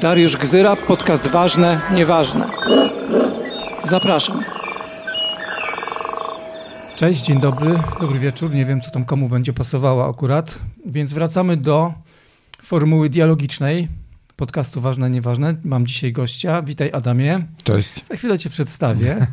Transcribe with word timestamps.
Dariusz 0.00 0.36
Gzyra, 0.36 0.76
podcast 0.76 1.26
Ważne, 1.26 1.80
Nieważne. 1.94 2.46
Zapraszam. 3.84 4.42
Cześć, 6.96 7.24
dzień 7.24 7.40
dobry, 7.40 7.74
dobry 8.00 8.18
wieczór. 8.18 8.54
Nie 8.54 8.64
wiem, 8.64 8.80
co 8.80 8.90
tam 8.90 9.04
komu 9.04 9.28
będzie 9.28 9.52
pasowało 9.52 10.08
akurat, 10.10 10.58
więc 10.86 11.12
wracamy 11.12 11.56
do 11.56 11.92
formuły 12.62 13.10
dialogicznej 13.10 13.88
podcastu 14.36 14.80
Ważne, 14.80 15.10
Nieważne. 15.10 15.54
Mam 15.64 15.86
dzisiaj 15.86 16.12
gościa. 16.12 16.62
Witaj 16.62 16.90
Adamie. 16.92 17.46
Cześć. 17.64 18.06
Za 18.06 18.16
chwilę 18.16 18.38
cię 18.38 18.50
przedstawię. 18.50 19.16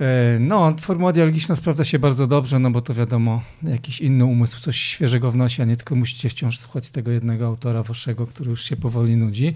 E, 0.00 0.38
no, 0.40 0.74
formuła 0.80 1.12
dialogiczna 1.12 1.56
sprawdza 1.56 1.84
się 1.84 1.98
bardzo 1.98 2.26
dobrze, 2.26 2.58
no 2.58 2.70
bo 2.70 2.80
to 2.80 2.94
wiadomo, 2.94 3.42
jakiś 3.62 4.00
inny 4.00 4.24
umysł 4.24 4.60
coś 4.60 4.76
świeżego 4.76 5.30
wnosi, 5.30 5.62
a 5.62 5.64
nie 5.64 5.76
tylko 5.76 5.94
musicie 5.94 6.28
wciąż 6.28 6.58
słuchać 6.58 6.90
tego 6.90 7.10
jednego 7.10 7.46
autora 7.46 7.82
waszego, 7.82 8.26
który 8.26 8.50
już 8.50 8.64
się 8.64 8.76
powoli 8.76 9.16
nudzi. 9.16 9.54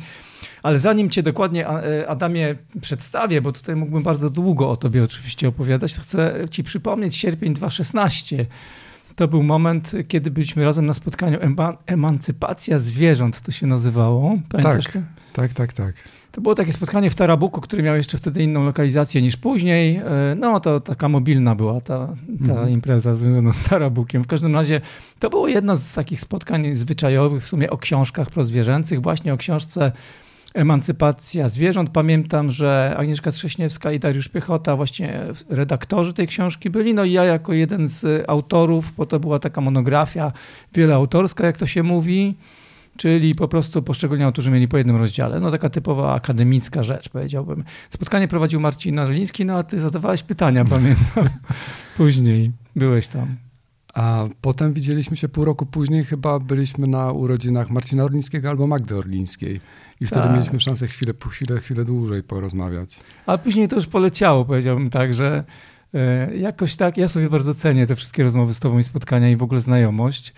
Ale 0.63 0.79
zanim 0.79 1.11
cię 1.11 1.23
dokładnie, 1.23 1.69
e, 1.69 2.09
Adamie, 2.09 2.55
przedstawię, 2.81 3.43
bo 3.43 3.53
tutaj 3.53 3.77
mógłbym 3.77 4.03
bardzo 4.03 4.31
długo 4.31 4.71
o 4.71 4.77
tobie 4.77 5.05
oczywiście 5.05 5.49
opowiadać, 5.49 5.95
to 5.95 6.01
chcę 6.01 6.47
ci 6.51 6.63
przypomnieć 6.63 7.17
sierpień 7.17 7.55
2016. 7.55 8.47
To 9.17 9.29
był 9.29 9.43
moment, 9.43 9.93
kiedy 10.09 10.31
byliśmy 10.31 10.65
razem 10.65 10.87
na 10.87 10.95
spotkaniu 10.95 11.39
Emancypacja 11.87 12.79
Zwierząt, 12.79 13.41
to 13.41 13.53
się 13.53 13.67
nazywało. 13.67 14.39
Pamiętasz 14.49 14.85
tak, 14.85 15.03
tak, 15.33 15.53
tak, 15.53 15.73
tak. 15.73 15.95
To 16.33 16.41
było 16.41 16.55
takie 16.55 16.73
spotkanie 16.73 17.11
w 17.11 17.15
Tarabuku, 17.15 17.61
który 17.61 17.83
miał 17.83 17.97
jeszcze 17.97 18.19
wtedy 18.19 18.43
inną 18.43 18.65
lokalizację 18.65 19.23
niż 19.23 19.37
później. 19.37 19.97
E, 19.97 20.35
no 20.37 20.61
to 20.61 20.81
taka 20.81 21.09
mobilna 21.09 21.55
była 21.55 21.81
ta, 21.81 22.07
ta 22.47 22.53
mhm. 22.53 22.71
impreza 22.71 23.15
związana 23.15 23.53
z 23.53 23.69
Tarabukiem. 23.69 24.25
W 24.25 24.27
każdym 24.27 24.55
razie 24.55 24.81
to 25.19 25.31
było 25.31 25.49
jedno 25.49 25.77
z 25.77 25.93
takich 25.93 26.21
spotkań 26.21 26.75
zwyczajowych 26.75 27.43
w 27.43 27.47
sumie 27.47 27.71
o 27.71 27.79
książkach 27.79 28.31
prozwierzęcych, 28.31 29.03
właśnie 29.03 29.35
o 29.35 29.37
książce 29.37 29.93
Emancypacja 30.55 31.49
zwierząt. 31.49 31.91
Pamiętam, 31.91 32.51
że 32.51 32.95
Agnieszka 32.99 33.31
Trześniewska 33.31 33.93
i 33.93 34.01
Dariusz 34.01 34.29
Piechota, 34.29 34.77
właśnie 34.77 35.23
redaktorzy 35.49 36.15
tej 36.15 36.27
książki 36.27 36.71
byli. 36.71 36.95
No 36.95 37.05
i 37.05 37.13
ja 37.13 37.25
jako 37.25 37.53
jeden 37.53 37.89
z 37.89 38.25
autorów, 38.29 38.93
bo 38.97 39.07
to 39.07 39.21
była 39.21 39.39
taka 39.39 39.61
monografia 39.61 40.33
wieloautorska, 40.75 41.47
jak 41.47 41.57
to 41.57 41.67
się 41.67 41.83
mówi 41.83 42.35
czyli 43.01 43.35
po 43.35 43.49
prostu 43.49 43.83
poszczególni 43.83 44.25
autorzy 44.25 44.51
mieli 44.51 44.69
po 44.69 44.79
jednym 44.79 44.97
rozdziale. 44.97 45.41
No 45.41 45.51
taka 45.51 45.71
typowa 45.71 46.15
akademicka 46.15 46.83
rzecz, 46.83 47.09
powiedziałbym. 47.09 47.65
Spotkanie 47.91 48.29
prowadził 48.29 48.61
Marcin 48.61 48.95
Norliński, 48.95 49.45
no 49.45 49.57
a 49.57 49.63
ty 49.63 49.79
zadawałeś 49.79 50.23
pytania, 50.23 50.65
pamiętam. 50.65 51.29
Później 51.97 52.53
byłeś 52.77 53.09
tam. 53.09 53.37
A 53.95 54.25
potem 54.41 54.73
widzieliśmy 54.73 55.17
się 55.17 55.29
pół 55.29 55.45
roku 55.45 55.67
później, 55.67 56.05
chyba 56.05 56.39
byliśmy 56.39 56.87
na 56.87 57.13
urodzinach 57.13 57.71
Marcina 57.71 58.05
Orlińskiego 58.05 58.49
albo 58.49 58.67
Magdy 58.67 58.97
Orlińskiej. 58.97 59.61
I 60.01 60.07
wtedy 60.07 60.23
tak. 60.23 60.33
mieliśmy 60.33 60.61
szansę 60.61 60.87
chwilę, 60.87 61.15
chwilę, 61.31 61.61
chwilę 61.61 61.85
dłużej 61.85 62.23
porozmawiać. 62.23 63.01
A 63.27 63.39
później 63.39 63.69
to 63.69 63.77
już 63.77 63.87
poleciało, 63.87 64.45
powiedziałbym 64.45 64.91
tak, 64.91 65.15
że 65.15 65.45
e, 65.95 66.37
jakoś 66.37 66.77
tak, 66.77 66.97
ja 66.97 67.09
sobie 67.09 67.31
bardzo 67.31 67.55
cenię 67.55 67.87
te 67.87 67.95
wszystkie 67.95 68.23
rozmowy 68.23 68.55
z 68.55 68.61
tobą 68.61 68.79
i 68.79 68.83
spotkania 68.83 69.31
i 69.31 69.37
w 69.37 69.43
ogóle 69.43 69.61
znajomość. 69.61 70.35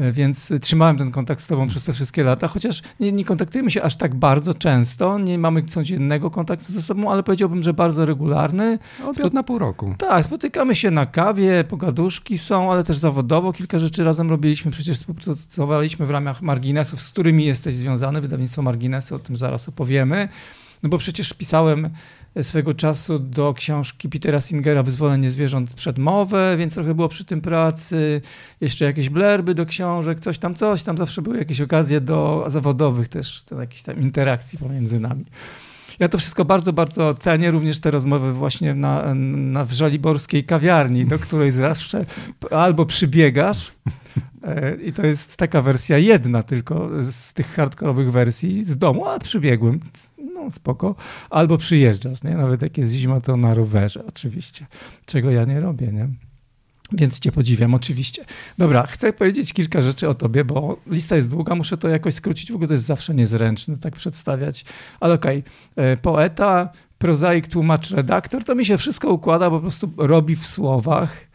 E, 0.00 0.12
więc 0.12 0.52
trzymałem 0.60 0.98
ten 0.98 1.10
kontakt 1.10 1.42
z 1.42 1.46
Tobą 1.46 1.68
przez 1.68 1.84
te 1.84 1.92
wszystkie 1.92 2.24
lata, 2.24 2.48
chociaż 2.48 2.82
nie, 3.00 3.12
nie, 3.12 3.24
kontaktujemy 3.24 3.70
się 3.70 3.82
aż 3.82 3.96
tak 3.96 4.14
bardzo 4.14 4.54
często, 4.54 5.18
nie 5.18 5.38
mamy 5.38 5.62
codziennego 5.62 6.30
kontaktu 6.30 6.72
ze 6.72 6.82
sobą, 6.82 7.10
ale 7.10 7.22
powiedziałbym, 7.22 7.62
że 7.62 7.74
bardzo 7.74 8.06
regularny. 8.06 8.78
Od 9.24 9.34
na 9.34 9.42
pół 9.42 9.58
roku. 9.58 9.94
Tak, 9.98 10.24
spotykamy 10.24 10.74
się 10.74 10.90
na 10.90 11.06
kawie, 11.06 11.64
pogaduszki 11.64 12.38
są, 12.38 12.72
ale 12.72 12.84
też 12.84 12.96
zawodowo 12.96 13.52
kilka 13.52 13.78
rzeczy 13.78 14.04
razem 14.04 14.30
robiliśmy. 14.30 14.70
Przecież 14.70 14.96
współpracowaliśmy 14.96 16.06
w 16.06 16.10
ramach 16.10 16.42
marginesów, 16.42 17.00
z 17.00 17.10
którymi 17.10 17.44
jesteś 17.44 17.74
związany, 17.74 18.20
wydawnictwo 18.20 18.62
Marginesy, 18.62 19.14
o 19.14 19.18
tym 19.18 19.36
zaraz 19.36 19.68
opowiemy. 19.68 20.28
No 20.82 20.88
bo 20.88 20.98
przecież 20.98 21.32
pisałem 21.32 21.90
swego 22.42 22.74
czasu 22.74 23.18
do 23.18 23.54
książki 23.54 24.08
Petera 24.08 24.40
Singera 24.40 24.82
Wyzwolenie 24.82 25.30
zwierząt 25.30 25.74
przed 25.74 25.98
mowę, 25.98 26.56
więc 26.58 26.74
trochę 26.74 26.94
było 26.94 27.08
przy 27.08 27.24
tym 27.24 27.40
pracy. 27.40 28.20
Jeszcze 28.60 28.84
jakieś 28.84 29.08
blerby 29.08 29.54
do 29.54 29.66
książek, 29.66 30.20
coś 30.20 30.38
tam, 30.38 30.54
coś 30.54 30.82
tam. 30.82 30.98
Zawsze 30.98 31.22
były 31.22 31.38
jakieś 31.38 31.60
okazje 31.60 32.00
do 32.00 32.44
zawodowych 32.46 33.08
też, 33.08 33.44
jakichś 33.58 33.82
tam 33.82 34.00
interakcji 34.00 34.58
pomiędzy 34.58 35.00
nami. 35.00 35.24
Ja 36.00 36.08
to 36.08 36.18
wszystko 36.18 36.44
bardzo, 36.44 36.72
bardzo 36.72 37.14
cenię, 37.14 37.50
również 37.50 37.80
te 37.80 37.90
rozmowy 37.90 38.32
właśnie 38.32 38.74
na, 38.74 39.14
na 39.14 39.64
w 39.64 39.72
żaliborskiej 39.72 40.44
kawiarni, 40.44 41.04
do 41.04 41.18
której 41.18 41.50
zawsze 41.50 42.06
albo 42.50 42.86
przybiegasz 42.86 43.72
e, 44.42 44.76
i 44.76 44.92
to 44.92 45.06
jest 45.06 45.36
taka 45.36 45.62
wersja 45.62 45.98
jedna 45.98 46.42
tylko 46.42 46.90
z 47.02 47.32
tych 47.32 47.54
hardkorowych 47.54 48.12
wersji 48.12 48.64
z 48.64 48.78
domu, 48.78 49.06
a 49.06 49.18
przybiegłem 49.18 49.80
no 50.44 50.50
spoko, 50.50 50.94
albo 51.30 51.58
przyjeżdżasz, 51.58 52.22
nie? 52.22 52.30
Nawet 52.30 52.62
jak 52.62 52.78
jest 52.78 52.92
zima, 52.92 53.20
to 53.20 53.36
na 53.36 53.54
rowerze 53.54 54.06
oczywiście, 54.06 54.66
czego 55.06 55.30
ja 55.30 55.44
nie 55.44 55.60
robię, 55.60 55.86
nie? 55.86 56.08
Więc 56.92 57.20
cię 57.20 57.32
podziwiam, 57.32 57.74
oczywiście. 57.74 58.24
Dobra, 58.58 58.86
chcę 58.86 59.12
powiedzieć 59.12 59.52
kilka 59.52 59.82
rzeczy 59.82 60.08
o 60.08 60.14
tobie, 60.14 60.44
bo 60.44 60.76
lista 60.86 61.16
jest 61.16 61.30
długa, 61.30 61.54
muszę 61.54 61.76
to 61.76 61.88
jakoś 61.88 62.14
skrócić, 62.14 62.52
w 62.52 62.54
ogóle 62.54 62.68
to 62.68 62.74
jest 62.74 62.84
zawsze 62.84 63.14
niezręczne 63.14 63.76
tak 63.76 63.94
przedstawiać. 63.96 64.64
Ale 65.00 65.14
okej, 65.14 65.42
okay. 65.72 65.84
E, 65.84 65.96
poeta, 65.96 66.72
prozaik, 66.98 67.48
tłumacz, 67.48 67.90
redaktor, 67.90 68.44
to 68.44 68.54
mi 68.54 68.64
się 68.64 68.78
wszystko 68.78 69.12
układa, 69.12 69.50
po 69.50 69.60
prostu 69.60 69.92
robi 69.96 70.36
w 70.36 70.46
słowach. 70.46 71.30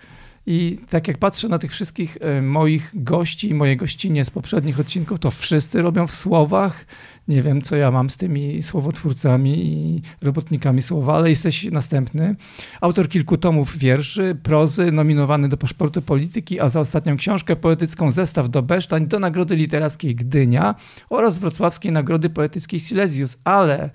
I 0.47 0.77
tak 0.89 1.07
jak 1.07 1.17
patrzę 1.17 1.49
na 1.49 1.59
tych 1.59 1.71
wszystkich 1.71 2.17
e, 2.21 2.41
moich 2.41 2.91
gości 2.93 3.49
i 3.49 3.53
moje 3.53 3.75
gościnie 3.77 4.25
z 4.25 4.29
poprzednich 4.29 4.79
odcinków, 4.79 5.19
to 5.19 5.31
wszyscy 5.31 5.81
robią 5.81 6.07
w 6.07 6.13
słowach 6.13 6.85
nie 7.27 7.41
wiem, 7.41 7.61
co 7.61 7.75
ja 7.75 7.91
mam 7.91 8.09
z 8.09 8.17
tymi 8.17 8.63
słowotwórcami 8.63 9.65
i 9.65 10.01
robotnikami 10.21 10.81
słowa, 10.81 11.15
ale 11.15 11.29
jesteś 11.29 11.63
następny. 11.71 12.35
Autor 12.81 13.09
kilku 13.09 13.37
tomów 13.37 13.77
wierszy, 13.77 14.37
prozy, 14.43 14.91
nominowany 14.91 15.49
do 15.49 15.57
paszportu 15.57 16.01
polityki, 16.01 16.59
a 16.59 16.69
za 16.69 16.79
ostatnią 16.79 17.17
książkę 17.17 17.55
poetycką 17.55 18.11
Zestaw 18.11 18.49
do 18.49 18.61
Besztań 18.61 19.07
do 19.07 19.19
Nagrody 19.19 19.55
Literackiej 19.55 20.15
Gdynia 20.15 20.75
oraz 21.09 21.39
Wrocławskiej 21.39 21.91
Nagrody 21.91 22.29
Poetyckiej 22.29 22.79
Silesius, 22.79 23.37
ale 23.43 23.89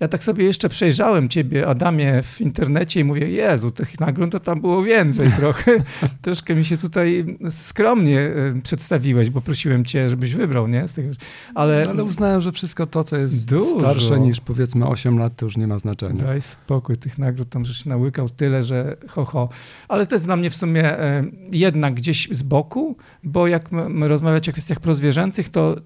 ja 0.00 0.08
tak 0.08 0.24
sobie 0.24 0.44
jeszcze 0.44 0.68
przejrzałem 0.68 1.28
ciebie, 1.28 1.66
Adamie, 1.66 2.22
w 2.22 2.40
internecie 2.40 3.00
i 3.00 3.04
mówię, 3.04 3.28
Jezu, 3.28 3.70
tych 3.70 4.00
nagród 4.00 4.32
to 4.32 4.40
tam 4.40 4.60
było 4.60 4.82
więcej 4.82 5.30
trochę. 5.40 5.82
Troszkę 6.22 6.54
mi 6.54 6.64
się 6.64 6.76
tutaj 6.76 7.36
skromnie 7.50 8.20
e, 8.20 8.62
przedstawiłeś, 8.62 9.30
bo 9.30 9.40
prosiłem 9.40 9.84
cię, 9.84 10.08
żebyś 10.08 10.34
wybrał, 10.34 10.68
nie? 10.68 10.88
Z 10.88 10.92
tych, 10.92 11.10
ale... 11.54 11.86
ale 11.88 12.04
uznałem, 12.04 12.40
że 12.40 12.52
wszystko 12.52 12.86
to, 12.86 13.04
co 13.04 13.16
jest 13.16 13.50
Dużo. 13.50 13.78
starsze 13.78 14.20
niż 14.20 14.40
powiedzmy 14.40 14.86
8 14.86 15.18
lat, 15.18 15.36
to 15.36 15.46
już 15.46 15.56
nie 15.56 15.66
ma 15.66 15.78
znaczenia. 15.78 16.24
Daj 16.24 16.42
spokój, 16.42 16.96
tych 16.96 17.18
nagród 17.18 17.48
tam 17.48 17.64
żeś 17.64 17.84
nałykał 17.84 18.30
tyle, 18.30 18.62
że 18.62 18.96
ho, 19.08 19.24
ho. 19.24 19.48
Ale 19.88 20.06
to 20.06 20.14
jest 20.14 20.24
dla 20.24 20.36
mnie 20.36 20.50
w 20.50 20.56
sumie 20.56 20.98
e, 20.98 21.24
jednak 21.52 21.94
gdzieś 21.94 22.28
z 22.30 22.42
boku, 22.42 22.96
bo 23.24 23.46
jak 23.46 23.68
rozmawiać 24.00 24.48
o 24.48 24.52
kwestiach 24.52 24.80
prozwierzęcych, 24.80 25.48
to 25.48 25.76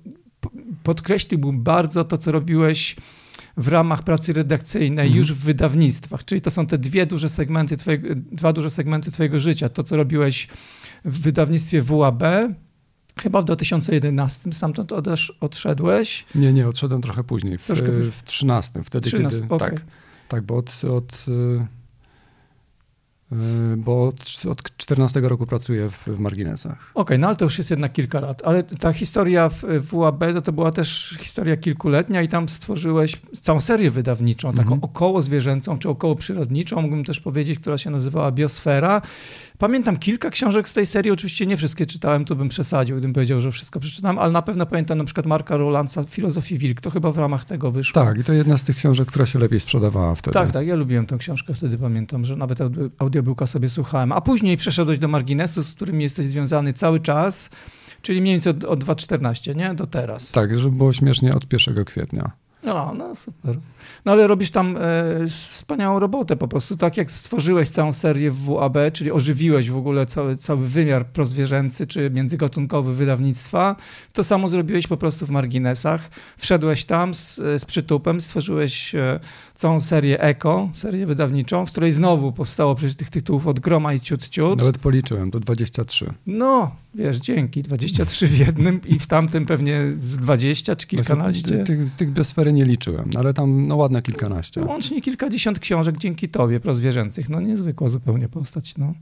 podkreśliłbym 0.82 1.62
bardzo 1.62 2.04
to, 2.04 2.18
co 2.18 2.32
robiłeś 2.32 2.96
w 3.56 3.68
ramach 3.68 4.02
pracy 4.02 4.32
redakcyjnej 4.32 5.06
mhm. 5.06 5.18
już 5.18 5.32
w 5.32 5.44
wydawnictwach. 5.44 6.24
Czyli 6.24 6.40
to 6.40 6.50
są 6.50 6.66
te 6.66 6.78
dwie 6.78 7.06
duże 7.06 7.28
segmenty 7.28 7.76
twojego, 7.76 8.08
dwa 8.14 8.52
duże 8.52 8.70
segmenty 8.70 9.10
twojego 9.10 9.40
życia. 9.40 9.68
To, 9.68 9.82
co 9.82 9.96
robiłeś 9.96 10.48
w 11.04 11.20
wydawnictwie 11.20 11.82
WAB, 11.82 12.22
Chyba 13.20 13.42
w 13.42 13.44
2011 13.44 14.52
stamtąd 14.52 14.92
odesz, 14.92 15.36
odszedłeś? 15.40 16.24
Nie, 16.34 16.52
nie, 16.52 16.68
odszedłem 16.68 17.02
trochę 17.02 17.24
później, 17.24 17.58
w, 17.58 17.68
w 18.10 18.22
13, 18.22 18.82
wtedy 18.84 19.08
13, 19.08 19.40
kiedy, 19.40 19.54
okay. 19.54 19.70
tak, 19.70 19.84
tak, 20.28 20.42
bo 20.42 20.56
od, 20.56 20.84
od 20.84 21.26
Y, 21.28 21.66
bo 23.76 24.12
od 24.50 24.76
14 24.76 25.20
roku 25.20 25.46
pracuję 25.46 25.90
w, 25.90 26.06
w 26.06 26.18
marginesach. 26.18 26.72
Okej, 26.72 27.02
okay, 27.02 27.18
no 27.18 27.26
ale 27.26 27.36
to 27.36 27.44
już 27.44 27.58
jest 27.58 27.70
jednak 27.70 27.92
kilka 27.92 28.20
lat. 28.20 28.42
Ale 28.44 28.62
ta 28.62 28.92
historia 28.92 29.48
w, 29.48 29.64
w 29.80 29.94
UAB 29.94 30.24
to, 30.34 30.42
to 30.42 30.52
była 30.52 30.72
też 30.72 31.16
historia 31.20 31.56
kilkuletnia 31.56 32.22
i 32.22 32.28
tam 32.28 32.48
stworzyłeś 32.48 33.16
całą 33.40 33.60
serię 33.60 33.90
wydawniczą, 33.90 34.52
taką 34.52 34.68
mm 34.68 34.80
-hmm. 34.80 34.84
około 34.84 35.22
zwierzęcą 35.22 35.78
czy 35.78 35.88
około 35.88 36.16
przyrodniczą, 36.16 36.82
mógłbym 36.82 37.04
też 37.04 37.20
powiedzieć, 37.20 37.58
która 37.58 37.78
się 37.78 37.90
nazywała 37.90 38.32
Biosfera. 38.32 39.02
Pamiętam 39.58 39.96
kilka 39.96 40.30
książek 40.30 40.68
z 40.68 40.72
tej 40.72 40.86
serii, 40.86 41.12
oczywiście 41.12 41.46
nie 41.46 41.56
wszystkie 41.56 41.86
czytałem, 41.86 42.24
to 42.24 42.34
bym 42.36 42.48
przesadził, 42.48 42.96
gdybym 42.96 43.12
powiedział, 43.12 43.40
że 43.40 43.52
wszystko 43.52 43.80
przeczytałem, 43.80 44.18
ale 44.18 44.32
na 44.32 44.42
pewno 44.42 44.66
pamiętam 44.66 44.98
na 44.98 45.04
przykład 45.04 45.26
Marka 45.26 45.56
Rolandsa 45.56 46.04
Filozofii 46.04 46.58
Wilk, 46.58 46.80
to 46.80 46.90
chyba 46.90 47.12
w 47.12 47.18
ramach 47.18 47.44
tego 47.44 47.70
wyszło. 47.70 48.04
Tak, 48.04 48.18
i 48.18 48.24
to 48.24 48.32
jedna 48.32 48.56
z 48.56 48.64
tych 48.64 48.76
książek, 48.76 49.08
która 49.08 49.26
się 49.26 49.38
lepiej 49.38 49.60
sprzedawała 49.60 50.14
wtedy. 50.14 50.34
Tak, 50.34 50.50
tak, 50.50 50.66
ja 50.66 50.74
lubiłem 50.74 51.06
tę 51.06 51.18
książkę 51.18 51.54
wtedy, 51.54 51.78
pamiętam, 51.78 52.24
że 52.24 52.36
nawet 52.36 52.58
audiobooka 53.24 53.46
sobie 53.46 53.68
słuchałem. 53.68 54.12
A 54.12 54.20
później 54.20 54.56
przeszedłeś 54.56 54.98
do 54.98 55.08
Marginesu, 55.08 55.62
z 55.62 55.74
którym 55.74 56.00
jesteś 56.00 56.26
związany 56.26 56.72
cały 56.72 57.00
czas, 57.00 57.50
czyli 58.02 58.20
mniej 58.20 58.34
więcej 58.34 58.50
od, 58.50 58.64
od 58.64 58.84
2.14, 58.84 59.56
nie? 59.56 59.74
Do 59.74 59.86
teraz. 59.86 60.30
Tak, 60.30 60.60
żeby 60.60 60.76
było 60.76 60.92
śmiesznie 60.92 61.34
od 61.34 61.52
1 61.52 61.84
kwietnia. 61.84 62.30
No, 62.64 62.94
no 62.98 63.14
super. 63.14 63.58
No 64.04 64.12
ale 64.12 64.26
robisz 64.26 64.50
tam 64.50 64.76
e, 64.76 64.80
wspaniałą 65.28 65.98
robotę 65.98 66.36
po 66.36 66.48
prostu. 66.48 66.76
Tak 66.76 66.96
jak 66.96 67.10
stworzyłeś 67.10 67.68
całą 67.68 67.92
serię 67.92 68.30
w 68.30 68.44
WAB, 68.44 68.76
czyli 68.92 69.12
ożywiłeś 69.12 69.70
w 69.70 69.76
ogóle 69.76 70.06
cały, 70.06 70.36
cały 70.36 70.66
wymiar 70.66 71.06
prozwierzęcy 71.06 71.86
czy 71.86 72.10
międzygatunkowy 72.10 72.92
wydawnictwa, 72.92 73.76
to 74.12 74.24
samo 74.24 74.48
zrobiłeś 74.48 74.86
po 74.86 74.96
prostu 74.96 75.26
w 75.26 75.30
marginesach. 75.30 76.10
Wszedłeś 76.38 76.84
tam 76.84 77.14
z, 77.14 77.36
z 77.36 77.64
przytupem, 77.64 78.20
stworzyłeś 78.20 78.94
e, 78.94 79.20
całą 79.54 79.80
serię 79.80 80.20
Eko, 80.20 80.68
serię 80.74 81.06
wydawniczą, 81.06 81.66
w 81.66 81.70
której 81.70 81.92
znowu 81.92 82.32
powstało 82.32 82.74
przecież 82.74 82.96
tych 82.96 83.10
tytułów 83.10 83.46
od 83.46 83.60
groma 83.60 83.92
i 83.92 84.00
ciut 84.00 84.28
ciut. 84.28 84.58
Nawet 84.58 84.78
policzyłem, 84.78 85.30
to 85.30 85.40
23. 85.40 86.12
No, 86.26 86.70
wiesz, 86.94 87.16
dzięki. 87.16 87.62
23 87.62 88.26
w 88.26 88.38
jednym 88.38 88.80
i 88.86 88.98
w 88.98 89.06
tamtym 89.06 89.46
pewnie 89.46 89.92
z 89.94 90.16
20 90.16 90.76
czy 90.76 90.86
kilkanaście. 90.86 91.64
Tych, 91.64 91.90
z 91.90 91.96
tych 91.96 92.12
biosfery 92.12 92.52
nie 92.52 92.64
liczyłem, 92.64 93.10
no 93.14 93.20
ale 93.20 93.34
tam 93.34 93.66
no 93.66 93.76
ładne 93.76 94.02
kilkanaście. 94.02 94.60
Łącznie 94.60 95.00
kilkadziesiąt 95.02 95.58
książek 95.58 95.98
dzięki 95.98 96.28
tobie 96.28 96.60
prozwierzęcych. 96.60 97.28
No 97.28 97.40
niezwykła 97.40 97.88
zupełnie 97.88 98.28
postać. 98.28 98.74
No. 98.78 98.94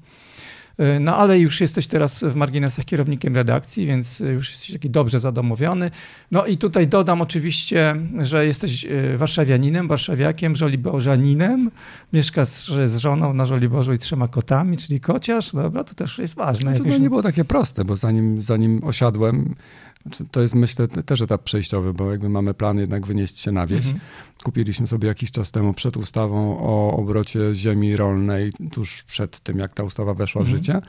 E, 0.79 1.01
no 1.01 1.17
ale 1.17 1.39
już 1.39 1.61
jesteś 1.61 1.87
teraz 1.87 2.25
w 2.25 2.35
marginesach 2.35 2.85
kierownikiem 2.85 3.35
redakcji, 3.35 3.87
więc 3.87 4.21
już 4.21 4.51
jesteś 4.51 4.73
taki 4.73 4.91
dobrze 4.91 5.21
zadomowiony. 5.21 5.91
No 6.31 6.47
i 6.47 6.57
tutaj 6.57 6.89
dodam 6.89 7.23
oczywiście, 7.23 7.97
że 8.21 8.47
jesteś 8.47 8.85
e, 8.85 9.17
warszawianinem, 9.17 9.89
warszawiakiem, 9.89 10.57
żoliborzaninem. 10.57 11.71
Mieszkasz 12.13 12.49
z 12.87 12.97
żoną 12.97 13.35
na 13.35 13.47
Żoliborzu 13.47 13.93
i 13.93 13.99
trzema 13.99 14.29
kotami, 14.29 14.77
czyli 14.77 15.01
kociarz. 15.01 15.53
Dobra, 15.53 15.85
to 15.85 15.95
też 15.95 16.19
jest 16.19 16.35
ważne. 16.35 16.73
To, 16.73 16.85
to 16.85 16.99
nie 16.99 17.09
było 17.09 17.23
takie 17.23 17.45
proste, 17.45 17.85
bo 17.85 17.97
zanim, 17.97 18.43
zanim 18.43 18.85
osiadłem, 18.85 19.43
znaczy, 19.45 19.92
to 20.31 20.41
jest 20.41 20.55
myślę 20.55 20.89
też 20.89 21.23
etap 21.23 21.43
przejściowy, 21.43 21.95
bo 21.95 22.11
jakby 22.11 22.29
mamy 22.29 22.55
plan 22.55 22.79
jednak 22.79 23.07
wynieść 23.07 23.39
się 23.39 23.53
na 23.53 23.67
wieś. 23.67 23.87
Mhm. 23.87 24.01
Kupiliśmy 24.45 24.87
sobie 24.87 25.09
jakiś 25.09 25.31
czas 25.31 25.51
temu 25.51 25.75
przed 25.75 25.97
ustawą 25.97 26.59
o 26.59 26.97
obrocie 26.97 27.41
ziemi 27.55 27.97
rolnej, 27.97 28.53
tuż 28.73 29.03
przed 29.03 29.41
tym 29.41 29.59
jak 29.59 29.75
ta 29.75 29.83
ustawa 29.83 30.15
weszła 30.15 30.41
mhm. 30.43 30.59
w 30.59 30.63
życie. 30.63 30.81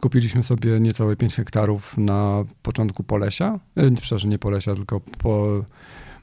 Kupiliśmy 0.00 0.42
sobie 0.42 0.80
niecałe 0.80 1.16
5 1.16 1.34
hektarów 1.34 1.98
na 1.98 2.44
początku 2.62 3.02
Polesia, 3.02 3.58
e, 3.76 3.90
przepraszam, 3.90 4.30
nie 4.30 4.38
Polesia, 4.38 4.74
tylko 4.74 5.00
po, 5.00 5.64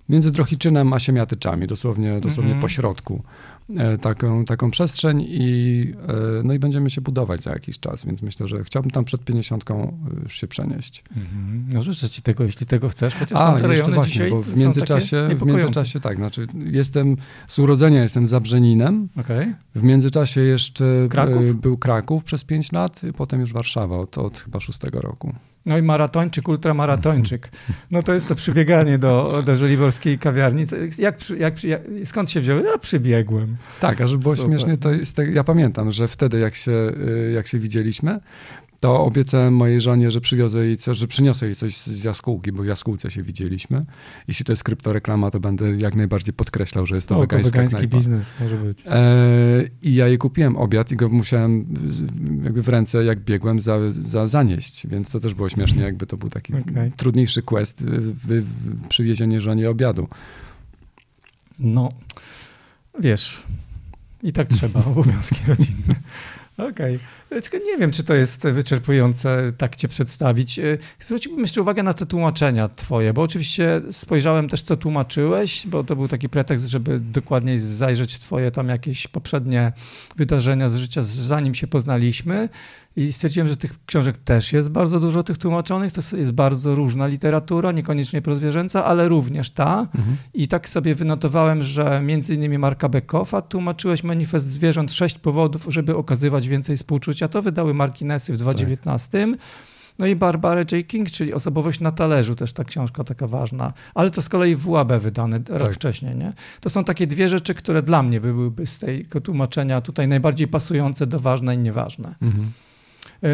między 0.10 0.32
Drohiczynem 0.32 0.94
a 0.94 1.00
Siemiatyczami, 1.00 1.68
dosłownie, 1.68 2.20
dosłownie 2.20 2.52
mhm. 2.52 2.62
po 2.62 2.70
środku. 2.70 3.24
E, 3.78 3.98
taką, 3.98 4.46
taką 4.46 4.72
przestrzeń 4.72 5.26
i, 5.28 5.94
e, 6.08 6.44
no 6.44 6.54
i 6.54 6.60
będziemy 6.60 6.90
się 6.90 7.02
budować 7.02 7.44
za 7.44 7.52
jakiś 7.52 7.80
czas, 7.80 8.06
więc 8.06 8.22
myślę, 8.22 8.48
że 8.48 8.64
chciałbym 8.64 8.92
tam 8.92 9.06
przed 9.06 9.24
50 9.24 9.66
już 10.24 10.40
się 10.40 10.48
przenieść. 10.48 11.04
Mhm. 11.18 11.66
No 11.74 11.84
życzę 11.84 12.10
ci 12.10 12.22
tego, 12.22 12.44
jeśli 12.44 12.66
tego 12.66 12.90
chcesz, 12.90 13.16
chociaż 13.16 13.40
A, 13.42 13.68
jeszcze 13.68 13.92
właśnie, 13.92 14.30
bo 14.30 14.40
w 14.40 14.58
międzyczasie, 14.58 15.30
w 15.36 15.46
międzyczasie 15.46 16.00
tak, 16.00 16.18
znaczy 16.18 16.48
jestem, 16.56 17.18
z 17.48 17.60
urodzenia 17.60 18.02
jestem 18.02 18.28
Zabrzeninem, 18.28 19.10
okay. 19.16 19.56
w 19.76 19.84
międzyczasie 19.84 20.42
jeszcze 20.42 20.86
e, 21.06 21.08
Kraków? 21.08 21.62
był 21.62 21.78
Kraków 21.78 22.24
przez 22.24 22.44
5 22.44 22.72
lat, 22.72 23.02
potem 23.18 23.40
już 23.40 23.54
Warszawa 23.54 23.98
od, 23.98 24.18
od 24.18 24.38
chyba 24.38 24.60
szóstego 24.60 25.00
roku. 25.00 25.34
No 25.66 25.78
i 25.78 25.82
maratończyk, 25.82 26.48
ultramaratończyk. 26.48 27.50
No 27.92 28.04
to 28.04 28.14
jest 28.14 28.28
to 28.28 28.36
przybieganie 28.36 28.98
do, 28.98 29.44
do 29.46 29.56
żoliborskiej 29.56 30.20
kawiarni. 30.20 30.66
Jak, 30.98 31.30
jak, 31.30 31.64
jak, 31.64 31.82
skąd 32.06 32.30
się 32.30 32.42
wziął? 32.42 32.64
Ja 32.64 32.78
przybiegłem. 32.78 33.58
Tak, 33.80 34.02
a 34.02 34.08
żeby 34.08 34.24
było 34.24 34.36
Super. 34.36 34.50
śmiesznie, 34.50 34.78
to 34.78 34.92
jest, 34.92 35.18
ja 35.34 35.44
pamiętam, 35.44 35.92
że 35.92 36.08
wtedy 36.08 36.40
jak 36.40 36.56
się, 36.56 36.72
y, 36.72 37.32
jak 37.36 37.48
się 37.48 37.60
widzieliśmy, 37.60 38.20
to 38.84 39.06
obiecałem 39.06 39.54
mojej 39.54 39.82
żonie, 39.82 40.12
że 40.12 40.22
przywiozę 40.22 40.66
jej 40.66 40.78
coś, 40.78 40.98
że 40.98 41.08
przyniosę 41.08 41.46
jej 41.46 41.56
coś 41.56 41.78
z 41.78 42.04
jaskółki, 42.04 42.52
bo 42.52 42.64
w 42.64 42.66
jaskółce 42.66 43.12
się 43.12 43.24
widzieliśmy. 43.24 43.82
Jeśli 44.28 44.46
to 44.46 44.52
jest 44.52 44.64
kryptoreklama, 44.64 45.32
to 45.32 45.40
będę 45.40 45.78
jak 45.78 45.96
najbardziej 45.96 46.34
podkreślał, 46.34 46.86
że 46.86 46.96
jest 46.96 47.08
to 47.08 47.16
o, 47.16 47.20
wegańska 47.20 47.52
wegański 47.52 47.78
knajpa. 47.78 47.98
biznes 47.98 48.34
może 48.40 48.56
być. 48.58 48.84
E, 48.86 49.64
I 49.82 49.96
ja 49.96 50.08
jej 50.08 50.18
kupiłem 50.18 50.58
obiad 50.58 50.92
i 50.92 50.96
go 50.96 51.10
musiałem 51.10 51.66
jakby 52.44 52.62
w 52.62 52.70
ręce, 52.70 53.06
jak 53.06 53.20
biegłem, 53.20 53.62
za, 53.62 53.78
za 53.90 54.28
zanieść, 54.28 54.88
więc 54.88 55.12
to 55.12 55.20
też 55.20 55.34
było 55.34 55.50
śmiesznie, 55.50 55.84
jakby 55.84 56.06
to 56.06 56.18
był 56.18 56.30
taki 56.30 56.54
okay. 56.54 56.92
trudniejszy 56.98 57.42
quest, 57.42 57.86
w, 57.86 58.28
w, 58.28 58.88
przywiezienie 58.88 59.42
żonie 59.42 59.70
obiadu. 59.70 60.08
No, 61.60 61.90
wiesz, 63.00 63.44
i 64.24 64.32
tak 64.32 64.48
trzeba, 64.48 64.86
obowiązki 64.92 65.40
rodzinne. 65.48 65.96
Okej. 66.58 66.96
Okay. 66.96 67.00
Nie 67.66 67.78
wiem, 67.78 67.92
czy 67.92 68.04
to 68.04 68.14
jest 68.14 68.48
wyczerpujące 68.48 69.52
tak 69.58 69.76
cię 69.76 69.88
przedstawić. 69.88 70.60
E, 70.60 70.78
zwróciłbym 71.00 71.42
jeszcze 71.42 71.62
uwagę 71.62 71.84
na 71.84 71.94
te 71.94 72.06
tłumaczenia 72.06 72.70
twoje, 72.70 73.14
bo 73.14 73.22
oczywiście 73.22 73.82
spojrzałem 73.92 74.50
też, 74.50 74.62
co 74.62 74.76
tłumaczyłeś, 74.76 75.68
bo 75.68 75.84
to 75.84 75.96
był 75.96 76.08
taki 76.08 76.30
pretekst, 76.30 76.68
żeby 76.68 77.00
dokładniej 77.00 77.60
zajrzeć 77.60 78.14
w 78.14 78.20
twoje 78.20 78.52
tam 78.52 78.70
jakieś 78.70 79.08
poprzednie 79.08 79.72
wydarzenia 80.16 80.70
z 80.70 80.76
życia, 80.76 81.02
zanim 81.02 81.56
się 81.56 81.68
poznaliśmy. 81.68 82.50
I 82.96 83.14
stwierdziłem, 83.14 83.48
że 83.48 83.58
tych 83.58 83.86
książek 83.86 84.18
też 84.18 84.54
jest 84.54 84.70
bardzo 84.70 85.00
dużo 85.00 85.24
tych 85.24 85.38
tłumaczonych. 85.38 85.92
To 85.92 86.18
jest 86.18 86.32
bardzo 86.32 86.76
różna 86.76 87.08
literatura, 87.08 87.72
niekoniecznie 87.72 88.22
prozwierzęca, 88.22 88.86
ale 88.86 89.10
również 89.10 89.50
ta. 89.50 89.80
Mhm. 89.80 90.18
I 90.34 90.48
tak 90.48 90.70
sobie 90.70 90.96
wynotowałem, 90.96 91.64
że 91.64 92.02
między 92.04 92.36
innymi 92.36 92.58
Marka 92.58 92.90
Beckoffa 92.90 93.42
tłumaczyłeś 93.42 94.04
manifest 94.04 94.46
zwierząt 94.46 94.94
sześć 94.94 95.20
powodów, 95.20 95.66
żeby 95.68 95.96
okazywać 95.96 96.48
więcej 96.48 96.78
współczucia. 96.78 97.23
To 97.28 97.42
wydały 97.42 97.74
Markinesy 97.74 98.34
w 98.34 98.38
2019. 98.38 99.28
Tak. 99.32 99.40
No 100.00 100.06
i 100.06 100.16
Barbara 100.16 100.60
J. 100.60 100.88
King, 100.88 101.12
czyli 101.12 101.34
Osobowość 101.34 101.80
na 101.80 101.92
talerzu, 101.92 102.36
też 102.36 102.54
ta 102.54 102.64
książka 102.64 103.04
taka 103.04 103.28
ważna, 103.28 103.74
ale 103.94 104.12
to 104.12 104.22
z 104.22 104.30
kolei 104.30 104.56
w 104.56 104.66
WAB 104.66 104.92
wydane 104.92 105.40
rok 105.50 105.62
tak. 105.62 105.74
wcześniej. 105.74 106.16
Nie? 106.16 106.34
To 106.62 106.70
są 106.70 106.84
takie 106.84 107.08
dwie 107.08 107.30
rzeczy, 107.30 107.54
które 107.54 107.82
dla 107.82 108.04
mnie 108.04 108.22
byłyby 108.22 108.68
z 108.68 108.80
tego 108.80 109.22
tłumaczenia 109.22 109.82
tutaj 109.82 110.08
najbardziej 110.08 110.48
pasujące 110.48 111.08
do 111.08 111.20
ważne 111.20 111.56
i 111.56 111.58
nieważne. 111.58 112.16
Mhm. 112.22 112.52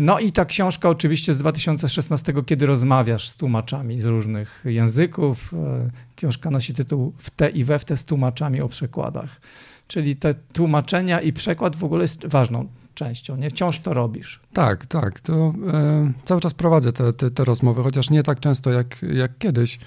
No 0.01 0.19
i 0.19 0.31
ta 0.31 0.45
książka 0.45 0.89
oczywiście 0.89 1.33
z 1.33 1.37
2016, 1.37 2.33
kiedy 2.45 2.65
rozmawiasz 2.65 3.29
z 3.29 3.37
tłumaczami 3.37 3.99
z 3.99 4.05
różnych 4.05 4.63
języków. 4.65 5.53
E, 5.53 5.89
książka 6.15 6.51
nosi 6.51 6.73
tytuł 6.73 7.13
W 7.17 7.29
te 7.29 7.49
i 7.49 7.63
we 7.63 7.79
w 7.79 7.85
te 7.85 7.97
z 7.97 8.05
tłumaczami 8.05 8.61
o 8.61 8.67
przekładach. 8.67 9.41
Czyli 9.87 10.15
te 10.15 10.33
tłumaczenia 10.33 11.21
i 11.21 11.33
przekład 11.33 11.75
w 11.75 11.83
ogóle 11.83 12.01
jest 12.01 12.27
ważną 12.27 12.67
częścią, 12.99 13.35
nie? 13.35 13.49
Wciąż 13.49 13.79
to 13.79 13.93
robisz. 13.93 14.39
Tak, 14.53 14.85
tak. 14.85 15.19
To 15.19 15.51
e, 15.73 16.11
cały 16.23 16.41
czas 16.41 16.53
prowadzę 16.53 16.93
te, 16.93 17.13
te, 17.13 17.31
te, 17.31 17.45
rozmowy, 17.45 17.83
chociaż 17.83 18.09
nie 18.09 18.23
tak 18.23 18.39
często 18.39 18.71
jak, 18.71 19.05
jak 19.13 19.37
kiedyś. 19.37 19.79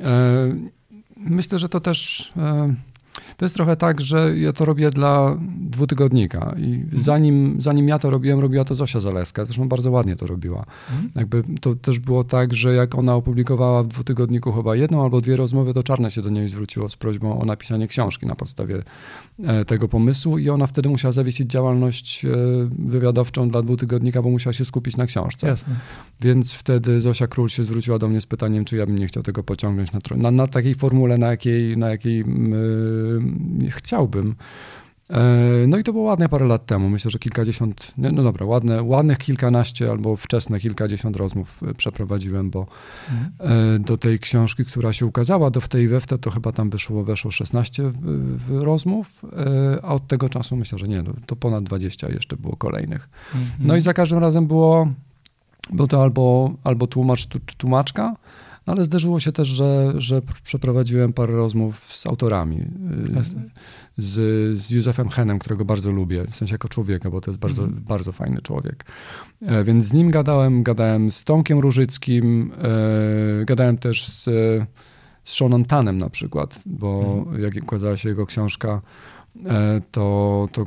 E, 0.00 0.54
myślę, 1.16 1.58
że 1.58 1.68
to 1.68 1.80
też 1.80 2.32
e, 2.36 2.74
to 3.40 3.44
jest 3.44 3.54
trochę 3.54 3.76
tak, 3.76 4.00
że 4.00 4.38
ja 4.38 4.52
to 4.52 4.64
robię 4.64 4.90
dla 4.90 5.36
dwutygodnika 5.60 6.54
i 6.58 6.74
mhm. 6.74 7.02
zanim, 7.02 7.56
zanim 7.58 7.88
ja 7.88 7.98
to 7.98 8.10
robiłem, 8.10 8.40
robiła 8.40 8.64
to 8.64 8.74
Zosia 8.74 9.00
Zaleska, 9.00 9.44
zresztą 9.44 9.68
bardzo 9.68 9.90
ładnie 9.90 10.16
to 10.16 10.26
robiła. 10.26 10.64
Mhm. 10.90 11.10
Jakby 11.14 11.44
to 11.60 11.74
też 11.74 11.98
było 11.98 12.24
tak, 12.24 12.54
że 12.54 12.74
jak 12.74 12.94
ona 12.94 13.14
opublikowała 13.14 13.82
w 13.82 13.86
dwutygodniku 13.86 14.52
chyba 14.52 14.76
jedną 14.76 15.02
albo 15.02 15.20
dwie 15.20 15.36
rozmowy, 15.36 15.74
to 15.74 15.82
Czarne 15.82 16.10
się 16.10 16.22
do 16.22 16.30
niej 16.30 16.48
zwróciło 16.48 16.88
z 16.88 16.96
prośbą 16.96 17.40
o 17.40 17.44
napisanie 17.44 17.88
książki 17.88 18.26
na 18.26 18.34
podstawie 18.34 18.82
e, 19.44 19.64
tego 19.64 19.88
pomysłu 19.88 20.38
i 20.38 20.50
ona 20.50 20.66
wtedy 20.66 20.88
musiała 20.88 21.12
zawiesić 21.12 21.50
działalność 21.50 22.24
e, 22.24 22.28
wywiadowczą 22.78 23.48
dla 23.48 23.62
dwutygodnika, 23.62 24.22
bo 24.22 24.30
musiała 24.30 24.54
się 24.54 24.64
skupić 24.64 24.96
na 24.96 25.06
książce. 25.06 25.46
Jasne. 25.46 25.74
Więc 26.20 26.54
wtedy 26.54 27.00
Zosia 27.00 27.26
Król 27.26 27.48
się 27.48 27.64
zwróciła 27.64 27.98
do 27.98 28.08
mnie 28.08 28.20
z 28.20 28.26
pytaniem, 28.26 28.64
czy 28.64 28.76
ja 28.76 28.86
bym 28.86 28.98
nie 28.98 29.06
chciał 29.06 29.22
tego 29.22 29.42
pociągnąć 29.42 29.92
na, 29.92 30.00
na, 30.16 30.30
na 30.30 30.46
takiej 30.46 30.74
formule, 30.74 31.18
na 31.18 31.26
jakiej, 31.26 31.76
na 31.76 31.88
jakiej 31.88 32.18
yy, 32.18 33.29
chciałbym. 33.70 34.34
E, 35.10 35.66
no 35.66 35.78
i 35.78 35.84
to 35.84 35.92
było 35.92 36.04
ładne 36.04 36.28
parę 36.28 36.46
lat 36.46 36.66
temu. 36.66 36.88
Myślę, 36.88 37.10
że 37.10 37.18
kilkadziesiąt, 37.18 37.92
no 37.98 38.22
dobra, 38.22 38.46
ładne, 38.46 38.82
ładnych 38.82 39.18
kilkanaście 39.18 39.90
albo 39.90 40.16
wczesne 40.16 40.60
kilkadziesiąt 40.60 41.16
rozmów 41.16 41.62
e, 41.62 41.74
przeprowadziłem, 41.74 42.50
bo 42.50 42.66
mhm. 43.10 43.82
do 43.82 43.96
tej 43.96 44.18
książki, 44.18 44.64
która 44.64 44.92
się 44.92 45.06
ukazała, 45.06 45.50
do 45.50 45.60
w 45.60 45.68
tej 45.68 45.88
we 45.88 46.00
to 46.00 46.30
chyba 46.30 46.52
tam 46.52 46.70
wyszło, 46.70 47.04
weszło 47.04 47.30
16 47.30 47.90
rozmów, 48.48 49.22
a 49.82 49.94
od 49.94 50.06
tego 50.06 50.28
czasu 50.28 50.56
myślę, 50.56 50.78
że 50.78 50.86
nie, 50.86 51.02
no, 51.02 51.12
to 51.26 51.36
ponad 51.36 51.64
20 51.64 52.08
jeszcze 52.08 52.36
było 52.36 52.56
kolejnych. 52.56 53.08
Mhm. 53.34 53.52
No 53.60 53.76
i 53.76 53.80
za 53.80 53.94
każdym 53.94 54.18
razem 54.18 54.46
było, 54.46 54.88
był 55.72 55.88
to 55.88 56.02
albo, 56.02 56.52
albo 56.64 56.86
tłumacz 56.86 57.26
tłumaczka, 57.56 58.16
no 58.66 58.72
ale 58.72 58.84
zdarzyło 58.84 59.20
się 59.20 59.32
też, 59.32 59.48
że, 59.48 59.92
że 59.96 60.22
przeprowadziłem 60.42 61.12
parę 61.12 61.32
rozmów 61.32 61.92
z 61.92 62.06
autorami. 62.06 62.56
Y, 62.56 63.50
z, 63.98 64.58
z 64.58 64.70
Józefem 64.70 65.08
Henem, 65.08 65.38
którego 65.38 65.64
bardzo 65.64 65.90
lubię, 65.90 66.24
w 66.30 66.36
sensie 66.36 66.54
jako 66.54 66.68
człowieka, 66.68 67.10
bo 67.10 67.20
to 67.20 67.30
jest 67.30 67.40
bardzo, 67.40 67.64
mm. 67.64 67.84
bardzo 67.88 68.12
fajny 68.12 68.42
człowiek. 68.42 68.84
E, 69.42 69.64
więc 69.64 69.84
z 69.84 69.92
nim 69.92 70.10
gadałem, 70.10 70.62
gadałem 70.62 71.10
z 71.10 71.24
Tomkiem 71.24 71.58
Różyckim, 71.58 72.52
e, 73.42 73.44
gadałem 73.44 73.78
też 73.78 74.08
z, 74.08 74.24
z 75.24 75.32
Seanem 75.36 75.64
Tanem 75.64 75.98
na 75.98 76.10
przykład, 76.10 76.60
bo 76.66 77.22
mm. 77.26 77.42
jak 77.42 77.54
ukazała 77.62 77.96
się 77.96 78.08
jego 78.08 78.26
książka 78.26 78.80
to, 79.90 80.48
to, 80.52 80.66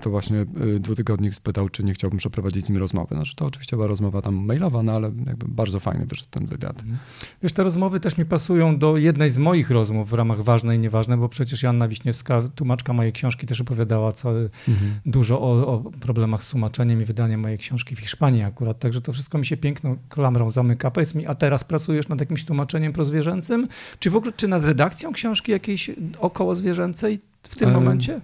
to 0.00 0.10
właśnie 0.10 0.46
dwutygodnik 0.80 1.34
spytał, 1.34 1.68
czy 1.68 1.84
nie 1.84 1.94
chciałbym 1.94 2.18
przeprowadzić 2.18 2.64
z 2.64 2.68
nim 2.68 2.78
rozmowy. 2.78 3.14
Znaczy 3.14 3.36
to 3.36 3.44
oczywiście 3.44 3.76
była 3.76 3.86
rozmowa 3.86 4.22
tam 4.22 4.34
mailowa, 4.34 4.82
no 4.82 4.92
ale 4.92 5.12
jakby 5.26 5.46
bardzo 5.48 5.80
fajny 5.80 6.06
wyszedł 6.06 6.30
ten 6.30 6.46
wywiad. 6.46 6.80
Mhm. 6.80 6.98
Wiesz, 7.42 7.52
te 7.52 7.62
rozmowy 7.62 8.00
też 8.00 8.18
mi 8.18 8.24
pasują 8.24 8.78
do 8.78 8.96
jednej 8.96 9.30
z 9.30 9.36
moich 9.36 9.70
rozmów 9.70 10.10
w 10.10 10.12
ramach 10.12 10.42
Ważne 10.42 10.76
i 10.76 10.78
Nieważne, 10.78 11.16
bo 11.16 11.28
przecież 11.28 11.62
Janna 11.62 11.88
Wiśniewska, 11.88 12.42
tłumaczka 12.54 12.92
mojej 12.92 13.12
książki, 13.12 13.46
też 13.46 13.60
opowiadała 13.60 14.12
co, 14.12 14.30
mhm. 14.30 15.00
dużo 15.06 15.40
o, 15.40 15.66
o, 15.66 15.90
problemach 16.00 16.42
z 16.42 16.48
tłumaczeniem 16.48 17.02
i 17.02 17.04
wydaniem 17.04 17.40
mojej 17.40 17.58
książki 17.58 17.96
w 17.96 18.00
Hiszpanii 18.00 18.42
akurat, 18.42 18.78
także 18.78 19.00
to 19.00 19.12
wszystko 19.12 19.38
mi 19.38 19.46
się 19.46 19.56
piękną 19.56 19.96
klamrą 20.08 20.50
zamyka. 20.50 20.90
Powiedz 20.90 21.14
mi, 21.14 21.26
a 21.26 21.34
teraz 21.34 21.64
pracujesz 21.64 22.08
nad 22.08 22.20
jakimś 22.20 22.44
tłumaczeniem 22.44 22.92
prozwierzęcym? 22.92 23.68
Czy 23.98 24.10
w 24.10 24.16
ogóle, 24.16 24.32
czy 24.36 24.48
nad 24.48 24.64
redakcją 24.64 25.12
książki 25.12 25.52
jakiejś 25.52 25.90
około 26.18 26.54
zwierzęcej 26.54 27.18
w 27.48 27.56
tym 27.56 27.72
momencie? 27.72 28.20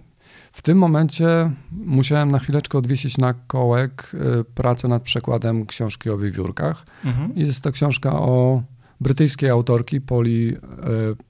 W 0.55 0.63
tym 0.63 0.79
momencie 0.79 1.51
musiałem 1.73 2.31
na 2.31 2.39
chwileczkę 2.39 2.79
odwiesić 2.79 3.19
na 3.19 3.35
kołek 3.47 4.13
y, 4.41 4.45
pracę 4.45 4.89
nad 4.89 5.03
przekładem 5.03 5.67
książki 5.67 6.11
o 6.11 6.19
wiewiórkach. 6.19 6.87
Mhm. 7.05 7.33
Jest 7.37 7.61
to 7.61 7.73
książka 7.73 8.13
o 8.13 8.63
brytyjskiej 9.01 9.51
autorki 9.51 10.01
Polly 10.01 10.31
y, 10.31 10.57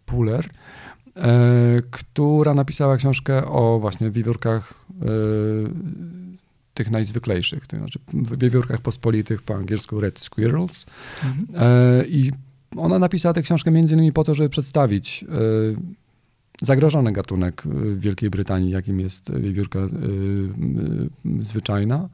Puller, 0.06 0.44
y, 0.46 1.20
która 1.90 2.54
napisała 2.54 2.96
książkę 2.96 3.46
o 3.46 3.78
właśnie 3.80 4.10
wiewiórkach 4.10 4.74
tych 6.74 6.90
najzwyklejszych, 6.90 7.66
to 7.66 7.76
znaczy 7.76 7.98
wiewiórkach 8.38 8.80
pospolitych 8.80 9.42
po 9.42 9.54
angielsku 9.54 10.00
Red 10.00 10.18
Squirrels. 10.18 10.86
Mhm. 11.24 12.06
I 12.08 12.32
ona 12.76 12.98
napisała 12.98 13.32
tę 13.32 13.42
książkę 13.42 13.70
między 13.70 13.94
innymi 13.94 14.12
po 14.12 14.24
to, 14.24 14.34
żeby 14.34 14.48
przedstawić 14.48 15.24
zagrożony 16.64 17.12
gatunek 17.12 17.62
w 17.64 18.00
Wielkiej 18.00 18.30
Brytanii, 18.30 18.70
jakim 18.70 19.00
jest 19.00 19.32
wiewiórka 19.38 19.78
y, 19.78 19.82
y, 19.82 21.42
zwyczajna, 21.42 22.08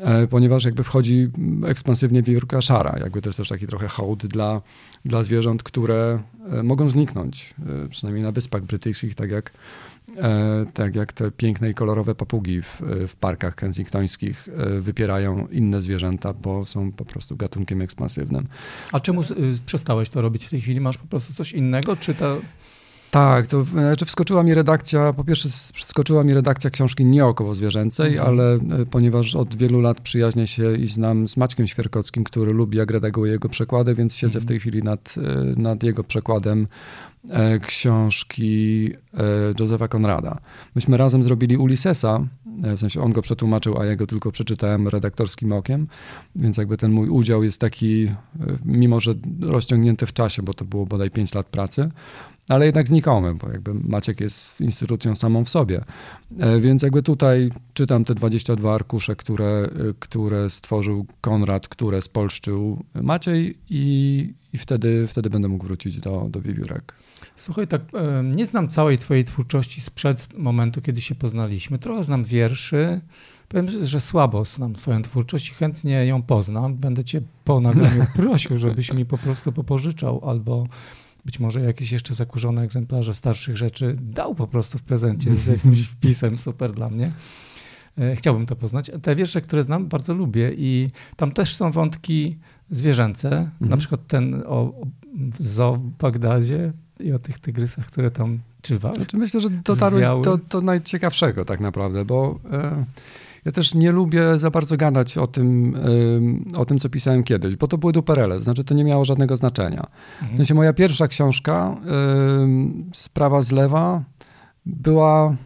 e, 0.00 0.26
ponieważ 0.26 0.64
jakby 0.64 0.84
wchodzi 0.84 1.28
ekspansywnie 1.66 2.22
wiewiórka 2.22 2.62
szara. 2.62 2.98
Jakby 3.00 3.22
to 3.22 3.28
jest 3.28 3.36
też 3.36 3.48
taki 3.48 3.66
trochę 3.66 3.88
hołd 3.88 4.26
dla, 4.26 4.62
dla 5.04 5.24
zwierząt, 5.24 5.62
które 5.62 6.22
e, 6.50 6.62
mogą 6.62 6.88
zniknąć, 6.88 7.54
e, 7.84 7.88
przynajmniej 7.88 8.24
na 8.24 8.32
Wyspach 8.32 8.62
Brytyjskich, 8.62 9.14
tak 9.14 9.30
jak, 9.30 9.50
tak 10.74 10.94
jak 10.94 11.12
te 11.12 11.30
piękne 11.30 11.70
i 11.70 11.74
kolorowe 11.74 12.14
papugi 12.14 12.62
w, 12.62 12.82
w 13.08 13.16
parkach 13.16 13.54
kensingtońskich 13.54 14.48
wypierają 14.80 15.46
inne 15.46 15.82
zwierzęta, 15.82 16.32
bo 16.32 16.64
są 16.64 16.92
po 16.92 17.04
prostu 17.04 17.36
gatunkiem 17.36 17.82
ekspansywnym. 17.82 18.46
A 18.92 19.00
czemu 19.00 19.22
przestałeś 19.66 20.10
to 20.10 20.22
robić 20.22 20.46
w 20.46 20.50
tej 20.50 20.60
chwili? 20.60 20.80
Masz 20.80 20.98
po 20.98 21.06
prostu 21.06 21.34
coś 21.34 21.52
innego, 21.52 21.96
czy 21.96 22.14
to... 22.14 22.40
Tak, 23.10 23.46
to 23.46 23.64
znaczy 23.64 24.04
wskoczyła 24.04 24.42
mi 24.42 24.54
redakcja, 24.54 25.12
po 25.12 25.24
pierwsze 25.24 25.48
wskoczyła 25.74 26.24
mi 26.24 26.34
redakcja 26.34 26.70
książki 26.70 27.04
nie 27.04 27.26
około 27.26 27.54
zwierzęcej, 27.54 28.12
mhm. 28.12 28.28
ale 28.28 28.54
e, 28.54 28.86
ponieważ 28.90 29.34
od 29.34 29.56
wielu 29.56 29.80
lat 29.80 30.00
przyjaźnię 30.00 30.46
się 30.46 30.76
i 30.76 30.86
znam 30.86 31.28
z 31.28 31.36
Maćkiem 31.36 31.66
Świerkockim, 31.66 32.24
który 32.24 32.52
lubi 32.52 32.78
jak 32.78 32.90
redaguje 32.90 33.32
jego 33.32 33.48
przekłady, 33.48 33.94
więc 33.94 34.14
siedzę 34.14 34.38
mhm. 34.38 34.44
w 34.44 34.48
tej 34.48 34.60
chwili 34.60 34.82
nad, 34.82 35.14
e, 35.18 35.60
nad 35.60 35.82
jego 35.82 36.04
przekładem 36.04 36.66
e, 37.30 37.58
książki 37.58 38.90
Józefa 39.60 39.88
Konrada. 39.88 40.38
Myśmy 40.74 40.96
razem 40.96 41.22
zrobili 41.22 41.56
Ulyssesa, 41.56 42.20
w 42.76 42.78
sensie 42.78 43.00
on 43.00 43.12
go 43.12 43.22
przetłumaczył, 43.22 43.80
a 43.80 43.84
ja 43.84 43.96
go 43.96 44.06
tylko 44.06 44.32
przeczytałem 44.32 44.88
redaktorskim 44.88 45.52
okiem, 45.52 45.86
więc 46.36 46.56
jakby 46.56 46.76
ten 46.76 46.92
mój 46.92 47.08
udział 47.08 47.42
jest 47.42 47.60
taki, 47.60 48.08
mimo 48.64 49.00
że 49.00 49.14
rozciągnięty 49.40 50.06
w 50.06 50.12
czasie, 50.12 50.42
bo 50.42 50.54
to 50.54 50.64
było 50.64 50.86
bodaj 50.86 51.10
5 51.10 51.34
lat 51.34 51.46
pracy, 51.46 51.90
ale 52.50 52.66
jednak 52.66 52.88
znikomy, 52.88 53.34
bo 53.34 53.50
jakby 53.50 53.74
Maciek 53.74 54.20
jest 54.20 54.60
instytucją 54.60 55.14
samą 55.14 55.44
w 55.44 55.48
sobie. 55.48 55.80
E, 56.38 56.60
więc 56.60 56.82
jakby 56.82 57.02
tutaj 57.02 57.50
czytam 57.74 58.04
te 58.04 58.14
22 58.14 58.74
arkusze, 58.74 59.16
które, 59.16 59.44
e, 59.44 59.68
które 59.98 60.50
stworzył 60.50 61.06
Konrad, 61.20 61.68
które 61.68 62.02
spolszczył 62.02 62.84
Maciej 62.94 63.54
i, 63.70 64.34
i 64.52 64.58
wtedy, 64.58 65.06
wtedy 65.08 65.30
będę 65.30 65.48
mógł 65.48 65.64
wrócić 65.64 66.00
do, 66.00 66.26
do 66.30 66.40
wiewiórek. 66.40 66.94
Słuchaj, 67.36 67.68
tak 67.68 67.82
e, 67.94 68.22
nie 68.24 68.46
znam 68.46 68.68
całej 68.68 68.98
twojej 68.98 69.24
twórczości 69.24 69.80
sprzed 69.80 70.38
momentu, 70.38 70.82
kiedy 70.82 71.00
się 71.00 71.14
poznaliśmy. 71.14 71.78
Trochę 71.78 72.04
znam 72.04 72.24
wierszy. 72.24 73.00
Powiem, 73.48 73.86
że 73.86 74.00
słabo 74.00 74.44
znam 74.44 74.74
twoją 74.74 75.02
twórczość 75.02 75.48
i 75.50 75.54
chętnie 75.54 76.06
ją 76.06 76.22
poznam. 76.22 76.76
Będę 76.76 77.04
cię 77.04 77.20
po 77.44 77.60
nagraniu 77.60 78.06
prosił, 78.16 78.58
żebyś 78.58 78.92
mi 78.92 79.06
po 79.06 79.18
prostu 79.18 79.52
popożyczał 79.52 80.20
albo 80.28 80.66
być 81.24 81.40
może 81.40 81.60
jakieś 81.60 81.92
jeszcze 81.92 82.14
zakurzone 82.14 82.62
egzemplarze 82.62 83.14
starszych 83.14 83.56
rzeczy 83.56 83.96
dał 84.00 84.34
po 84.34 84.46
prostu 84.46 84.78
w 84.78 84.82
prezencie 84.82 85.34
z 85.34 85.46
jakimś 85.46 85.80
wpisem 85.96 86.38
super 86.38 86.72
dla 86.72 86.90
mnie. 86.90 87.12
E, 87.98 88.16
chciałbym 88.16 88.46
to 88.46 88.56
poznać. 88.56 88.90
Te 89.02 89.16
wiersze, 89.16 89.40
które 89.40 89.62
znam, 89.62 89.86
bardzo 89.86 90.14
lubię 90.14 90.52
i 90.56 90.90
tam 91.16 91.32
też 91.32 91.56
są 91.56 91.70
wątki 91.70 92.38
zwierzęce, 92.70 93.28
mhm. 93.28 93.70
na 93.70 93.76
przykład 93.76 94.06
ten 94.06 94.42
o, 94.46 94.60
o 94.60 94.86
zoo 95.38 95.76
w 95.76 95.90
Bagdadzie 95.90 96.72
i 97.00 97.12
o 97.12 97.18
tych 97.18 97.38
tygrysach, 97.38 97.86
które 97.86 98.10
tam 98.10 98.38
czy 98.62 98.78
znaczy 98.78 99.16
Myślę, 99.16 99.40
że 99.40 99.50
dotarłeś 99.50 100.08
do, 100.08 100.38
do 100.50 100.60
najciekawszego 100.60 101.44
tak 101.44 101.60
naprawdę, 101.60 102.04
bo... 102.04 102.38
E, 102.52 102.84
ja 103.44 103.52
też 103.52 103.74
nie 103.74 103.92
lubię 103.92 104.38
za 104.38 104.50
bardzo 104.50 104.76
gadać 104.76 105.18
o 105.18 105.26
tym, 105.26 105.76
o 106.56 106.64
tym, 106.64 106.78
co 106.78 106.88
pisałem 106.88 107.22
kiedyś, 107.22 107.56
bo 107.56 107.68
to 107.68 107.78
były 107.78 107.92
duperele, 107.92 108.40
znaczy 108.40 108.64
to 108.64 108.74
nie 108.74 108.84
miało 108.84 109.04
żadnego 109.04 109.36
znaczenia. 109.36 109.86
Mhm. 110.20 110.34
W 110.34 110.36
sensie 110.36 110.54
moja 110.54 110.72
pierwsza 110.72 111.08
książka, 111.08 111.76
Sprawa 112.94 113.42
z 113.42 113.52
lewa, 113.52 114.04
była 114.66 115.36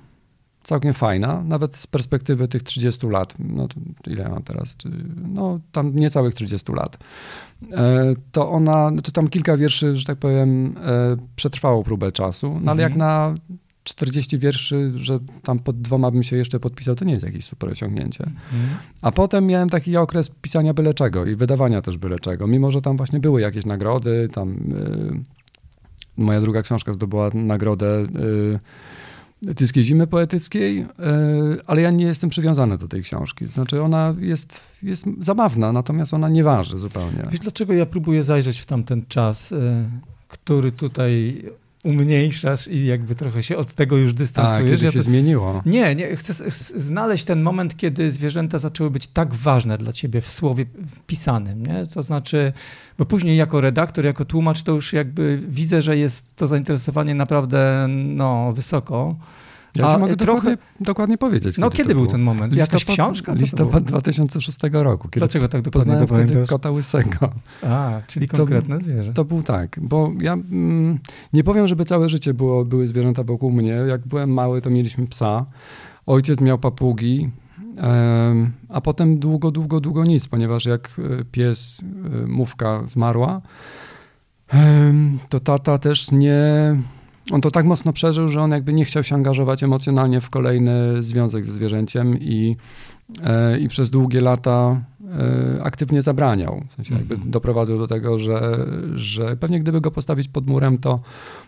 całkiem 0.64 0.92
fajna, 0.92 1.42
nawet 1.44 1.76
z 1.76 1.86
perspektywy 1.86 2.48
tych 2.48 2.62
30 2.62 3.06
lat. 3.06 3.34
No 3.38 3.68
ile 4.06 4.28
mam 4.28 4.42
teraz? 4.42 4.76
No 5.28 5.60
tam 5.72 5.96
niecałych 5.96 6.34
30 6.34 6.72
lat. 6.72 6.98
E, 7.72 8.14
to 8.32 8.50
ona, 8.50 8.90
znaczy 8.90 9.12
tam 9.12 9.28
kilka 9.28 9.56
wierszy, 9.56 9.96
że 9.96 10.04
tak 10.04 10.18
powiem, 10.18 10.74
e, 10.86 11.16
przetrwało 11.36 11.82
próbę 11.82 12.12
czasu, 12.12 12.60
no 12.62 12.72
ale 12.72 12.82
jak 12.82 12.92
mhm. 12.92 12.98
na 12.98 13.34
40 13.85 14.38
wierszy, 14.38 14.91
że 14.95 15.19
tam 15.43 15.59
pod 15.59 15.81
dwoma 15.81 16.11
bym 16.11 16.23
się 16.23 16.37
jeszcze 16.37 16.61
podpisał, 16.61 16.95
to 16.95 17.05
nie 17.05 17.12
jest 17.12 17.26
jakieś 17.26 17.45
super 17.45 17.71
osiągnięcie. 17.71 18.25
Mm. 18.25 18.67
A 19.03 19.12
potem 19.12 19.47
miałem 19.47 19.71
taki 19.71 19.97
okres 19.97 20.31
pisania 20.43 20.75
byle 20.75 20.95
czego 20.95 21.26
i 21.26 21.35
wydawania 21.35 21.83
też 21.83 21.99
byle 21.99 22.19
czego, 22.19 22.47
mimo 22.47 22.71
że 22.71 22.83
tam 22.83 22.97
właśnie 22.97 23.21
były 23.21 23.41
jakieś 23.41 23.67
nagrody, 23.67 24.29
tam 24.33 24.53
y, 24.53 25.21
moja 26.17 26.41
druga 26.41 26.62
książka 26.62 26.93
zdobyła 26.93 27.31
nagrodę 27.35 28.07
y, 29.47 29.55
Tyskiej 29.55 29.85
Zimy 29.85 30.07
Poetyckiej, 30.07 30.81
y, 30.81 30.87
ale 31.67 31.83
ja 31.83 31.91
nie 31.91 32.05
jestem 32.05 32.31
przywiązany 32.31 32.79
do 32.79 32.88
tej 32.88 33.03
książki. 33.03 33.47
Znaczy 33.47 33.83
ona 33.83 34.14
jest, 34.19 34.61
jest 34.83 35.07
zabawna, 35.21 35.73
natomiast 35.73 36.14
ona 36.14 36.29
nie 36.29 36.45
waży 36.45 36.79
zupełnie. 36.79 37.23
Wiesz, 37.31 37.41
dlaczego 37.41 37.73
ja 37.73 37.87
próbuję 37.87 38.23
zajrzeć 38.23 38.59
w 38.59 38.67
tamten 38.67 39.07
czas, 39.09 39.53
y, 39.53 39.85
który 40.29 40.73
tutaj 40.73 41.43
umniejszasz 41.85 42.69
i 42.69 42.87
jakby 42.87 43.14
trochę 43.14 43.43
się 43.43 43.57
od 43.57 43.75
tego 43.75 43.97
już 43.97 44.14
dystansujesz. 44.14 44.64
A, 44.64 44.71
kiedy 44.71 44.85
ja 44.85 44.93
się 44.93 44.99
to... 44.99 45.03
zmieniło. 45.03 45.62
Nie, 45.67 45.95
nie, 45.95 46.17
chcę 46.17 46.50
znaleźć 46.76 47.25
ten 47.25 47.43
moment, 47.43 47.76
kiedy 47.76 48.11
zwierzęta 48.11 48.59
zaczęły 48.59 48.91
być 48.91 49.07
tak 49.07 49.35
ważne 49.35 49.79
dla 49.79 49.93
ciebie 49.93 50.21
w 50.21 50.31
słowie 50.31 50.67
pisanym, 51.07 51.67
nie? 51.67 51.87
To 51.87 52.03
znaczy, 52.03 52.53
bo 52.99 53.05
później 53.05 53.37
jako 53.37 53.61
redaktor, 53.61 54.05
jako 54.05 54.25
tłumacz 54.25 54.62
to 54.62 54.73
już 54.73 54.93
jakby 54.93 55.43
widzę, 55.49 55.83
że 55.83 55.97
jest 55.97 56.37
to 56.37 56.47
zainteresowanie 56.47 57.14
naprawdę 57.14 57.87
no, 57.88 58.53
wysoko. 58.53 59.17
Ja 59.76 59.95
ci 59.95 60.00
mogę 60.00 60.16
trochę... 60.16 60.40
dokładnie, 60.40 60.57
dokładnie 60.81 61.19
powiedzieć. 61.19 61.59
No 61.59 61.71
kiedy, 61.71 61.95
był 61.95 62.07
ten 62.07 62.21
moment? 62.21 62.52
Listopad, 62.52 62.81
Jakaś 62.81 62.95
książka? 62.95 63.35
Co 63.35 63.40
listopad 63.40 63.85
2006 63.85 64.59
roku. 64.73 65.09
Kiedy 65.09 65.21
Dlaczego 65.21 65.49
tak 65.49 65.62
dokładnie 65.62 65.97
to 65.97 66.07
wtedy 66.07 66.47
kota 66.47 66.71
łysego. 66.71 67.33
A, 67.62 68.00
czyli 68.07 68.28
konkretne 68.28 68.78
to, 68.78 68.85
zwierzę. 68.85 69.12
To 69.12 69.25
był 69.25 69.43
tak, 69.43 69.78
bo 69.83 70.12
ja 70.21 70.33
mm, 70.33 70.99
nie 71.33 71.45
powiem, 71.45 71.66
żeby 71.66 71.85
całe 71.85 72.09
życie 72.09 72.35
było, 72.35 72.64
były 72.64 72.88
zwierzęta 72.88 73.25
wokół 73.25 73.52
mnie. 73.52 73.73
Jak 73.73 74.07
byłem 74.07 74.33
mały, 74.33 74.61
to 74.61 74.71
mieliśmy 74.71 75.07
psa. 75.07 75.47
Ojciec 76.07 76.40
miał 76.40 76.59
papugi, 76.59 77.31
a 78.69 78.81
potem 78.81 79.19
długo, 79.19 79.50
długo, 79.50 79.81
długo 79.81 80.04
nic, 80.04 80.28
ponieważ 80.28 80.66
jak 80.66 80.90
e, 80.99 81.25
pies, 81.25 81.83
e, 82.23 82.26
mówka 82.26 82.83
zmarła, 82.87 83.40
to 85.28 85.40
tata 85.40 85.78
też 85.78 86.11
nie 86.11 86.43
on 87.31 87.40
to 87.40 87.50
tak 87.50 87.64
mocno 87.66 87.93
przeżył, 87.93 88.28
że 88.28 88.40
on 88.40 88.50
jakby 88.50 88.73
nie 88.73 88.85
chciał 88.85 89.02
się 89.02 89.14
angażować 89.14 89.62
emocjonalnie 89.62 90.21
w 90.21 90.31
kolejny 90.31 91.02
związek 91.02 91.47
ze 91.47 91.52
zwierzęciem 91.52 92.19
i, 92.19 92.57
e, 93.23 93.59
i 93.59 93.69
przez 93.69 93.90
długie 93.90 94.21
lata 94.21 94.81
e, 95.59 95.62
aktywnie 95.62 96.02
zabraniał. 96.02 96.62
W 96.69 96.73
sensie 96.73 96.95
jakby 96.95 97.14
mhm. 97.14 97.31
doprowadzał 97.31 97.78
do 97.78 97.87
tego, 97.87 98.19
że, 98.19 98.66
że 98.95 99.37
pewnie 99.37 99.61
gdyby 99.61 99.81
go 99.81 99.90
postawić 99.90 100.28
pod 100.28 100.47
murem, 100.47 100.78
to, 100.78 101.00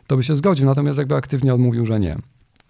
to 0.06 0.16
by 0.16 0.23
się 0.23 0.37
zgodził, 0.37 0.66
natomiast 0.66 0.99
jakby 0.99 1.14
aktywnie 1.14 1.54
odmówił, 1.54 1.85
że 1.85 2.00
nie. 2.00 2.16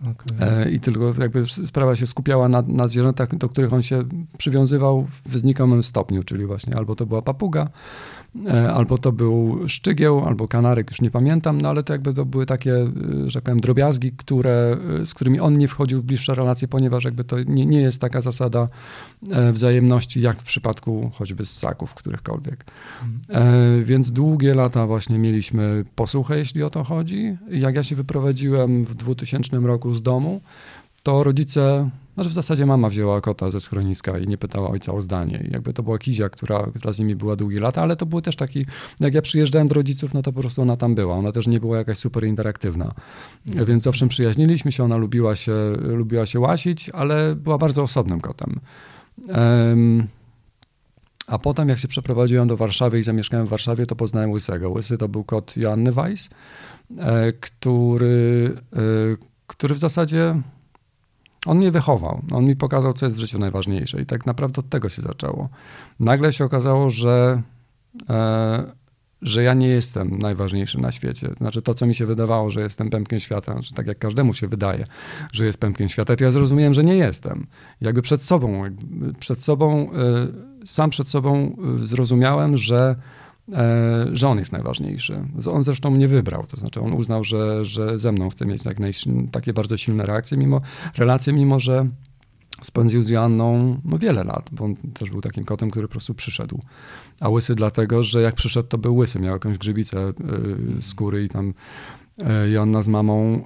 Okay. 0.03 0.49
E, 0.49 0.71
I 0.71 0.81
tylko 0.81 1.15
jakby 1.21 1.47
sprawa 1.47 1.97
się 1.97 2.07
skupiała 2.07 2.49
na, 2.49 2.63
na 2.63 2.89
zwierzętach, 2.89 3.37
do 3.37 3.49
których 3.49 3.73
on 3.73 3.83
się 3.83 4.03
przywiązywał 4.39 5.07
w 5.25 5.39
znikomym 5.39 5.83
stopniu, 5.83 6.23
czyli 6.23 6.47
właśnie 6.47 6.77
albo 6.77 6.95
to 6.95 7.07
była 7.07 7.23
papuga, 7.23 7.69
albo 8.75 8.99
to 8.99 9.13
był 9.13 9.69
szczygieł, 9.69 10.25
albo 10.25 10.49
kanarek, 10.49 10.91
już 10.91 11.01
nie 11.01 11.11
pamiętam, 11.11 11.61
no 11.61 11.69
ale 11.69 11.83
to 11.83 11.93
jakby 11.93 12.15
to 12.15 12.25
były 12.25 12.47
takie, 12.47 12.75
e, 12.75 12.91
że 13.27 13.43
powiem, 13.43 13.61
drobiazgi, 13.61 14.13
które, 14.13 14.77
z 15.05 15.15
którymi 15.15 15.41
on 15.41 15.59
nie 15.59 15.69
wchodził 15.69 16.01
w 16.01 16.05
bliższe 16.05 16.35
relacje, 16.35 16.69
ponieważ 16.69 17.05
jakby 17.05 17.25
to 17.25 17.37
nie, 17.43 17.67
nie 17.67 17.81
jest 17.81 18.01
taka 18.01 18.21
zasada 18.21 18.69
wzajemności, 19.53 20.21
jak 20.21 20.41
w 20.41 20.45
przypadku 20.45 21.11
choćby 21.15 21.47
ssaków 21.47 21.95
którychkolwiek. 21.95 22.65
Więc 23.83 24.13
długie 24.13 24.55
lata 24.55 24.87
właśnie 24.87 25.19
mieliśmy 25.19 25.85
posłuchę, 25.95 26.39
jeśli 26.39 26.63
o 26.63 26.71
to 26.71 26.85
chodzi. 26.85 27.37
Jak 27.51 27.75
ja 27.75 27.85
się 27.85 27.97
wyprowadziłem 27.97 28.85
w 28.85 28.95
2000 28.95 29.59
roku 29.59 29.93
z 29.93 30.03
domu, 30.03 30.41
to 31.03 31.23
rodzice, 31.23 31.91
znaczy 32.17 32.31
w 32.31 32.33
zasadzie 32.33 32.67
mama 32.67 32.89
wzięła 32.89 33.21
kota 33.21 33.51
ze 33.51 33.61
schroniska 33.61 34.19
i 34.19 34.27
nie 34.27 34.39
pytała 34.39 34.71
ojca 34.71 34.93
o 34.93 35.03
zdanie. 35.03 35.45
I 35.49 35.53
jakby 35.53 35.73
to 35.73 35.83
była 35.83 35.99
Kizia, 35.99 36.29
która, 36.29 36.67
która 36.75 36.93
z 36.93 36.99
nimi 36.99 37.17
była 37.17 37.37
długie 37.37 37.61
lata, 37.61 37.83
ale 37.83 37.97
to 37.97 38.07
był 38.07 38.21
też 38.21 38.37
taki, 38.37 38.67
jak 39.01 39.15
ja 39.15 39.23
przyjeżdżałem 39.23 39.69
do 39.69 39.75
rodziców, 39.75 40.15
no 40.15 40.23
to 40.23 40.33
po 40.33 40.41
prostu 40.41 40.63
ona 40.63 40.77
tam 40.77 40.95
była. 40.95 41.15
Ona 41.15 41.33
też 41.33 41.47
nie 41.47 41.61
była 41.61 41.79
jakaś 41.79 41.99
super 41.99 42.25
interaktywna. 42.25 42.95
Mhm. 43.49 43.67
Więc 43.67 43.87
owszem, 43.87 44.09
przyjaźniliśmy 44.09 44.73
się, 44.73 44.85
ona 44.85 44.97
lubiła 44.97 45.37
się, 45.37 45.53
lubiła 45.81 46.27
się 46.27 46.41
łasić, 46.41 46.91
ale 46.91 47.35
była 47.35 47.59
bardzo 47.59 47.83
osobnym 47.83 48.21
kotem. 48.21 48.61
Um, 49.29 50.07
a 51.27 51.39
potem, 51.39 51.69
jak 51.69 51.79
się 51.79 51.89
przeprowadziłem 51.89 52.49
do 52.49 52.57
Warszawy 52.57 52.99
i 52.99 53.03
zamieszkałem 53.03 53.47
w 53.47 53.49
Warszawie, 53.49 53.87
to 53.87 53.97
poznałem 53.97 54.31
Łysego. 54.31 54.71
Łysy 54.71 54.99
to 54.99 55.09
był 55.09 55.25
kot 55.25 55.57
Joanny 55.57 55.93
Weiss, 55.93 56.31
e, 56.99 57.33
który, 57.33 58.53
e, 58.73 58.79
który 59.47 59.75
w 59.75 59.79
zasadzie 59.79 60.43
on 61.47 61.59
mnie 61.59 61.71
wychował. 61.71 62.23
On 62.33 62.45
mi 62.45 62.57
pokazał, 62.57 62.93
co 62.93 63.07
jest 63.07 63.17
w 63.17 63.21
życiu 63.21 63.39
najważniejsze. 63.39 64.03
I 64.03 64.07
tak 64.07 64.27
naprawdę 64.27 64.61
od 64.61 64.69
tego 64.69 64.89
się 64.89 65.03
zaczęło. 65.03 65.49
Nagle 66.01 66.33
się 66.33 66.45
okazało, 66.45 66.91
że, 66.91 67.43
e, 68.11 68.73
że 69.23 69.43
ja 69.43 69.55
nie 69.55 69.69
jestem 69.69 70.19
najważniejszy 70.19 70.81
na 70.81 70.93
świecie. 70.93 71.29
Znaczy 71.37 71.63
to, 71.63 71.75
co 71.75 71.87
mi 71.87 71.95
się 71.95 72.07
wydawało, 72.07 72.51
że 72.51 72.61
jestem 72.61 72.91
pępkiem 72.91 73.21
świata, 73.21 73.53
znaczy 73.53 73.75
tak 73.75 73.87
jak 73.87 73.99
każdemu 73.99 74.33
się 74.33 74.49
wydaje, 74.49 74.87
że 75.33 75.47
jest 75.47 75.59
pępkiem 75.59 75.89
świata, 75.89 76.17
to 76.17 76.25
ja 76.25 76.31
zrozumiałem, 76.31 76.75
że 76.75 76.85
nie 76.85 76.97
jestem. 76.97 77.47
Jakby 77.81 78.03
przed 78.03 78.23
sobą, 78.23 78.63
przed 79.19 79.43
sobą, 79.43 79.91
e, 79.93 80.67
sam 80.67 80.91
przed 80.91 81.09
sobą 81.09 81.57
zrozumiałem, 81.77 82.57
że 82.57 82.97
że 84.13 84.29
on 84.29 84.39
jest 84.39 84.53
najważniejszy. 84.53 85.25
On 85.51 85.65
zresztą 85.65 85.91
mnie 85.91 86.09
wybrał, 86.09 86.47
to 86.47 86.57
znaczy 86.57 86.81
on 86.81 86.93
uznał, 86.93 87.25
że, 87.25 87.65
że 87.65 87.99
ze 87.99 88.13
mną 88.13 88.29
chce 88.29 88.47
mieć 88.47 88.65
jak 88.65 88.77
takie 89.33 89.53
bardzo 89.53 89.77
silne 89.77 90.07
reakcje, 90.07 90.39
mimo 90.39 90.61
relacje, 90.97 91.33
mimo 91.33 91.61
że 91.61 91.87
spędził 92.63 93.01
z 93.01 93.09
Joanną 93.09 93.77
no, 93.85 93.99
wiele 93.99 94.25
lat, 94.25 94.51
bo 94.53 94.65
on 94.65 94.77
też 94.77 95.11
był 95.11 95.21
takim 95.21 95.45
kotem, 95.45 95.71
który 95.71 95.89
po 95.89 95.93
prostu 95.93 96.15
przyszedł. 96.15 96.61
A 97.21 97.29
łysy 97.29 97.55
dlatego, 97.55 98.03
że 98.03 98.23
jak 98.23 98.35
przyszedł, 98.35 98.69
to 98.69 98.79
był 98.79 98.97
łysy, 98.97 99.21
miał 99.21 99.33
jakąś 99.33 99.59
grzybicę 99.59 100.09
y, 100.79 100.83
skóry 100.83 101.25
i 101.25 101.29
tam 101.29 101.55
y, 102.45 102.51
Joanna 102.51 102.83
z 102.83 102.89
mamą 102.89 103.45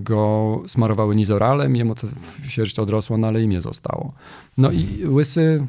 go 0.00 0.62
smarowały 0.66 1.16
nizoralem, 1.16 1.76
jemu 1.76 1.94
to 1.94 2.06
sierść 2.48 2.78
odrosła, 2.78 3.18
no 3.18 3.26
ale 3.26 3.42
imię 3.42 3.60
zostało. 3.60 4.12
No 4.58 4.72
i 4.72 5.06
łysy 5.06 5.66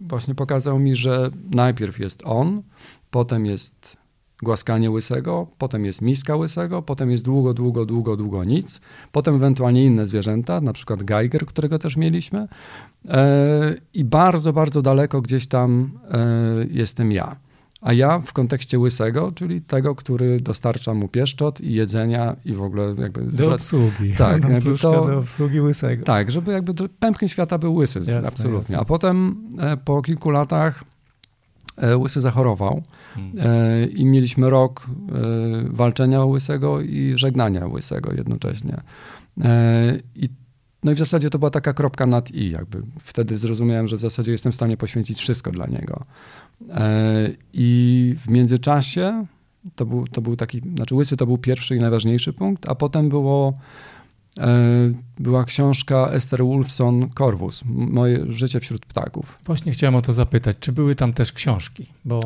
właśnie 0.00 0.34
pokazał 0.34 0.78
mi, 0.78 0.96
że 0.96 1.30
najpierw 1.50 1.98
jest 1.98 2.22
on, 2.24 2.62
potem 3.10 3.46
jest 3.46 3.96
głaskanie 4.42 4.90
łysego, 4.90 5.46
potem 5.58 5.84
jest 5.84 6.02
miska 6.02 6.36
łysego, 6.36 6.82
potem 6.82 7.10
jest 7.10 7.24
długo, 7.24 7.54
długo, 7.54 7.86
długo, 7.86 8.16
długo 8.16 8.44
nic, 8.44 8.80
potem 9.12 9.34
ewentualnie 9.34 9.84
inne 9.84 10.06
zwierzęta, 10.06 10.60
na 10.60 10.72
przykład 10.72 11.02
geiger, 11.02 11.46
którego 11.46 11.78
też 11.78 11.96
mieliśmy 11.96 12.48
e, 13.08 13.74
i 13.94 14.04
bardzo, 14.04 14.52
bardzo 14.52 14.82
daleko 14.82 15.20
gdzieś 15.20 15.46
tam 15.46 15.90
e, 16.10 16.26
jestem 16.70 17.12
ja. 17.12 17.36
A 17.84 17.92
ja 17.92 18.18
w 18.18 18.32
kontekście 18.32 18.78
łysego, 18.78 19.32
czyli 19.32 19.62
tego, 19.62 19.94
który 19.94 20.40
dostarcza 20.40 20.94
mu 20.94 21.08
pieszczot 21.08 21.60
i 21.60 21.72
jedzenia 21.72 22.36
i 22.44 22.52
w 22.52 22.62
ogóle 22.62 22.94
jakby... 22.98 23.22
Do 23.22 23.54
obsługi. 23.54 24.14
Tak. 24.18 24.48
Jakby 24.50 24.78
to, 24.78 25.06
do 25.06 25.18
obsługi 25.18 25.60
łysego. 25.60 26.04
Tak, 26.04 26.30
żeby 26.30 26.52
jakby 26.52 26.88
pępkiem 26.88 27.28
świata 27.28 27.58
był 27.58 27.74
łysy, 27.74 27.98
jasne, 27.98 28.28
absolutnie. 28.28 28.58
Jasne. 28.58 28.78
A 28.78 28.84
potem 28.84 29.36
e, 29.58 29.76
po 29.76 30.02
kilku 30.02 30.30
latach 30.30 30.84
e, 31.76 31.96
łysy 31.96 32.20
zachorował 32.20 32.82
hmm. 33.14 33.32
E, 33.38 33.86
i 33.86 34.06
mieliśmy 34.06 34.50
rok 34.50 34.86
walczenia 35.70 36.24
łysego 36.24 36.80
i 36.80 37.12
żegnania 37.16 37.66
łysego 37.66 38.12
jednocześnie. 38.12 38.80
I 40.14 40.28
no 40.84 40.92
i 40.92 40.94
w 40.94 40.98
zasadzie 40.98 41.30
to 41.30 41.38
była 41.38 41.50
taka 41.50 41.72
kropka 41.72 42.06
nad 42.06 42.30
i, 42.30 42.50
jakby 42.50 42.82
wtedy 43.00 43.38
zrozumiałem, 43.38 43.88
że 43.88 43.96
w 43.96 44.00
zasadzie 44.00 44.32
jestem 44.32 44.52
w 44.52 44.54
stanie 44.54 44.76
poświęcić 44.76 45.18
wszystko 45.18 45.50
dla 45.50 45.66
niego. 45.66 46.02
E, 46.70 47.28
I 47.52 48.14
w 48.16 48.28
międzyczasie 48.28 49.26
to 49.76 49.86
był, 49.86 50.06
to 50.06 50.20
był 50.20 50.36
taki, 50.36 50.60
znaczy 50.76 50.94
Łysy 50.94 51.16
to 51.16 51.26
był 51.26 51.38
pierwszy 51.38 51.76
i 51.76 51.80
najważniejszy 51.80 52.32
punkt, 52.32 52.68
a 52.68 52.74
potem 52.74 53.08
było, 53.08 53.54
e, 54.38 54.48
była 55.18 55.44
książka 55.44 56.08
Esther 56.08 56.44
Wolfson 56.44 57.10
Corvus, 57.18 57.62
Moje 57.66 58.32
życie 58.32 58.60
wśród 58.60 58.86
ptaków. 58.86 59.38
Właśnie 59.44 59.72
chciałem 59.72 59.94
o 59.94 60.02
to 60.02 60.12
zapytać, 60.12 60.56
czy 60.60 60.72
były 60.72 60.94
tam 60.94 61.12
też 61.12 61.32
książki, 61.32 61.86
bo 62.04 62.20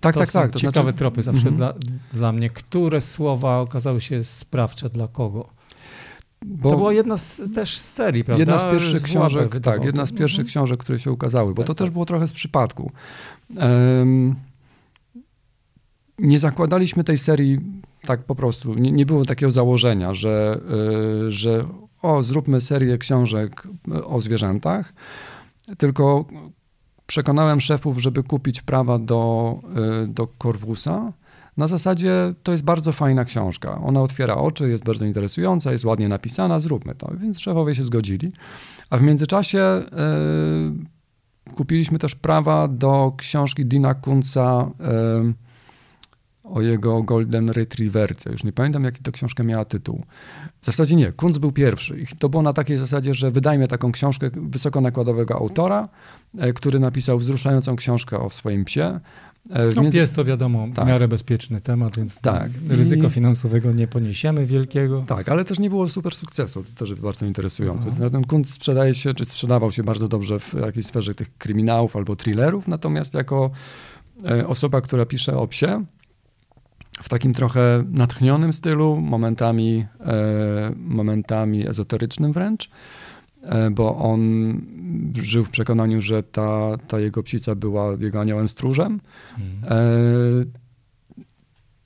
tak, 0.00 0.14
to 0.14 0.20
tak, 0.20 0.30
tak. 0.30 0.52
To 0.52 0.58
ciekawe 0.58 0.82
znaczy... 0.82 0.98
tropy 0.98 1.22
zawsze 1.22 1.48
mm 1.48 1.54
-hmm. 1.54 1.56
dla, 1.56 1.74
dla 2.12 2.32
mnie. 2.32 2.50
Które 2.50 3.00
słowa 3.00 3.60
okazały 3.60 4.00
się 4.00 4.24
sprawcze 4.24 4.88
dla 4.88 5.08
kogo? 5.08 5.57
Bo 6.48 6.70
to 6.70 6.76
była 6.76 6.92
jedna 6.92 7.16
z, 7.16 7.42
też 7.54 7.78
z 7.78 7.92
serii, 7.92 8.24
prawda? 8.24 8.40
Jedna 8.40 8.58
z 8.58 8.72
pierwszych 8.72 9.00
z 9.00 9.02
książek, 9.02 9.60
tak, 9.60 9.84
jedna 9.84 10.06
z 10.06 10.12
pierwszych 10.12 10.40
mhm. 10.40 10.48
książek, 10.48 10.80
które 10.80 10.98
się 10.98 11.12
ukazały, 11.12 11.54
bo 11.54 11.62
tak, 11.62 11.66
to 11.66 11.74
tak. 11.74 11.78
też 11.78 11.90
było 11.90 12.06
trochę 12.06 12.28
z 12.28 12.32
przypadku. 12.32 12.92
Um, 13.56 14.34
nie 16.18 16.38
zakładaliśmy 16.38 17.04
tej 17.04 17.18
serii 17.18 17.60
tak 18.02 18.24
po 18.24 18.34
prostu. 18.34 18.74
Nie, 18.74 18.92
nie 18.92 19.06
było 19.06 19.24
takiego 19.24 19.50
założenia, 19.50 20.14
że, 20.14 20.60
y, 21.26 21.32
że 21.32 21.64
o, 22.02 22.22
zróbmy 22.22 22.60
serię 22.60 22.98
książek 22.98 23.68
o 24.04 24.20
zwierzętach, 24.20 24.92
tylko 25.78 26.24
przekonałem 27.06 27.60
szefów, 27.60 27.98
żeby 27.98 28.22
kupić 28.22 28.62
prawa 28.62 28.98
do, 28.98 29.54
y, 30.04 30.08
do 30.08 30.28
Corvusa 30.42 31.12
na 31.58 31.66
zasadzie 31.66 32.34
to 32.42 32.52
jest 32.52 32.64
bardzo 32.64 32.92
fajna 32.92 33.24
książka. 33.24 33.80
Ona 33.80 34.02
otwiera 34.02 34.34
oczy, 34.36 34.68
jest 34.68 34.84
bardzo 34.84 35.04
interesująca, 35.04 35.72
jest 35.72 35.84
ładnie 35.84 36.08
napisana, 36.08 36.60
zróbmy 36.60 36.94
to. 36.94 37.12
Więc 37.20 37.40
szefowie 37.40 37.74
się 37.74 37.84
zgodzili. 37.84 38.32
A 38.90 38.98
w 38.98 39.02
międzyczasie 39.02 39.82
y, 41.48 41.54
kupiliśmy 41.54 41.98
też 41.98 42.14
prawa 42.14 42.68
do 42.68 43.12
książki 43.16 43.66
Dina 43.66 43.94
Kunca 43.94 44.70
y, 45.30 45.48
o 46.44 46.62
jego 46.62 47.02
Golden 47.02 47.50
Retrieverce. 47.50 48.32
Już 48.32 48.44
nie 48.44 48.52
pamiętam, 48.52 48.84
jaki 48.84 49.02
to 49.02 49.12
książka 49.12 49.42
miała 49.42 49.64
tytuł. 49.64 50.02
W 50.60 50.66
zasadzie 50.66 50.96
nie, 50.96 51.12
Kunc 51.12 51.38
był 51.38 51.52
pierwszy. 51.52 52.00
I 52.00 52.06
to 52.06 52.28
było 52.28 52.42
na 52.42 52.52
takiej 52.52 52.76
zasadzie, 52.76 53.14
że 53.14 53.30
wydajmy 53.30 53.68
taką 53.68 53.92
książkę 53.92 54.30
wysokonakładowego 54.34 55.34
autora, 55.34 55.88
który 56.54 56.80
napisał 56.80 57.18
wzruszającą 57.18 57.76
książkę 57.76 58.18
o 58.18 58.30
swoim 58.30 58.64
psie. 58.64 59.00
E, 59.50 59.74
no, 59.76 59.82
Jest 59.92 60.16
to 60.16 60.24
wiadomo 60.24 60.68
tak. 60.74 60.84
w 60.84 60.88
miarę 60.88 61.08
bezpieczny 61.08 61.60
temat, 61.60 61.96
więc 61.96 62.20
tak. 62.20 62.50
ryzyko 62.68 63.06
I... 63.06 63.10
finansowego 63.10 63.72
nie 63.72 63.86
poniesiemy 63.88 64.46
wielkiego. 64.46 65.04
Tak, 65.06 65.28
ale 65.28 65.44
też 65.44 65.58
nie 65.58 65.70
było 65.70 65.88
super 65.88 66.14
sukcesu, 66.14 66.64
to 66.64 66.86
też 66.86 66.94
bardzo 66.94 67.26
interesujące. 67.26 67.90
Aha. 67.92 68.10
Ten 68.10 68.24
kunt 68.24 68.50
sprzedaje 68.50 68.94
się, 68.94 69.14
czy 69.14 69.24
sprzedawał 69.24 69.70
się 69.70 69.82
bardzo 69.82 70.08
dobrze 70.08 70.38
w 70.38 70.54
jakiejś 70.54 70.86
sferze 70.86 71.14
tych 71.14 71.38
kryminałów 71.38 71.96
albo 71.96 72.16
thrillerów, 72.16 72.68
natomiast 72.68 73.14
jako 73.14 73.50
e, 74.24 74.46
osoba, 74.46 74.80
która 74.80 75.06
pisze 75.06 75.36
o 75.36 75.46
psie, 75.46 75.84
w 77.02 77.08
takim 77.08 77.34
trochę 77.34 77.84
natchnionym 77.90 78.52
stylu, 78.52 78.96
momentami, 78.96 79.86
e, 80.00 80.72
momentami 80.76 81.68
ezoterycznym 81.68 82.32
wręcz, 82.32 82.70
bo 83.70 83.96
on 83.96 84.20
żył 85.22 85.44
w 85.44 85.50
przekonaniu, 85.50 86.00
że 86.00 86.22
ta, 86.22 86.76
ta 86.88 87.00
jego 87.00 87.22
psica 87.22 87.54
była 87.54 87.92
jego 88.00 88.20
aniołem 88.20 88.48
stróżem. 88.48 89.00
Hmm. 89.36 90.46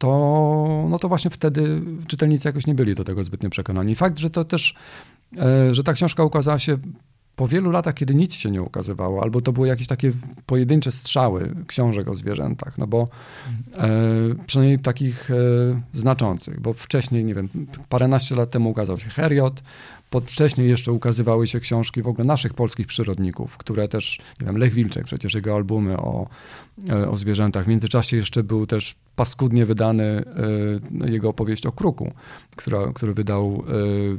To, 0.03 0.87
no 0.89 0.99
to 0.99 1.09
właśnie 1.09 1.31
wtedy 1.31 1.81
czytelnicy 2.07 2.49
jakoś 2.49 2.67
nie 2.67 2.75
byli 2.75 2.95
do 2.95 3.05
tego 3.05 3.25
zbytnio 3.25 3.51
przekonani. 3.51 3.95
Fakt, 3.95 4.19
że 4.19 4.31
to 4.31 4.45
też, 4.45 4.75
e, 5.39 5.75
że 5.75 5.83
ta 5.83 5.93
książka 5.93 6.25
ukazała 6.25 6.59
się 6.59 6.79
po 7.37 7.47
wielu 7.47 7.71
latach, 7.71 7.95
kiedy 7.95 8.15
nic 8.15 8.35
się 8.35 8.51
nie 8.51 8.63
ukazywało, 8.63 9.23
albo 9.23 9.41
to 9.41 9.53
były 9.53 9.69
jakieś 9.69 9.87
takie 9.87 10.13
pojedyncze 10.47 10.91
strzały 10.91 11.55
książek 11.67 12.09
o 12.09 12.15
zwierzętach, 12.15 12.79
no 12.79 12.87
bo 12.87 13.09
e, 13.77 13.89
przynajmniej 14.47 14.79
takich 14.79 15.31
e, 15.31 15.35
znaczących, 15.93 16.61
bo 16.61 16.73
wcześniej, 16.73 17.25
nie 17.25 17.35
wiem, 17.35 17.49
paręnaście 17.89 18.35
lat 18.35 18.51
temu 18.51 18.71
ukazał 18.71 18.99
się 18.99 19.09
Heriot, 19.09 19.63
Pod, 20.13 20.31
wcześniej 20.31 20.69
jeszcze 20.69 20.93
ukazywały 20.93 21.47
się 21.47 21.61
książki 21.61 22.03
w 22.03 22.09
ogóle 22.09 22.27
naszych 22.27 22.55
polskich 22.55 22.87
przyrodników, 22.87 23.57
które 23.57 23.89
też, 23.89 24.19
nie 24.41 24.47
wiem, 24.47 24.57
Lech 24.57 24.75
Wilczek, 24.75 25.05
przecież 25.05 25.35
jego 25.35 25.55
albumy 25.55 25.97
o, 25.97 26.27
e, 26.89 27.11
o 27.11 27.17
zwierzętach. 27.17 27.65
W 27.65 27.69
międzyczasie 27.69 28.17
jeszcze 28.17 28.43
był 28.43 28.67
też 28.67 28.95
paskudnie 29.17 29.67
wydany 29.67 30.25
y, 31.05 31.11
jego 31.11 31.29
opowieść 31.29 31.67
o 31.67 31.73
kruku, 31.73 32.13
która, 32.57 32.93
który 32.95 33.15
wydał 33.15 33.65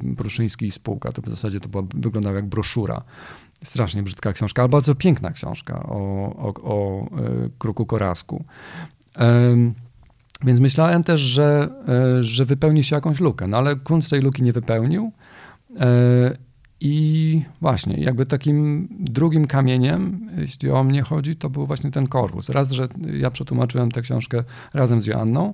Bruszyński 0.03 0.65
i 0.65 0.71
spółka. 0.71 1.11
To 1.11 1.21
w 1.21 1.29
zasadzie 1.29 1.59
to 1.59 1.69
była, 1.69 1.83
wyglądała 1.95 2.35
jak 2.35 2.45
broszura. 2.45 3.01
Strasznie 3.63 4.03
brzydka 4.03 4.33
książka, 4.33 4.61
ale 4.61 4.69
bardzo 4.69 4.95
piękna 4.95 5.31
książka 5.31 5.83
o, 5.83 5.97
o, 6.37 6.53
o 6.63 7.07
kruku 7.59 7.85
korasku. 7.85 8.45
Więc 10.43 10.59
myślałem 10.59 11.03
też, 11.03 11.21
że, 11.21 11.69
że 12.21 12.45
wypełni 12.45 12.83
się 12.83 12.95
jakąś 12.95 13.19
lukę, 13.19 13.47
no 13.47 13.57
ale 13.57 13.75
Kunst 13.75 14.09
tej 14.09 14.21
luki 14.21 14.43
nie 14.43 14.53
wypełnił. 14.53 15.11
I 16.85 17.41
właśnie, 17.61 17.95
jakby 17.97 18.25
takim 18.25 18.87
drugim 18.99 19.47
kamieniem, 19.47 20.29
jeśli 20.37 20.71
o 20.71 20.83
mnie 20.83 21.01
chodzi, 21.01 21.35
to 21.35 21.49
był 21.49 21.65
właśnie 21.65 21.91
ten 21.91 22.07
korpus. 22.07 22.49
Raz, 22.49 22.71
że 22.71 22.87
ja 23.19 23.31
przetłumaczyłem 23.31 23.91
tę 23.91 24.01
książkę 24.01 24.43
razem 24.73 25.01
z 25.01 25.05
Joanną, 25.05 25.53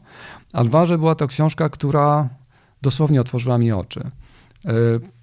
a 0.53 0.63
dwa, 0.63 0.85
że 0.85 0.97
była 0.97 1.15
to 1.15 1.27
książka, 1.27 1.69
która 1.69 2.29
dosłownie 2.81 3.21
otworzyła 3.21 3.57
mi 3.57 3.71
oczy. 3.71 3.99
E, 4.65 4.71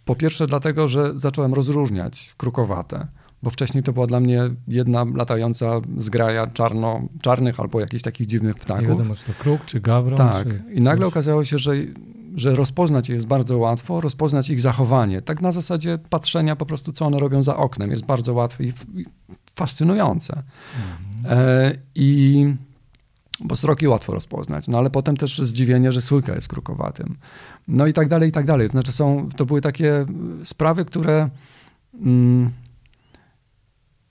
po 0.04 0.14
pierwsze, 0.14 0.46
dlatego, 0.46 0.88
że 0.88 1.18
zacząłem 1.18 1.54
rozróżniać 1.54 2.34
krukowate, 2.36 3.06
bo 3.42 3.50
wcześniej 3.50 3.82
to 3.82 3.92
była 3.92 4.06
dla 4.06 4.20
mnie 4.20 4.42
jedna 4.68 5.04
latająca 5.14 5.80
zgraja 5.96 6.46
czarno, 6.46 7.08
czarnych 7.22 7.60
albo 7.60 7.80
jakichś 7.80 8.02
takich 8.02 8.26
dziwnych 8.26 8.54
ptaków. 8.54 8.82
Nie 8.82 8.88
wiadomo, 8.88 9.14
czy 9.14 9.24
to 9.24 9.32
kruk, 9.38 9.64
czy 9.66 9.80
gawron. 9.80 10.16
Tak. 10.16 10.48
Czy 10.48 10.74
I 10.74 10.80
nagle 10.80 11.06
okazało 11.06 11.44
się, 11.44 11.58
że 11.58 11.72
że 12.36 12.54
rozpoznać 12.54 13.08
je 13.08 13.14
jest 13.14 13.26
bardzo 13.26 13.58
łatwo, 13.58 14.00
rozpoznać 14.00 14.50
ich 14.50 14.60
zachowanie. 14.60 15.22
Tak 15.22 15.40
na 15.40 15.52
zasadzie 15.52 15.98
patrzenia 16.10 16.56
po 16.56 16.66
prostu, 16.66 16.92
co 16.92 17.06
one 17.06 17.18
robią 17.18 17.42
za 17.42 17.56
oknem, 17.56 17.90
jest 17.90 18.04
bardzo 18.04 18.34
łatwe 18.34 18.64
i 18.64 18.72
fascynujące. 19.54 20.42
Mhm. 21.22 21.38
E, 21.38 21.72
I 21.94 22.54
bo 23.40 23.56
sroki 23.56 23.88
łatwo 23.88 24.12
rozpoznać, 24.12 24.68
no 24.68 24.78
ale 24.78 24.90
potem 24.90 25.16
też 25.16 25.38
zdziwienie, 25.38 25.92
że 25.92 26.02
sójka 26.02 26.34
jest 26.34 26.48
krukowatym. 26.48 27.16
No 27.68 27.86
i 27.86 27.92
tak 27.92 28.08
dalej, 28.08 28.28
i 28.28 28.32
tak 28.32 28.46
dalej. 28.46 28.68
Znaczy 28.68 28.92
są, 28.92 29.28
to 29.36 29.46
były 29.46 29.60
takie 29.60 30.06
sprawy, 30.44 30.84
które, 30.84 31.28
mm, 32.00 32.50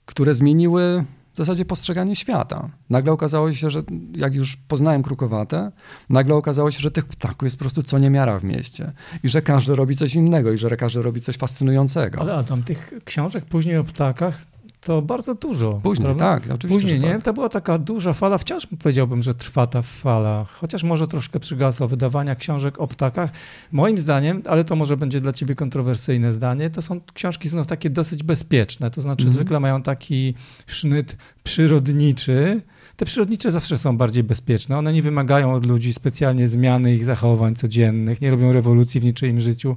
które 0.04 0.34
zmieniły 0.34 1.04
w 1.36 1.38
zasadzie 1.38 1.64
postrzeganie 1.64 2.16
świata. 2.16 2.68
Nagle 2.90 3.12
okazało 3.12 3.52
się, 3.52 3.70
że 3.70 3.82
jak 4.14 4.34
już 4.34 4.56
poznałem 4.56 5.02
krukowate, 5.02 5.72
nagle 6.10 6.34
okazało 6.34 6.70
się, 6.70 6.80
że 6.80 6.90
tych 6.90 7.06
ptaków 7.06 7.42
jest 7.42 7.56
po 7.56 7.60
prostu 7.60 7.82
co 7.82 7.98
niemiara 7.98 8.38
w 8.38 8.44
mieście. 8.44 8.92
I 9.22 9.28
że 9.28 9.42
każdy 9.42 9.74
robi 9.74 9.96
coś 9.96 10.14
innego, 10.14 10.52
i 10.52 10.58
że 10.58 10.76
każdy 10.76 11.02
robi 11.02 11.20
coś 11.20 11.36
fascynującego. 11.36 12.20
Ale 12.20 12.34
Adam, 12.34 12.62
tych 12.62 12.92
książek 13.04 13.44
później 13.44 13.76
o 13.76 13.84
ptakach 13.84 14.55
to 14.86 15.02
bardzo 15.02 15.34
dużo. 15.34 15.80
Później, 15.82 16.04
prawda? 16.04 16.24
tak, 16.24 16.54
oczywiście. 16.54 16.68
Później, 16.68 17.00
nie? 17.00 17.12
Tak. 17.12 17.22
To 17.22 17.32
była 17.32 17.48
taka 17.48 17.78
duża 17.78 18.12
fala, 18.12 18.38
wciąż 18.38 18.66
powiedziałbym, 18.66 19.22
że 19.22 19.34
trwa 19.34 19.66
ta 19.66 19.82
fala, 19.82 20.46
chociaż 20.52 20.82
może 20.82 21.06
troszkę 21.06 21.40
przygasła 21.40 21.86
wydawania 21.86 22.34
książek 22.34 22.80
o 22.80 22.86
ptakach. 22.86 23.30
Moim 23.72 23.98
zdaniem, 23.98 24.42
ale 24.48 24.64
to 24.64 24.76
może 24.76 24.96
będzie 24.96 25.20
dla 25.20 25.32
ciebie 25.32 25.54
kontrowersyjne 25.54 26.32
zdanie, 26.32 26.70
to 26.70 26.82
są 26.82 27.00
książki 27.14 27.48
znów 27.48 27.66
takie 27.66 27.90
dosyć 27.90 28.22
bezpieczne, 28.22 28.90
to 28.90 29.00
znaczy 29.00 29.22
mhm. 29.22 29.34
zwykle 29.34 29.60
mają 29.60 29.82
taki 29.82 30.34
sznyt 30.66 31.16
przyrodniczy, 31.44 32.62
te 32.96 33.04
przyrodnicze 33.04 33.50
zawsze 33.50 33.78
są 33.78 33.96
bardziej 33.96 34.24
bezpieczne. 34.24 34.78
One 34.78 34.92
nie 34.92 35.02
wymagają 35.02 35.54
od 35.54 35.66
ludzi 35.66 35.94
specjalnie 35.94 36.48
zmiany 36.48 36.94
ich 36.94 37.04
zachowań 37.04 37.54
codziennych, 37.54 38.20
nie 38.20 38.30
robią 38.30 38.52
rewolucji 38.52 39.00
w 39.00 39.04
niczyim 39.04 39.40
życiu 39.40 39.76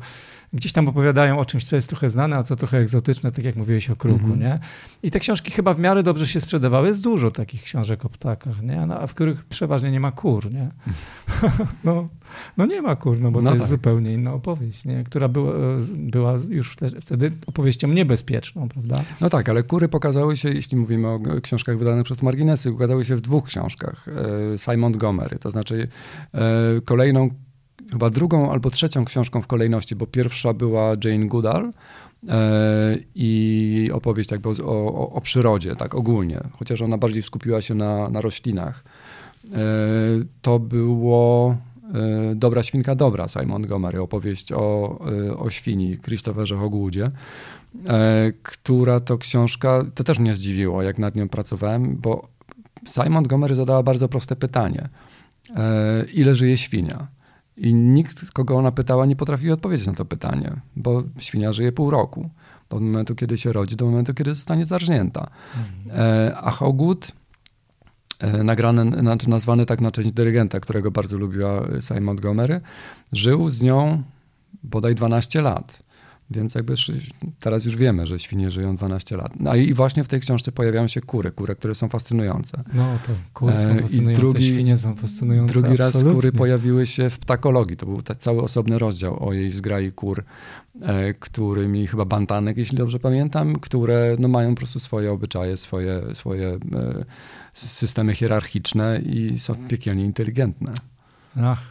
gdzieś 0.53 0.73
tam 0.73 0.87
opowiadają 0.87 1.39
o 1.39 1.45
czymś, 1.45 1.65
co 1.65 1.75
jest 1.75 1.89
trochę 1.89 2.09
znane, 2.09 2.37
a 2.37 2.43
co 2.43 2.55
trochę 2.55 2.77
egzotyczne, 2.77 3.31
tak 3.31 3.45
jak 3.45 3.55
mówiłeś 3.55 3.89
o 3.89 3.95
kruku, 3.95 4.25
mm 4.25 4.37
-hmm. 4.37 4.41
nie? 4.41 4.59
I 5.03 5.11
te 5.11 5.19
książki 5.19 5.51
chyba 5.51 5.73
w 5.73 5.79
miarę 5.79 6.03
dobrze 6.03 6.27
się 6.27 6.41
sprzedawały. 6.41 6.87
Jest 6.87 7.01
dużo 7.01 7.31
takich 7.31 7.63
książek 7.63 8.05
o 8.05 8.09
ptakach, 8.09 8.61
nie? 8.61 8.85
No, 8.85 8.99
a 8.99 9.07
w 9.07 9.13
których 9.13 9.45
przeważnie 9.45 9.91
nie 9.91 9.99
ma 9.99 10.11
kur, 10.11 10.53
nie? 10.53 10.71
no, 11.83 12.07
no 12.57 12.65
nie 12.65 12.81
ma 12.81 12.95
kur, 12.95 13.19
no 13.19 13.31
bo 13.31 13.41
no 13.41 13.45
to 13.45 13.51
tak. 13.51 13.59
jest 13.59 13.69
zupełnie 13.69 14.13
inna 14.13 14.33
opowieść, 14.33 14.85
nie? 14.85 15.03
Która 15.03 15.27
była, 15.27 15.53
była 15.95 16.35
już 16.49 16.77
wtedy 17.01 17.31
opowieścią 17.47 17.87
niebezpieczną, 17.87 18.69
prawda? 18.69 19.03
No 19.21 19.29
tak, 19.29 19.49
ale 19.49 19.63
kury 19.63 19.87
pokazały 19.87 20.37
się, 20.37 20.49
jeśli 20.49 20.77
mówimy 20.77 21.07
o 21.07 21.19
książkach 21.41 21.77
wydanych 21.77 22.05
przez 22.05 22.23
marginesy, 22.23 22.71
ukazały 22.71 23.05
się 23.05 23.15
w 23.15 23.21
dwóch 23.21 23.45
książkach 23.45 24.07
e, 24.53 24.57
Simon 24.57 24.89
Montgomery, 24.89 25.39
to 25.39 25.51
znaczy 25.51 25.87
e, 26.33 26.41
kolejną 26.85 27.29
chyba 27.91 28.09
drugą 28.09 28.51
albo 28.51 28.69
trzecią 28.69 29.05
książką 29.05 29.41
w 29.41 29.47
kolejności, 29.47 29.95
bo 29.95 30.07
pierwsza 30.07 30.53
była 30.53 30.91
Jane 31.03 31.27
Goodall 31.27 31.71
e, 32.29 32.97
i 33.15 33.89
opowieść 33.93 34.31
jakby 34.31 34.49
o, 34.49 34.53
o, 34.65 35.11
o, 35.11 35.21
przyrodzie, 35.21 35.75
tak 35.75 35.95
ogólnie, 35.95 36.39
chociaż 36.51 36.81
ona 36.81 36.97
bardziej 36.97 37.23
skupiła 37.23 37.61
się 37.61 37.75
na, 37.75 38.09
na 38.09 38.21
roślinach. 38.21 38.83
E, 39.53 39.57
to 40.41 40.59
było 40.59 41.57
e, 41.93 42.35
Dobra 42.35 42.63
świnka 42.63 42.95
dobra, 42.95 43.27
Simon 43.27 43.47
Montgomery, 43.47 44.01
opowieść 44.01 44.51
o, 44.51 44.99
o 45.39 45.49
świni, 45.49 45.97
Christopherze 45.97 46.55
Hogwoodzie, 46.55 47.09
która 48.43 48.99
to 48.99 49.17
książka, 49.17 49.85
to 49.95 50.03
też 50.03 50.19
mnie 50.19 50.35
zdziwiło, 50.35 50.81
jak 50.81 50.97
nad 50.97 51.15
nią 51.15 51.29
pracowałem, 51.29 51.97
bo 51.97 52.27
Simon 52.87 53.11
Montgomery 53.11 53.55
zadała 53.55 53.83
bardzo 53.83 54.07
proste 54.09 54.35
pytanie. 54.35 54.89
Ile 56.13 56.35
żyje 56.35 56.57
świnia? 56.57 57.07
I 57.59 57.73
nikt, 57.73 58.31
kogo 58.31 58.55
ona 58.55 58.71
pytała, 58.71 59.05
nie 59.05 59.15
potrafił 59.15 59.53
odpowiedzieć 59.53 59.87
na 59.87 59.93
to 59.93 60.05
pytanie, 60.05 60.61
bo 60.75 61.03
świnia 61.17 61.53
żyje 61.53 61.71
pół 61.71 61.89
roku. 61.89 62.29
Od 62.69 62.81
momentu, 62.81 63.15
kiedy 63.15 63.37
się 63.37 63.53
rodzi, 63.53 63.75
do 63.75 63.85
momentu, 63.85 64.13
kiedy 64.13 64.35
zostanie 64.35 64.65
zarżnięta. 64.65 65.27
Mhm. 65.57 66.01
E, 66.01 66.37
a 66.37 66.51
Hogwood, 66.51 67.11
e, 68.19 68.43
nagrany, 68.43 68.99
znaczy 68.99 69.29
nazwany 69.29 69.65
tak 69.65 69.81
na 69.81 69.91
cześć 69.91 70.11
dyrygenta, 70.11 70.59
którego 70.59 70.91
bardzo 70.91 71.17
lubiła 71.17 71.61
Simon 71.81 72.03
Montgomery, 72.03 72.61
żył 73.11 73.51
z 73.51 73.61
nią 73.61 74.03
bodaj 74.63 74.95
12 74.95 75.41
lat. 75.41 75.88
Więc 76.31 76.55
jakby 76.55 76.73
teraz 77.39 77.65
już 77.65 77.75
wiemy, 77.75 78.07
że 78.07 78.19
świnie 78.19 78.51
żyją 78.51 78.75
12 78.75 79.17
lat. 79.17 79.31
No 79.39 79.55
i 79.55 79.73
właśnie 79.73 80.03
w 80.03 80.07
tej 80.07 80.19
książce 80.19 80.51
pojawiają 80.51 80.87
się 80.87 81.01
kury, 81.01 81.31
kury, 81.31 81.55
które 81.55 81.75
są 81.75 81.89
fascynujące. 81.89 82.63
No 82.73 82.99
to 83.05 83.11
kury 83.33 83.59
są 83.59 83.79
fascynujące, 83.79 84.11
I 84.11 84.15
drugi, 84.15 84.47
świnie 84.47 84.77
są 84.77 84.95
fascynujące. 84.95 85.53
Drugi 85.53 85.69
absolutnie. 85.69 86.03
raz 86.03 86.15
kury 86.15 86.31
pojawiły 86.31 86.87
się 86.87 87.09
w 87.09 87.19
ptakologii. 87.19 87.77
To 87.77 87.85
był 87.85 88.01
cały 88.01 88.41
osobny 88.41 88.79
rozdział 88.79 89.27
o 89.27 89.33
jej 89.33 89.49
zgrai 89.49 89.91
kur, 89.91 90.23
e, 90.81 91.13
którymi 91.13 91.87
chyba 91.87 92.05
bantanek, 92.05 92.57
jeśli 92.57 92.77
dobrze 92.77 92.99
pamiętam, 92.99 93.55
które 93.55 94.15
no, 94.19 94.27
mają 94.27 94.49
po 94.49 94.57
prostu 94.57 94.79
swoje 94.79 95.11
obyczaje, 95.11 95.57
swoje, 95.57 96.01
swoje 96.13 96.47
e, 96.47 96.59
systemy 97.53 98.15
hierarchiczne 98.15 98.99
i 98.99 99.39
są 99.39 99.55
piekielnie 99.67 100.05
inteligentne. 100.05 100.73
Ach, 101.41 101.61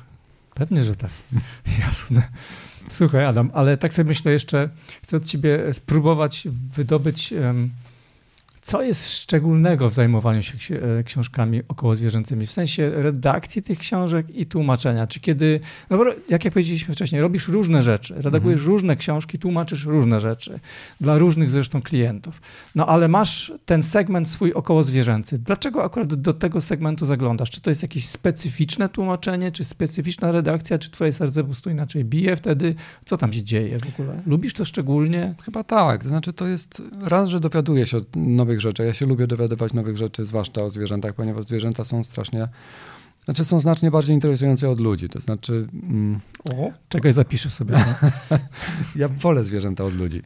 pewnie, 0.55 0.85
że 0.85 0.97
tak. 0.97 1.11
Jasne. 1.81 2.23
Słuchaj, 2.91 3.25
Adam, 3.25 3.51
ale 3.55 3.77
tak 3.77 3.93
sobie 3.93 4.09
myślę 4.09 4.33
jeszcze, 4.33 4.69
chcę 5.03 5.17
od 5.17 5.25
ciebie 5.25 5.75
spróbować 5.75 6.49
wydobyć 6.77 7.33
um, 7.33 7.71
co 8.69 8.83
jest 8.83 9.13
szczególnego 9.13 9.91
w 9.91 9.95
zajmowaniu 9.95 10.43
się 10.43 10.81
e, 10.81 11.03
książkami 11.03 11.63
okołozwierzęcymi, 11.69 12.47
w 12.47 12.53
sensie 12.53 12.91
redakcji 12.91 13.63
tych 13.63 13.79
książek 13.79 14.31
i 14.31 14.47
tłumaczenia? 14.47 15.07
Czy 15.07 15.21
kiedy, 15.21 15.61
no 15.91 15.99
bo 15.99 16.05
jak 16.29 16.45
ja 16.45 16.51
powiedzieliśmy 16.51 16.95
wcześniej, 16.95 17.21
robisz 17.21 17.49
różne 17.49 17.83
rzeczy, 17.83 18.15
redagujesz 18.17 18.61
mhm. 18.61 18.73
różne 18.73 18.97
książki, 18.97 19.39
tłumaczysz 19.39 19.85
różne 19.85 20.21
rzeczy 20.21 20.61
dla 21.01 21.19
różnych 21.19 21.51
zresztą 21.51 21.83
klientów, 21.83 22.41
no 22.75 22.87
ale 22.87 23.09
masz 23.09 23.53
ten 23.67 23.83
segment 23.83 24.29
swój 24.29 24.53
okołozwierzęcy. 24.53 25.39
Dlaczego 25.39 25.85
akurat 25.85 26.15
do 26.15 26.33
tego 26.33 26.61
segmentu 26.61 27.07
zaglądasz? 27.07 27.51
Czy 27.51 27.61
to 27.61 27.71
jest 27.71 27.83
jakieś 27.83 28.09
specyficzne 28.09 28.89
tłumaczenie, 28.89 29.53
czy 29.53 29.65
specyficzna 29.65 30.33
redakcja, 30.33 30.79
czy 30.79 30.91
twoje 30.91 31.13
serce 31.13 31.41
po 31.41 31.47
prostu 31.47 31.71
inaczej 31.71 32.05
bije 32.05 32.37
wtedy? 32.37 32.75
Co 33.05 33.17
tam 33.17 33.33
się 33.33 33.43
dzieje 33.43 33.79
w 33.79 34.01
ogóle? 34.01 34.23
Lubisz 34.27 34.53
to 34.53 34.65
szczególnie? 34.65 35.35
Chyba 35.43 35.65
tak, 35.65 36.03
to 36.03 36.09
znaczy 36.09 36.33
to 36.33 36.47
jest 36.47 36.83
raz, 37.03 37.29
że 37.29 37.41
dowiaduję 37.41 37.87
się 37.87 37.99
o 37.99 38.01
nowych 38.17 38.58
nowych 38.59 38.61
rzeczy. 38.61 38.85
Ja 38.85 38.95
się 38.95 39.07
lubię 39.07 39.27
dowiadywać 39.27 39.73
nowych 39.73 39.97
rzeczy, 39.97 40.25
zwłaszcza 40.25 40.63
o 40.63 40.71
zwierzętach, 40.71 41.15
ponieważ 41.15 41.45
zwierzęta 41.45 41.85
są 41.85 42.05
strasznie, 42.05 42.49
znaczy 43.25 43.45
są 43.45 43.61
znacznie 43.61 43.91
bardziej 43.91 44.15
interesujące 44.15 44.71
od 44.71 44.81
ludzi. 44.81 45.09
To 45.09 45.21
znaczy. 45.21 45.69
Mm, 45.73 46.21
o, 46.55 46.71
czekaj, 46.89 47.13
zapiszę 47.13 47.51
sobie. 47.51 47.75
No. 47.75 48.39
ja 49.03 49.09
wolę 49.09 49.45
zwierzęta 49.45 49.85
od 49.85 49.95
ludzi. 49.95 50.23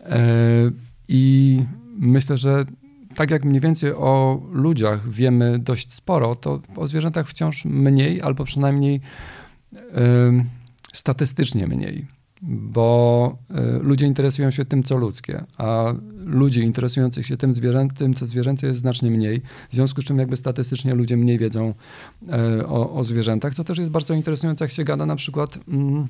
E, 0.00 0.70
I 1.08 1.62
myślę, 1.98 2.38
że 2.38 2.64
tak 3.14 3.30
jak 3.30 3.44
mniej 3.44 3.60
więcej 3.60 3.92
o 3.92 4.42
ludziach 4.52 5.10
wiemy 5.10 5.58
dość 5.58 5.92
sporo, 5.92 6.34
to 6.34 6.60
o 6.76 6.88
zwierzętach 6.88 7.28
wciąż 7.28 7.64
mniej, 7.64 8.22
albo 8.22 8.44
przynajmniej 8.44 9.00
e, 9.74 10.44
statystycznie 10.92 11.66
mniej 11.66 12.06
bo 12.46 13.38
e, 13.50 13.78
ludzie 13.78 14.06
interesują 14.06 14.50
się 14.50 14.64
tym, 14.64 14.82
co 14.82 14.96
ludzkie, 14.96 15.44
a 15.58 15.94
ludzi 16.24 16.60
interesujących 16.60 17.26
się 17.26 17.36
tym, 17.36 17.54
zwierzętym, 17.54 18.14
co 18.14 18.26
zwierzęce 18.26 18.66
jest 18.66 18.80
znacznie 18.80 19.10
mniej, 19.10 19.42
w 19.70 19.74
związku 19.74 20.02
z 20.02 20.04
czym 20.04 20.18
jakby 20.18 20.36
statystycznie 20.36 20.94
ludzie 20.94 21.16
mniej 21.16 21.38
wiedzą 21.38 21.74
e, 22.28 22.66
o, 22.66 22.92
o 22.94 23.04
zwierzętach, 23.04 23.54
co 23.54 23.64
też 23.64 23.78
jest 23.78 23.90
bardzo 23.90 24.14
interesujące, 24.14 24.64
jak 24.64 24.72
się 24.72 24.84
gada 24.84 25.06
na 25.06 25.16
przykład 25.16 25.58
mm, 25.68 26.08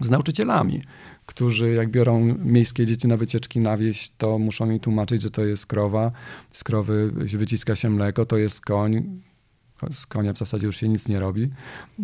z 0.00 0.10
nauczycielami, 0.10 0.82
którzy 1.26 1.72
jak 1.72 1.90
biorą 1.90 2.34
miejskie 2.38 2.86
dzieci 2.86 3.08
na 3.08 3.16
wycieczki 3.16 3.60
na 3.60 3.76
wieś, 3.76 4.10
to 4.10 4.38
muszą 4.38 4.66
mi 4.66 4.80
tłumaczyć, 4.80 5.22
że 5.22 5.30
to 5.30 5.44
jest 5.44 5.66
krowa, 5.66 6.10
z 6.52 6.64
krowy 6.64 7.10
wyciska 7.12 7.76
się 7.76 7.90
mleko, 7.90 8.26
to 8.26 8.36
jest 8.36 8.60
koń, 8.60 9.20
z 9.90 10.06
konia 10.06 10.32
w 10.32 10.38
zasadzie 10.38 10.66
już 10.66 10.76
się 10.76 10.88
nic 10.88 11.08
nie 11.08 11.20
robi. 11.20 11.50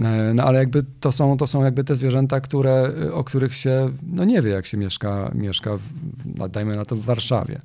E, 0.01 0.33
no 0.35 0.45
ale 0.45 0.59
jakby 0.59 0.85
to 1.01 1.13
są, 1.13 1.37
to 1.37 1.47
są 1.47 1.65
jakby 1.65 1.85
te 1.85 1.97
zwierzęta, 1.97 2.41
które, 2.41 2.93
o 3.13 3.25
których 3.25 3.55
się 3.55 3.91
no 4.13 4.25
nie 4.25 4.43
wie, 4.43 4.51
jak 4.51 4.67
się 4.67 4.77
mieszka, 4.77 5.31
mieszka 5.35 5.77
w, 5.77 6.49
dajmy 6.49 6.77
na 6.77 6.85
to 6.85 6.97
w 6.97 7.01
Warszawie. 7.01 7.59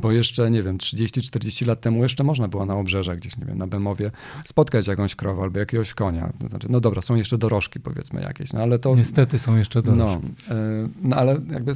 Bo 0.00 0.12
jeszcze, 0.12 0.50
nie 0.50 0.62
wiem, 0.62 0.78
30-40 0.78 1.66
lat 1.66 1.80
temu 1.80 2.02
jeszcze 2.02 2.24
można 2.24 2.48
było 2.48 2.66
na 2.66 2.74
obrzeżach 2.74 3.16
gdzieś, 3.16 3.36
nie 3.36 3.44
wiem, 3.44 3.58
na 3.58 3.66
Bemowie 3.66 4.10
spotkać 4.44 4.86
jakąś 4.86 5.14
krowę 5.14 5.42
albo 5.42 5.58
jakiegoś 5.58 5.94
konia. 5.94 6.32
To 6.40 6.48
znaczy, 6.48 6.66
no 6.70 6.80
dobra, 6.80 7.02
są 7.02 7.14
jeszcze 7.14 7.38
dorożki 7.38 7.80
powiedzmy 7.80 8.20
jakieś, 8.20 8.52
no 8.52 8.62
ale 8.62 8.78
to... 8.78 8.96
Niestety 8.96 9.38
są 9.38 9.56
jeszcze 9.56 9.82
dorożki. 9.82 10.28
No, 10.48 10.54
no 11.02 11.16
ale 11.16 11.40
jakby 11.52 11.72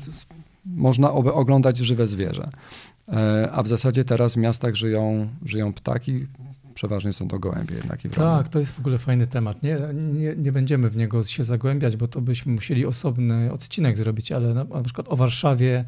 można 0.64 1.12
oglądać 1.12 1.78
żywe 1.78 2.06
zwierzę. 2.06 2.50
E, 3.12 3.50
a 3.52 3.62
w 3.62 3.68
zasadzie 3.68 4.04
teraz 4.04 4.34
w 4.34 4.36
miastach 4.36 4.74
żyją, 4.74 5.28
żyją 5.44 5.72
ptaki, 5.72 6.26
przeważnie 6.74 7.12
są 7.12 7.28
to 7.28 7.38
gołębie 7.38 7.74
jednak. 7.74 8.04
I 8.04 8.10
tak, 8.10 8.48
to 8.48 8.58
jest 8.58 8.72
w 8.72 8.78
ogóle 8.78 8.98
fajny 8.98 9.26
temat. 9.26 9.62
Nie, 9.62 9.78
nie, 9.94 10.36
nie 10.36 10.52
będziemy 10.52 10.90
w 10.90 10.96
niego 10.96 11.22
się 11.22 11.44
zagłębiać, 11.44 11.96
bo 11.96 12.08
to 12.08 12.20
byśmy 12.20 12.52
musieli 12.52 12.86
osobny 12.86 13.52
odcinek 13.52 13.98
zrobić, 13.98 14.32
ale 14.32 14.54
na, 14.54 14.64
na 14.64 14.82
przykład 14.82 15.08
o 15.08 15.16
Warszawie 15.16 15.84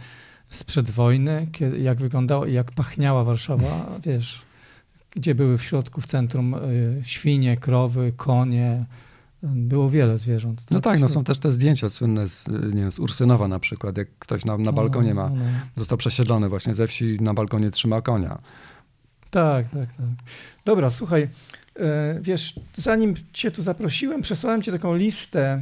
sprzed 0.49 0.90
wojny, 0.90 1.47
kiedy, 1.53 1.79
jak 1.79 1.99
wyglądało 1.99 2.47
i 2.47 2.53
jak 2.53 2.73
pachniała 2.73 3.25
Warszawa, 3.25 3.87
wiesz, 4.07 4.42
gdzie 5.11 5.35
były 5.35 5.59
w 5.59 5.62
środku, 5.62 6.01
w 6.01 6.07
centrum 6.07 6.55
y, 6.55 7.03
świnie, 7.05 7.57
krowy, 7.57 8.12
konie, 8.16 8.85
było 9.42 9.90
wiele 9.90 10.18
zwierząt. 10.18 10.64
Tak? 10.64 10.71
No 10.71 10.81
tak, 10.81 11.01
no 11.01 11.09
są 11.09 11.25
też 11.25 11.38
te 11.38 11.53
zdjęcia 11.53 11.88
słynne 11.88 12.29
z, 12.29 12.49
nie 12.49 12.81
wiem, 12.81 12.92
z 12.92 12.99
Ursynowa 12.99 13.49
na 13.49 13.59
przykład, 13.59 13.97
jak 13.97 14.09
ktoś 14.18 14.45
na, 14.45 14.59
na 14.59 14.73
balkonie 14.73 15.14
ma, 15.14 15.29
no, 15.29 15.35
no. 15.37 15.42
został 15.75 15.99
przesiedlony 15.99 16.49
właśnie 16.49 16.75
ze 16.75 16.87
wsi 16.87 17.16
na 17.21 17.35
balkonie 17.35 17.71
trzyma 17.71 18.01
konia. 18.01 18.38
Tak, 19.33 19.71
tak, 19.71 19.88
tak. 19.97 20.07
Dobra, 20.64 20.90
słuchaj, 20.90 21.29
e, 21.77 22.18
wiesz, 22.21 22.55
zanim 22.77 23.14
cię 23.33 23.51
tu 23.51 23.62
zaprosiłem, 23.62 24.23
przesłałem 24.23 24.62
ci 24.62 24.71
taką 24.73 24.97
listę 24.97 25.61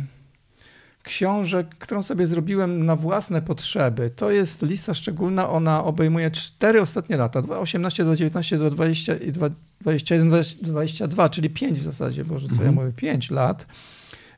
książek, 1.02 1.66
którą 1.78 2.02
sobie 2.02 2.26
zrobiłem 2.26 2.86
na 2.86 2.96
własne 2.96 3.42
potrzeby. 3.42 4.10
To 4.16 4.30
jest 4.30 4.62
lista 4.62 4.94
szczególna, 4.94 5.50
ona 5.50 5.84
obejmuje 5.84 6.30
cztery 6.30 6.80
ostatnie 6.80 7.16
lata, 7.16 7.40
18, 7.40 8.04
19, 8.16 8.58
20 8.58 9.14
i 9.14 9.32
21, 9.80 10.30
22, 10.62 11.28
czyli 11.28 11.50
pięć 11.50 11.80
w 11.80 11.84
zasadzie, 11.84 12.24
Boże, 12.24 12.46
co 12.46 12.52
mhm. 12.52 12.68
ja 12.68 12.72
mówię, 12.72 12.92
pięć 12.96 13.30
lat. 13.30 13.66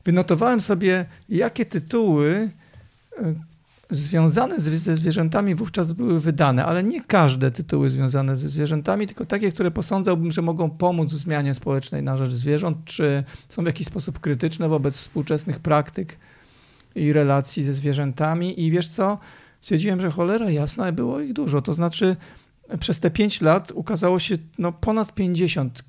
Wynotowałem 0.05 0.61
sobie, 0.61 1.05
jakie 1.29 1.65
tytuły 1.65 2.49
e, 3.17 3.33
związane 3.95 4.59
ze 4.59 4.95
zwierzętami 4.95 5.55
wówczas 5.55 5.91
były 5.91 6.19
wydane, 6.19 6.65
ale 6.65 6.83
nie 6.83 7.03
każde 7.03 7.51
tytuły 7.51 7.89
związane 7.89 8.35
ze 8.35 8.49
zwierzętami, 8.49 9.07
tylko 9.07 9.25
takie, 9.25 9.51
które 9.51 9.71
posądzałbym, 9.71 10.31
że 10.31 10.41
mogą 10.41 10.69
pomóc 10.69 11.13
w 11.13 11.17
zmianie 11.17 11.55
społecznej 11.55 12.03
na 12.03 12.17
rzecz 12.17 12.31
zwierząt, 12.31 12.77
czy 12.85 13.23
są 13.49 13.63
w 13.63 13.67
jakiś 13.67 13.87
sposób 13.87 14.19
krytyczne 14.19 14.69
wobec 14.69 14.97
współczesnych 14.97 15.59
praktyk 15.59 16.17
i 16.95 17.13
relacji 17.13 17.63
ze 17.63 17.73
zwierzętami. 17.73 18.63
I 18.63 18.71
wiesz 18.71 18.89
co? 18.89 19.17
Stwierdziłem, 19.61 20.01
że 20.01 20.11
cholera 20.11 20.49
jasna, 20.49 20.91
było 20.91 21.19
ich 21.19 21.33
dużo. 21.33 21.61
To 21.61 21.73
znaczy, 21.73 22.15
przez 22.79 22.99
te 22.99 23.11
pięć 23.11 23.41
lat 23.41 23.71
ukazało 23.71 24.19
się 24.19 24.37
no, 24.57 24.71
ponad 24.71 25.13
50 25.13 25.83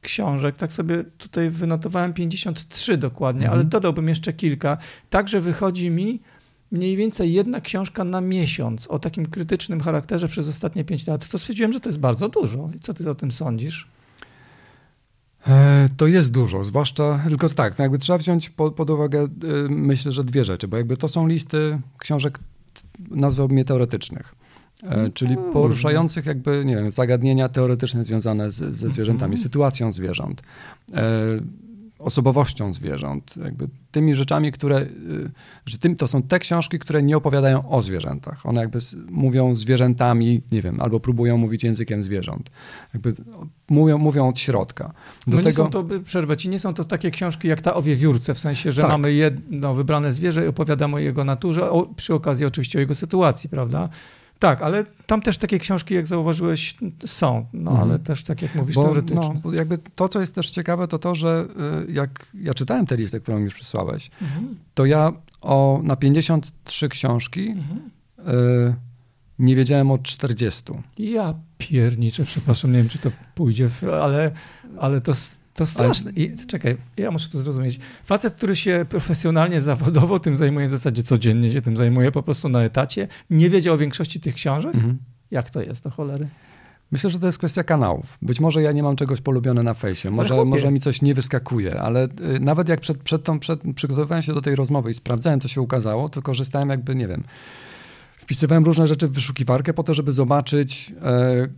książek. 0.00 0.56
Tak 0.56 0.72
sobie 0.72 1.04
tutaj 1.04 1.50
wynotowałem 1.50 2.12
53 2.12 2.96
dokładnie, 2.96 3.42
mhm. 3.42 3.54
ale 3.54 3.64
dodałbym 3.68 4.08
jeszcze 4.08 4.32
kilka. 4.32 4.78
Także 5.10 5.40
wychodzi 5.40 5.90
mi 5.90 6.20
mniej 6.70 6.96
więcej 6.96 7.32
jedna 7.32 7.60
książka 7.60 8.04
na 8.04 8.20
miesiąc 8.20 8.86
o 8.86 8.98
takim 8.98 9.26
krytycznym 9.26 9.80
charakterze 9.80 10.28
przez 10.28 10.48
ostatnie 10.48 10.84
pięć 10.84 11.06
lat, 11.06 11.28
to 11.28 11.38
stwierdziłem, 11.38 11.72
że 11.72 11.80
to 11.80 11.88
jest 11.88 11.98
bardzo 11.98 12.28
dużo. 12.28 12.70
I 12.76 12.80
co 12.80 12.94
ty 12.94 13.10
o 13.10 13.14
tym 13.14 13.32
sądzisz? 13.32 13.88
E, 15.46 15.88
to 15.96 16.06
jest 16.06 16.32
dużo, 16.32 16.64
zwłaszcza, 16.64 17.20
tylko 17.28 17.48
tak, 17.48 17.78
no 17.78 17.84
jakby 17.84 17.98
trzeba 17.98 18.18
wziąć 18.18 18.50
pod, 18.50 18.74
pod 18.74 18.90
uwagę, 18.90 19.22
e, 19.22 19.28
myślę, 19.68 20.12
że 20.12 20.24
dwie 20.24 20.44
rzeczy, 20.44 20.68
bo 20.68 20.76
jakby 20.76 20.96
to 20.96 21.08
są 21.08 21.26
listy 21.26 21.78
książek, 21.98 22.38
nazwałbym 23.10 23.58
je 23.58 23.64
teoretycznych, 23.64 24.34
e, 24.82 25.10
czyli 25.10 25.34
mm. 25.34 25.52
poruszających 25.52 26.26
jakby, 26.26 26.64
nie 26.64 26.76
wiem, 26.76 26.90
zagadnienia 26.90 27.48
teoretyczne 27.48 28.04
związane 28.04 28.50
z, 28.50 28.56
ze 28.56 28.90
zwierzętami, 28.90 29.34
mm. 29.34 29.42
sytuacją 29.42 29.92
zwierząt, 29.92 30.42
osobowością 31.98 32.72
zwierząt, 32.72 33.34
jakby 33.44 33.68
tymi 33.90 34.14
rzeczami, 34.14 34.52
które, 34.52 34.80
y, 34.80 34.88
że 35.66 35.78
tym, 35.78 35.96
to 35.96 36.08
są 36.08 36.22
te 36.22 36.38
książki, 36.38 36.78
które 36.78 37.02
nie 37.02 37.16
opowiadają 37.16 37.68
o 37.68 37.82
zwierzętach. 37.82 38.46
One 38.46 38.60
jakby 38.60 38.78
mówią 39.10 39.54
zwierzętami, 39.54 40.42
nie 40.52 40.62
wiem, 40.62 40.80
albo 40.80 41.00
próbują 41.00 41.36
mówić 41.36 41.64
językiem 41.64 42.04
zwierząt. 42.04 42.50
Jakby 42.94 43.14
mówią, 43.70 43.98
mówią 43.98 44.28
od 44.28 44.38
środka. 44.38 44.92
Do 45.26 45.36
no 45.36 45.42
tego... 45.42 45.48
nie 45.48 45.52
są 45.52 45.70
to, 45.70 45.84
przerwę 46.04 46.36
ci, 46.36 46.48
nie 46.48 46.58
są 46.58 46.74
to 46.74 46.84
takie 46.84 47.10
książki 47.10 47.48
jak 47.48 47.60
ta 47.60 47.74
o 47.74 47.82
wiewiórce, 47.82 48.34
w 48.34 48.38
sensie, 48.40 48.72
że 48.72 48.82
tak. 48.82 48.90
mamy 48.90 49.12
jedno 49.12 49.74
wybrane 49.74 50.12
zwierzę 50.12 50.44
i 50.44 50.48
opowiadamy 50.48 50.96
o 50.96 50.98
jego 50.98 51.24
naturze, 51.24 51.70
o, 51.70 51.86
przy 51.96 52.14
okazji 52.14 52.46
oczywiście 52.46 52.78
o 52.78 52.80
jego 52.80 52.94
sytuacji, 52.94 53.50
prawda? 53.50 53.88
Tak, 54.38 54.62
ale 54.62 54.84
tam 55.06 55.22
też 55.22 55.38
takie 55.38 55.58
książki, 55.58 55.94
jak 55.94 56.06
zauważyłeś, 56.06 56.76
są, 57.06 57.46
no 57.52 57.70
mhm. 57.70 57.90
ale 57.90 57.98
też 57.98 58.22
tak 58.22 58.42
jak 58.42 58.54
mówisz, 58.54 58.76
bo, 58.76 58.82
teoretyczne. 58.82 59.40
No, 59.44 59.52
jakby 59.52 59.78
to, 59.94 60.08
co 60.08 60.20
jest 60.20 60.34
też 60.34 60.50
ciekawe, 60.50 60.88
to 60.88 60.98
to, 60.98 61.14
że 61.14 61.46
y, 61.88 61.92
jak 61.92 62.32
ja 62.34 62.54
czytałem 62.54 62.86
tę 62.86 62.96
listę, 62.96 63.20
którą 63.20 63.38
już 63.38 63.54
przysłałeś, 63.54 64.10
mhm. 64.22 64.56
to 64.74 64.84
ja 64.84 65.12
o, 65.40 65.80
na 65.82 65.96
53 65.96 66.88
książki 66.88 67.48
mhm. 67.48 67.90
y, 68.18 68.74
nie 69.38 69.56
wiedziałem 69.56 69.90
o 69.90 69.98
40. 69.98 70.72
Ja 70.98 71.34
pierniczę, 71.58 72.24
przepraszam, 72.24 72.72
nie 72.72 72.78
wiem, 72.78 72.88
czy 72.88 72.98
to 72.98 73.10
pójdzie, 73.34 73.68
w, 73.68 73.84
ale, 73.84 74.30
ale 74.78 75.00
to 75.00 75.12
to 75.58 75.66
straszne. 75.66 76.10
I, 76.10 76.32
czekaj, 76.46 76.76
ja 76.96 77.10
muszę 77.10 77.28
to 77.28 77.38
zrozumieć. 77.38 77.78
Facet, 78.04 78.34
który 78.34 78.56
się 78.56 78.86
profesjonalnie, 78.88 79.60
zawodowo 79.60 80.20
tym 80.20 80.36
zajmuje, 80.36 80.66
w 80.66 80.70
zasadzie 80.70 81.02
codziennie 81.02 81.52
się 81.52 81.62
tym 81.62 81.76
zajmuje, 81.76 82.12
po 82.12 82.22
prostu 82.22 82.48
na 82.48 82.62
etacie, 82.62 83.08
nie 83.30 83.50
wiedział 83.50 83.74
o 83.74 83.78
większości 83.78 84.20
tych 84.20 84.34
książek? 84.34 84.74
Mhm. 84.74 84.98
Jak 85.30 85.50
to 85.50 85.62
jest 85.62 85.84
do 85.84 85.90
cholery? 85.90 86.28
Myślę, 86.92 87.10
że 87.10 87.18
to 87.18 87.26
jest 87.26 87.38
kwestia 87.38 87.64
kanałów. 87.64 88.18
Być 88.22 88.40
może 88.40 88.62
ja 88.62 88.72
nie 88.72 88.82
mam 88.82 88.96
czegoś 88.96 89.20
polubione 89.20 89.62
na 89.62 89.74
fejsie, 89.74 90.10
może, 90.10 90.44
może 90.44 90.70
mi 90.70 90.80
coś 90.80 91.02
nie 91.02 91.14
wyskakuje, 91.14 91.80
ale 91.80 92.04
y, 92.04 92.40
nawet 92.40 92.68
jak 92.68 92.80
przed, 92.80 93.02
przed 93.02 93.24
tą, 93.24 93.38
przed, 93.38 93.60
przygotowywałem 93.74 94.22
się 94.22 94.34
do 94.34 94.40
tej 94.40 94.56
rozmowy 94.56 94.90
i 94.90 94.94
sprawdzałem, 94.94 95.40
co 95.40 95.48
się 95.48 95.60
ukazało, 95.60 96.08
to 96.08 96.22
korzystałem 96.22 96.68
jakby, 96.68 96.94
nie 96.94 97.08
wiem, 97.08 97.24
wpisywałem 98.16 98.64
różne 98.64 98.86
rzeczy 98.86 99.08
w 99.08 99.12
wyszukiwarkę 99.12 99.74
po 99.74 99.82
to, 99.82 99.94
żeby 99.94 100.12
zobaczyć, 100.12 100.92
e, 101.02 101.48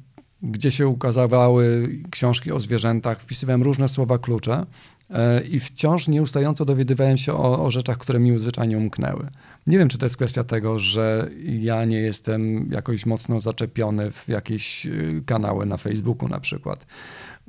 gdzie 0.43 0.71
się 0.71 0.89
ukazywały 0.89 1.89
książki 2.11 2.53
o 2.53 2.61
zwierzętach, 2.61 3.21
wpisywałem 3.21 3.63
różne 3.63 3.89
słowa 3.89 4.19
klucze 4.19 4.67
e, 5.11 5.41
i 5.41 5.61
wciąż 5.61 6.09
nieustająco 6.09 6.65
dowiadywałem 6.65 7.19
się 7.19 7.33
o, 7.33 7.65
o, 7.65 7.71
rzeczach, 7.71 7.99
które 7.99 8.19
mi 8.19 8.39
zwyczajnie 8.39 8.79
umknęły. 8.79 9.27
Nie 9.67 9.79
wiem, 9.79 9.89
czy 9.89 9.99
to 9.99 10.07
jest 10.07 10.17
kwestia 10.17 10.45
tego, 10.45 10.79
że 10.79 11.31
ja 11.45 11.85
nie 11.85 12.01
jestem 12.01 12.71
jakoś 12.73 13.07
mocno 13.07 13.41
zaczepiony 13.41 14.11
w 14.11 14.29
jakieś 14.29 14.87
e, 14.87 14.91
kanały 15.27 15.67
na 15.67 15.77
Facebooku 15.77 16.29
na 16.29 16.41
przykład, 16.41 16.87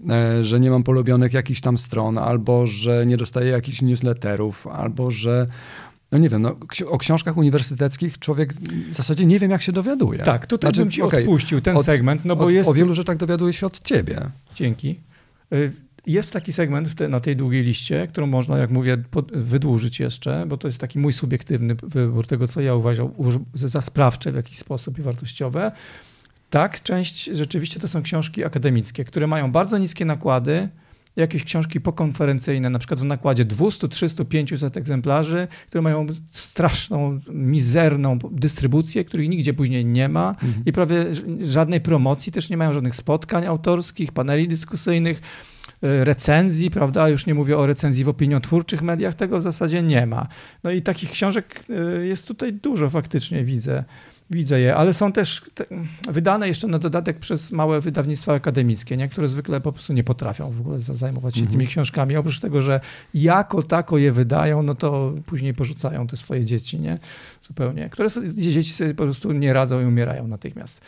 e, 0.09 0.43
że 0.43 0.59
nie 0.59 0.69
mam 0.69 0.83
polubionych 0.83 1.33
jakichś 1.33 1.61
tam 1.61 1.77
stron, 1.77 2.17
albo 2.17 2.67
że 2.67 3.05
nie 3.05 3.17
dostaję 3.17 3.47
jakichś 3.47 3.81
newsletterów, 3.81 4.67
albo 4.67 5.11
że 5.11 5.45
no 6.11 6.17
nie 6.17 6.29
wiem, 6.29 6.41
no, 6.41 6.55
o 6.87 6.97
książkach 6.97 7.37
uniwersyteckich 7.37 8.19
człowiek 8.19 8.53
w 8.91 8.95
zasadzie 8.95 9.25
nie 9.25 9.39
wiem, 9.39 9.51
jak 9.51 9.61
się 9.61 9.71
dowiaduje. 9.71 10.19
Tak, 10.19 10.47
tutaj 10.47 10.69
znaczy, 10.69 10.81
bym 10.81 10.91
ci 10.91 11.01
okay, 11.01 11.19
odpuścił 11.19 11.61
ten 11.61 11.77
od, 11.77 11.85
segment, 11.85 12.25
no 12.25 12.35
bo 12.35 12.45
od, 12.45 12.51
jest... 12.51 12.69
O 12.69 12.73
wielu 12.73 12.93
rzeczach 12.93 13.17
dowiaduje 13.17 13.53
się 13.53 13.65
od 13.65 13.79
ciebie. 13.79 14.19
Dzięki. 14.55 14.99
Y, 15.53 15.71
jest 16.07 16.33
taki 16.33 16.53
segment 16.53 16.95
te, 16.95 17.07
na 17.07 17.19
tej 17.19 17.35
długiej 17.35 17.63
liście, 17.63 18.07
którą 18.07 18.27
można, 18.27 18.57
jak 18.57 18.69
mówię, 18.69 18.97
pod, 18.97 19.31
wydłużyć 19.31 19.99
jeszcze, 19.99 20.45
bo 20.47 20.57
to 20.57 20.67
jest 20.67 20.77
taki 20.77 20.99
mój 20.99 21.13
subiektywny 21.13 21.75
wybór 21.75 22.27
tego, 22.27 22.47
co 22.47 22.61
ja 22.61 22.75
uważam 22.75 23.09
za 23.53 23.81
sprawcze 23.81 24.31
w 24.31 24.35
jakiś 24.35 24.57
sposób 24.57 24.99
i 24.99 25.01
wartościowe. 25.01 25.71
Tak, 26.49 26.83
część 26.83 27.25
rzeczywiście 27.25 27.79
to 27.79 27.87
są 27.87 28.01
książki 28.01 28.43
akademickie, 28.43 29.05
które 29.05 29.27
mają 29.27 29.51
bardzo 29.51 29.77
niskie 29.77 30.05
nakłady, 30.05 30.69
jakieś 31.15 31.43
książki 31.43 31.81
pokonferencyjne, 31.81 32.69
na 32.69 32.79
przykład 32.79 32.99
w 32.99 33.03
nakładzie 33.03 33.45
200, 33.45 33.87
300, 33.87 34.25
500 34.25 34.77
egzemplarzy, 34.77 35.47
które 35.67 35.81
mają 35.81 36.07
straszną, 36.29 37.19
mizerną 37.29 38.19
dystrybucję, 38.31 39.05
których 39.05 39.29
nigdzie 39.29 39.53
później 39.53 39.85
nie 39.85 40.09
ma 40.09 40.29
mhm. 40.29 40.53
i 40.65 40.71
prawie 40.71 41.05
żadnej 41.41 41.81
promocji, 41.81 42.31
też 42.31 42.49
nie 42.49 42.57
mają 42.57 42.73
żadnych 42.73 42.95
spotkań 42.95 43.45
autorskich, 43.45 44.11
paneli 44.11 44.47
dyskusyjnych, 44.47 45.21
e, 45.83 46.05
recenzji, 46.05 46.71
prawda? 46.71 47.09
Już 47.09 47.25
nie 47.25 47.33
mówię 47.33 47.57
o 47.57 47.65
recenzji 47.65 48.03
w 48.03 48.09
opiniotwórczych 48.09 48.81
mediach, 48.81 49.15
tego 49.15 49.37
w 49.37 49.41
zasadzie 49.41 49.83
nie 49.83 50.05
ma. 50.05 50.27
No 50.63 50.71
i 50.71 50.81
takich 50.81 51.11
książek 51.11 51.65
e, 51.69 52.05
jest 52.05 52.27
tutaj 52.27 52.53
dużo 52.53 52.89
faktycznie, 52.89 53.43
widzę. 53.43 53.83
Widzę 54.31 54.59
je, 54.59 54.75
ale 54.75 54.93
są 54.93 55.11
też 55.11 55.41
te, 55.53 55.65
wydane 56.11 56.47
jeszcze 56.47 56.67
na 56.67 56.79
dodatek 56.79 57.19
przez 57.19 57.51
małe 57.51 57.81
wydawnictwa 57.81 58.33
akademickie, 58.33 58.97
nie? 58.97 59.09
które 59.09 59.27
zwykle 59.27 59.61
po 59.61 59.71
prostu 59.71 59.93
nie 59.93 60.03
potrafią 60.03 60.51
w 60.51 60.59
ogóle 60.59 60.79
zajmować 60.79 61.35
się 61.35 61.41
mhm. 61.41 61.57
tymi 61.57 61.67
książkami. 61.67 62.15
Oprócz 62.15 62.39
tego, 62.39 62.61
że 62.61 62.79
jako 63.13 63.63
tako 63.63 63.97
je 63.97 64.11
wydają, 64.11 64.63
no 64.63 64.75
to 64.75 65.13
później 65.25 65.53
porzucają 65.53 66.07
te 66.07 66.17
swoje 66.17 66.45
dzieci, 66.45 66.79
nie? 66.79 66.99
Zupełnie. 67.41 67.89
Które 67.89 68.09
dzieci 68.33 68.73
sobie 68.73 68.95
po 68.95 69.03
prostu 69.03 69.31
nie 69.31 69.53
radzą 69.53 69.81
i 69.81 69.85
umierają 69.85 70.27
natychmiast. 70.27 70.81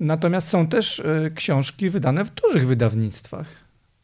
Natomiast 0.00 0.48
są 0.48 0.66
też 0.66 1.00
e, 1.00 1.30
książki 1.34 1.90
wydane 1.90 2.24
w 2.24 2.30
dużych 2.34 2.66
wydawnictwach. 2.66 3.46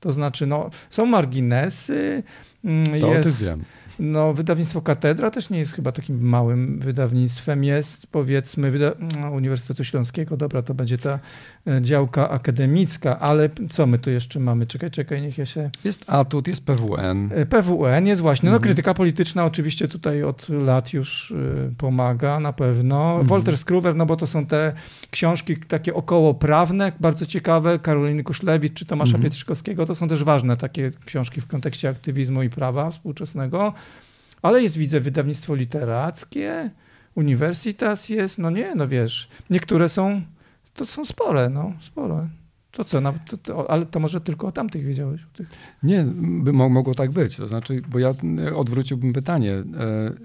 To 0.00 0.12
znaczy, 0.12 0.46
no, 0.46 0.70
są 0.90 1.06
marginesy. 1.06 2.22
Mm, 2.64 2.84
to 2.84 3.14
jest, 3.14 3.20
o 3.20 3.22
tym 3.22 3.46
wiem. 3.46 3.64
No, 4.00 4.34
wydawnictwo 4.34 4.82
Katedra 4.82 5.30
też 5.30 5.50
nie 5.50 5.58
jest 5.58 5.72
chyba 5.72 5.92
takim 5.92 6.20
małym 6.20 6.78
wydawnictwem. 6.78 7.64
Jest 7.64 8.06
powiedzmy 8.06 8.70
wyda 8.70 8.92
no, 9.20 9.30
Uniwersytetu 9.30 9.84
Śląskiego, 9.84 10.36
dobra, 10.36 10.62
to 10.62 10.74
będzie 10.74 10.98
ta 10.98 11.18
e, 11.66 11.82
działka 11.82 12.30
akademicka, 12.30 13.20
ale 13.20 13.50
co 13.70 13.86
my 13.86 13.98
tu 13.98 14.10
jeszcze 14.10 14.40
mamy? 14.40 14.66
Czekaj, 14.66 14.90
czekaj, 14.90 15.22
niech 15.22 15.38
ja 15.38 15.46
się... 15.46 15.70
Jest 15.84 16.04
ATUT, 16.06 16.48
jest 16.48 16.66
PWN. 16.66 17.30
E, 17.34 17.46
PWN 17.46 18.06
jest 18.06 18.22
właśnie, 18.22 18.46
no 18.46 18.56
mhm. 18.56 18.62
krytyka 18.62 18.94
polityczna 18.94 19.44
oczywiście 19.44 19.88
tutaj 19.88 20.22
od 20.22 20.48
lat 20.48 20.92
już 20.92 21.32
e, 21.32 21.70
pomaga 21.78 22.40
na 22.40 22.52
pewno. 22.52 23.10
Mhm. 23.10 23.26
Walter 23.26 23.58
Skruwer, 23.58 23.96
no 23.96 24.06
bo 24.06 24.16
to 24.16 24.26
są 24.26 24.46
te 24.46 24.72
książki 25.10 25.56
takie 25.56 25.94
okołoprawne, 25.94 26.92
bardzo 27.00 27.26
ciekawe, 27.26 27.78
Karoliny 27.78 28.24
Kuszlewicz 28.24 28.74
czy 28.74 28.86
Tomasza 28.86 29.16
mhm. 29.16 29.22
Pietrzykowskiego, 29.22 29.86
to 29.86 29.94
są 29.94 30.08
też 30.08 30.24
ważne 30.24 30.56
takie 30.56 30.90
książki 31.04 31.40
w 31.40 31.46
kontekście 31.46 31.88
aktywizmu 31.88 32.42
i 32.42 32.50
prawa 32.50 32.90
współczesnego. 32.90 33.72
Ale 34.42 34.62
jest, 34.62 34.76
widzę, 34.76 35.00
wydawnictwo 35.00 35.54
literackie, 35.54 36.70
Universitas 37.14 38.08
jest, 38.08 38.38
no 38.38 38.50
nie, 38.50 38.74
no 38.74 38.88
wiesz, 38.88 39.28
niektóre 39.50 39.88
są, 39.88 40.22
to 40.74 40.86
są 40.86 41.04
spore, 41.04 41.50
no, 41.50 41.72
spore. 41.80 42.28
To 42.70 42.84
co, 42.84 43.00
nawet, 43.00 43.24
to, 43.24 43.36
to, 43.36 43.70
ale 43.70 43.86
to 43.86 44.00
może 44.00 44.20
tylko 44.20 44.46
o 44.46 44.52
tamtych 44.52 44.84
wiedziałeś? 44.84 45.20
Tych. 45.32 45.48
Nie, 45.82 46.04
by, 46.20 46.52
mogło 46.52 46.94
tak 46.94 47.10
być. 47.10 47.36
To 47.36 47.48
znaczy, 47.48 47.82
bo 47.88 47.98
ja 47.98 48.14
odwróciłbym 48.56 49.12
pytanie, 49.12 49.52
e, 49.52 49.64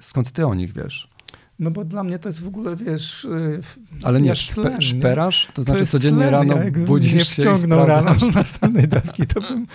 skąd 0.01 0.31
ty 0.31 0.47
o 0.47 0.55
nich 0.55 0.73
wiesz? 0.73 1.14
No 1.59 1.71
bo 1.71 1.85
dla 1.85 2.03
mnie 2.03 2.19
to 2.19 2.29
jest 2.29 2.41
w 2.41 2.47
ogóle, 2.47 2.75
wiesz... 2.75 3.25
E, 3.25 4.07
ale 4.07 4.21
nie 4.21 4.35
szpe, 4.35 4.81
szperasz? 4.81 5.47
To 5.53 5.63
znaczy 5.63 5.79
to 5.79 5.85
codziennie 5.85 6.27
tlen, 6.27 6.31
rano 6.31 6.55
budzisz 6.85 7.27
się 7.27 7.41
wciągnął 7.41 7.85
rano 7.85 8.15
na 8.15 8.27
następnej 8.27 8.87
dawki, 8.87 9.25
to 9.25 9.41
bym 9.41 9.67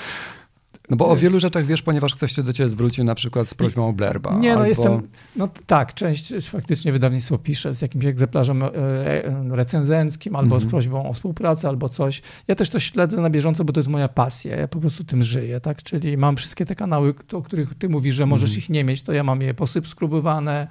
no 0.90 0.96
bo 0.96 1.08
o 1.08 1.16
wielu 1.16 1.40
rzeczach 1.40 1.64
wiesz, 1.64 1.82
ponieważ 1.82 2.14
ktoś 2.14 2.32
się 2.32 2.42
do 2.42 2.52
ciebie 2.52 2.68
zwrócił 2.68 3.04
na 3.04 3.14
przykład 3.14 3.48
z 3.48 3.54
prośbą 3.54 3.88
o 3.88 3.92
blerba. 3.92 4.38
Nie, 4.38 4.48
no 4.48 4.54
albo... 4.54 4.66
jestem, 4.66 5.02
no 5.36 5.48
tak, 5.66 5.94
część 5.94 6.32
faktycznie 6.48 6.92
wydawnictwo 6.92 7.38
pisze 7.38 7.74
z 7.74 7.82
jakimś 7.82 8.04
egzemplarzem 8.04 8.62
e, 8.62 8.66
e, 8.66 9.44
recenzenckim, 9.50 10.36
albo 10.36 10.46
mm 10.46 10.58
-hmm. 10.58 10.62
z 10.62 10.64
mhm. 10.64 10.70
prośbą 10.70 11.10
o 11.10 11.12
współpracę, 11.12 11.68
albo 11.68 11.88
coś. 11.88 12.22
Ja 12.48 12.54
też 12.54 12.70
to 12.70 12.80
śledzę 12.80 13.16
na 13.16 13.30
bieżąco, 13.30 13.64
bo 13.64 13.72
to 13.72 13.80
jest 13.80 13.88
moja 13.88 14.08
pasja, 14.08 14.56
ja 14.56 14.68
po 14.68 14.80
prostu 14.80 15.04
tym 15.04 15.22
żyję, 15.22 15.60
tak? 15.60 15.82
Czyli 15.82 16.16
mam 16.16 16.36
wszystkie 16.36 16.66
te 16.66 16.74
kanały, 16.76 17.14
o 17.32 17.42
których 17.42 17.74
ty 17.74 17.88
mówisz, 17.88 18.14
że 18.14 18.26
możesz 18.26 18.50
mm 18.50 18.60
-hmm. 18.60 18.62
ich 18.62 18.70
nie 18.70 18.84
mieć, 18.84 19.02
to 19.02 19.12
ja 19.12 19.24
mam 19.24 19.42
je 19.42 19.54
posypskrubowane, 19.54 20.60
E, 20.62 20.68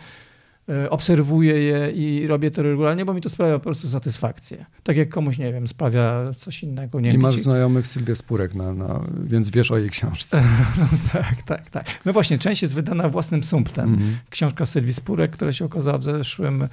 obserwuję 0.89 1.60
je 1.60 1.91
i 1.91 2.27
robię 2.27 2.51
to 2.51 2.62
regularnie, 2.63 3.05
bo 3.05 3.13
mi 3.13 3.21
to 3.21 3.29
sprawia 3.29 3.53
po 3.53 3.63
prostu 3.63 3.88
satysfakcję. 3.88 4.65
Tak 4.84 4.97
jak 4.97 5.10
komuś, 5.10 5.38
nie 5.38 5.53
wiem, 5.53 5.67
sprawia 5.67 6.32
coś 6.38 6.63
innego. 6.63 6.99
Nie 6.99 7.13
I 7.13 7.17
masz 7.17 7.36
znajomych 7.36 7.88
Sylwię 7.88 8.15
Spurek, 8.15 8.55
na, 8.55 8.73
na, 8.73 9.03
więc 9.23 9.49
wiesz 9.49 9.71
o 9.71 9.77
jej 9.77 9.89
książce. 9.89 10.43
no, 10.79 10.86
tak, 11.13 11.41
tak, 11.41 11.69
tak. 11.69 11.86
No 12.05 12.13
właśnie, 12.13 12.38
część 12.38 12.62
jest 12.62 12.75
wydana 12.75 13.10
własnym 13.10 13.43
sumptem. 13.43 13.93
Mm 13.93 13.99
-hmm. 13.99 14.13
Książka 14.29 14.65
Sylwii 14.65 14.93
Spurek, 14.93 15.32
która 15.32 15.53
się 15.53 15.65
okazała 15.65 15.97
w 15.97 16.03
zeszłym 16.03 16.63
e, 16.63 16.67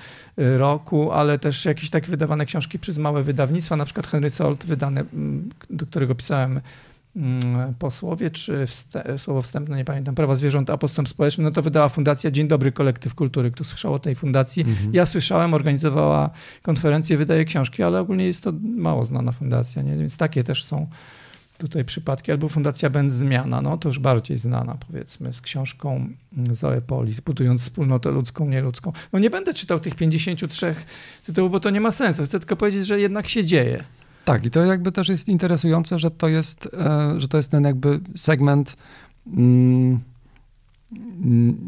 roku, 0.58 1.12
ale 1.12 1.38
też 1.38 1.64
jakieś 1.64 1.90
takie 1.90 2.06
wydawane 2.06 2.46
książki 2.46 2.78
przez 2.78 2.98
małe 2.98 3.22
wydawnictwa, 3.22 3.76
na 3.76 3.84
przykład 3.84 4.06
Henry 4.06 4.30
Salt, 4.30 4.66
wydane, 4.66 5.04
do 5.70 5.86
którego 5.86 6.14
pisałem 6.14 6.36
Mm, 6.52 6.62
posłowie, 7.78 8.30
czy 8.30 8.66
wste, 8.66 9.18
słowo 9.18 9.42
wstępne, 9.42 9.76
nie 9.76 9.84
pamiętam, 9.84 10.14
prawa 10.14 10.34
zwierząt, 10.34 10.70
a 10.70 10.78
postęp 10.78 11.08
społeczny, 11.08 11.44
no 11.44 11.50
to 11.50 11.62
wydała 11.62 11.88
Fundacja 11.88 12.30
Dzień 12.30 12.48
Dobry 12.48 12.72
Kolektyw 12.72 13.14
Kultury. 13.14 13.50
Kto 13.50 13.64
słyszał 13.64 13.94
o 13.94 13.98
tej 13.98 14.14
fundacji? 14.14 14.62
Mhm. 14.62 14.94
Ja 14.94 15.06
słyszałem, 15.06 15.54
organizowała 15.54 16.30
konferencję, 16.62 17.16
wydaje 17.16 17.44
książki, 17.44 17.82
ale 17.82 18.00
ogólnie 18.00 18.26
jest 18.26 18.44
to 18.44 18.52
mało 18.62 19.04
znana 19.04 19.32
fundacja, 19.32 19.82
nie? 19.82 19.96
więc 19.96 20.16
takie 20.16 20.44
też 20.44 20.64
są 20.64 20.86
tutaj 21.58 21.84
przypadki. 21.84 22.32
Albo 22.32 22.48
Fundacja 22.48 22.90
Benz 22.90 23.12
Zmiana, 23.12 23.62
no 23.62 23.78
to 23.78 23.88
już 23.88 23.98
bardziej 23.98 24.36
znana 24.36 24.76
powiedzmy, 24.86 25.32
z 25.32 25.40
książką 25.40 26.08
Zoe 26.50 26.80
Polis, 26.86 27.20
budując 27.20 27.62
wspólnotę 27.62 28.10
ludzką, 28.10 28.48
nieludzką. 28.48 28.92
No 29.12 29.18
nie 29.18 29.30
będę 29.30 29.54
czytał 29.54 29.80
tych 29.80 29.94
53 29.94 30.74
tytułów, 31.26 31.52
bo 31.52 31.60
to 31.60 31.70
nie 31.70 31.80
ma 31.80 31.90
sensu. 31.90 32.24
Chcę 32.24 32.38
tylko 32.38 32.56
powiedzieć, 32.56 32.86
że 32.86 33.00
jednak 33.00 33.28
się 33.28 33.44
dzieje. 33.44 33.84
Tak, 34.26 34.44
i 34.44 34.50
to 34.50 34.64
jakby 34.64 34.92
też 34.92 35.08
jest 35.08 35.28
interesujące, 35.28 35.98
że 35.98 36.10
to 36.10 36.28
jest, 36.28 36.68
e, 36.74 37.20
że 37.20 37.28
to 37.28 37.36
jest 37.36 37.50
ten 37.50 37.64
jakby 37.64 38.00
segment 38.16 38.76
mm, 39.26 40.00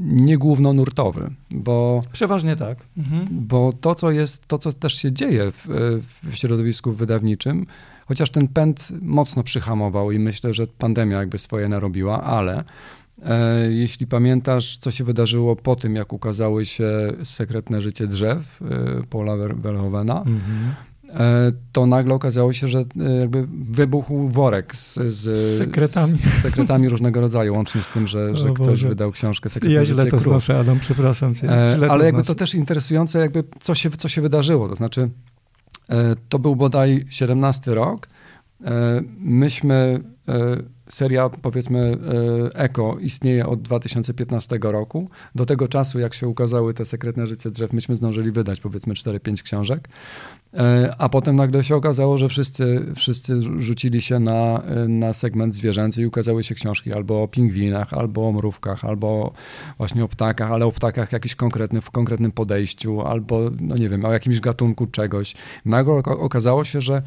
nie 0.00 0.38
głównonurtowy, 0.38 1.30
bo... 1.50 2.00
Przeważnie 2.12 2.56
tak. 2.56 2.78
Mhm. 2.96 3.26
Bo 3.30 3.72
to, 3.80 3.94
co 3.94 4.10
jest, 4.10 4.46
to, 4.46 4.58
co 4.58 4.72
też 4.72 4.94
się 4.94 5.12
dzieje 5.12 5.52
w, 5.52 5.66
w 6.30 6.34
środowisku 6.34 6.92
wydawniczym, 6.92 7.66
chociaż 8.06 8.30
ten 8.30 8.48
pęd 8.48 8.88
mocno 9.02 9.42
przyhamował 9.42 10.12
i 10.12 10.18
myślę, 10.18 10.54
że 10.54 10.66
pandemia 10.66 11.18
jakby 11.18 11.38
swoje 11.38 11.68
narobiła, 11.68 12.22
ale 12.22 12.64
e, 13.24 13.72
jeśli 13.72 14.06
pamiętasz, 14.06 14.78
co 14.78 14.90
się 14.90 15.04
wydarzyło 15.04 15.56
po 15.56 15.76
tym, 15.76 15.94
jak 15.94 16.12
ukazały 16.12 16.66
się 16.66 16.88
Sekretne 17.22 17.82
życie 17.82 18.06
drzew 18.06 18.62
e, 18.62 18.66
Paula 19.10 19.36
Verhoevena, 19.36 20.18
mhm. 20.18 20.74
E, 21.14 21.52
to 21.72 21.86
nagle 21.86 22.14
okazało 22.14 22.52
się, 22.52 22.68
że 22.68 22.78
e, 22.78 23.12
jakby 23.20 23.48
wybuchł 23.50 24.28
worek 24.28 24.76
z, 24.76 24.98
z 25.06 25.58
sekretami. 25.58 26.18
Z 26.18 26.42
sekretami 26.42 26.88
różnego 26.88 27.20
rodzaju, 27.20 27.54
łącznie 27.54 27.82
z 27.82 27.88
tym, 27.88 28.06
że, 28.06 28.36
że 28.36 28.50
ktoś 28.50 28.84
wydał 28.84 29.12
książkę 29.12 29.50
Sekretne 29.50 29.74
Ja 29.74 29.84
źle 29.84 30.04
to 30.04 30.10
Krów. 30.10 30.22
znoszę, 30.22 30.58
Adam, 30.58 30.80
przepraszam 30.80 31.34
cię. 31.34 31.64
E, 31.64 31.76
źle 31.76 31.90
Ale 31.90 32.00
to 32.00 32.04
jakby 32.04 32.24
to 32.24 32.34
też 32.34 32.54
interesujące, 32.54 33.18
jakby 33.18 33.44
co 33.60 33.74
się, 33.74 33.90
co 33.90 34.08
się 34.08 34.20
wydarzyło. 34.20 34.68
To 34.68 34.74
znaczy, 34.74 35.10
to 36.28 36.38
był 36.38 36.56
bodaj 36.56 37.04
17 37.08 37.74
rok. 37.74 38.08
Myśmy 39.18 40.00
seria, 40.88 41.30
powiedzmy, 41.30 41.98
Eko 42.54 42.96
istnieje 43.00 43.46
od 43.46 43.62
2015 43.62 44.58
roku. 44.62 45.08
Do 45.34 45.46
tego 45.46 45.68
czasu, 45.68 46.00
jak 46.00 46.14
się 46.14 46.28
ukazały 46.28 46.74
te 46.74 46.84
sekretne 46.84 47.26
życie 47.26 47.50
drzew, 47.50 47.72
myśmy 47.72 47.96
zdążyli 47.96 48.32
wydać, 48.32 48.60
powiedzmy, 48.60 48.94
4-5 48.94 49.42
książek. 49.42 49.88
E, 50.54 50.94
a 50.98 51.08
potem 51.08 51.36
nagle 51.36 51.64
się 51.64 51.76
okazało, 51.76 52.18
że 52.18 52.28
wszyscy, 52.28 52.86
wszyscy 52.96 53.40
rzucili 53.60 54.02
się 54.02 54.18
na, 54.18 54.62
na 54.88 55.12
segment 55.12 55.54
zwierzęcy 55.54 56.02
i 56.02 56.06
ukazały 56.06 56.44
się 56.44 56.54
książki 56.54 56.92
albo 56.92 57.22
o 57.22 57.28
pingwinach, 57.28 57.94
albo 57.94 58.28
o 58.28 58.32
mrówkach, 58.32 58.84
albo 58.84 59.32
właśnie 59.78 60.04
o 60.04 60.08
ptakach, 60.08 60.52
ale 60.52 60.66
o 60.66 60.72
ptakach 60.72 61.12
jakiś 61.12 61.34
konkretny, 61.34 61.80
w 61.80 61.90
konkretnym 61.90 62.32
podejściu, 62.32 63.00
albo, 63.00 63.50
no 63.60 63.76
nie 63.76 63.88
wiem, 63.88 64.04
o 64.04 64.12
jakimś 64.12 64.40
gatunku 64.40 64.86
czegoś. 64.86 65.34
Nagle 65.64 65.94
okazało 65.94 66.64
się, 66.64 66.80
że 66.80 67.02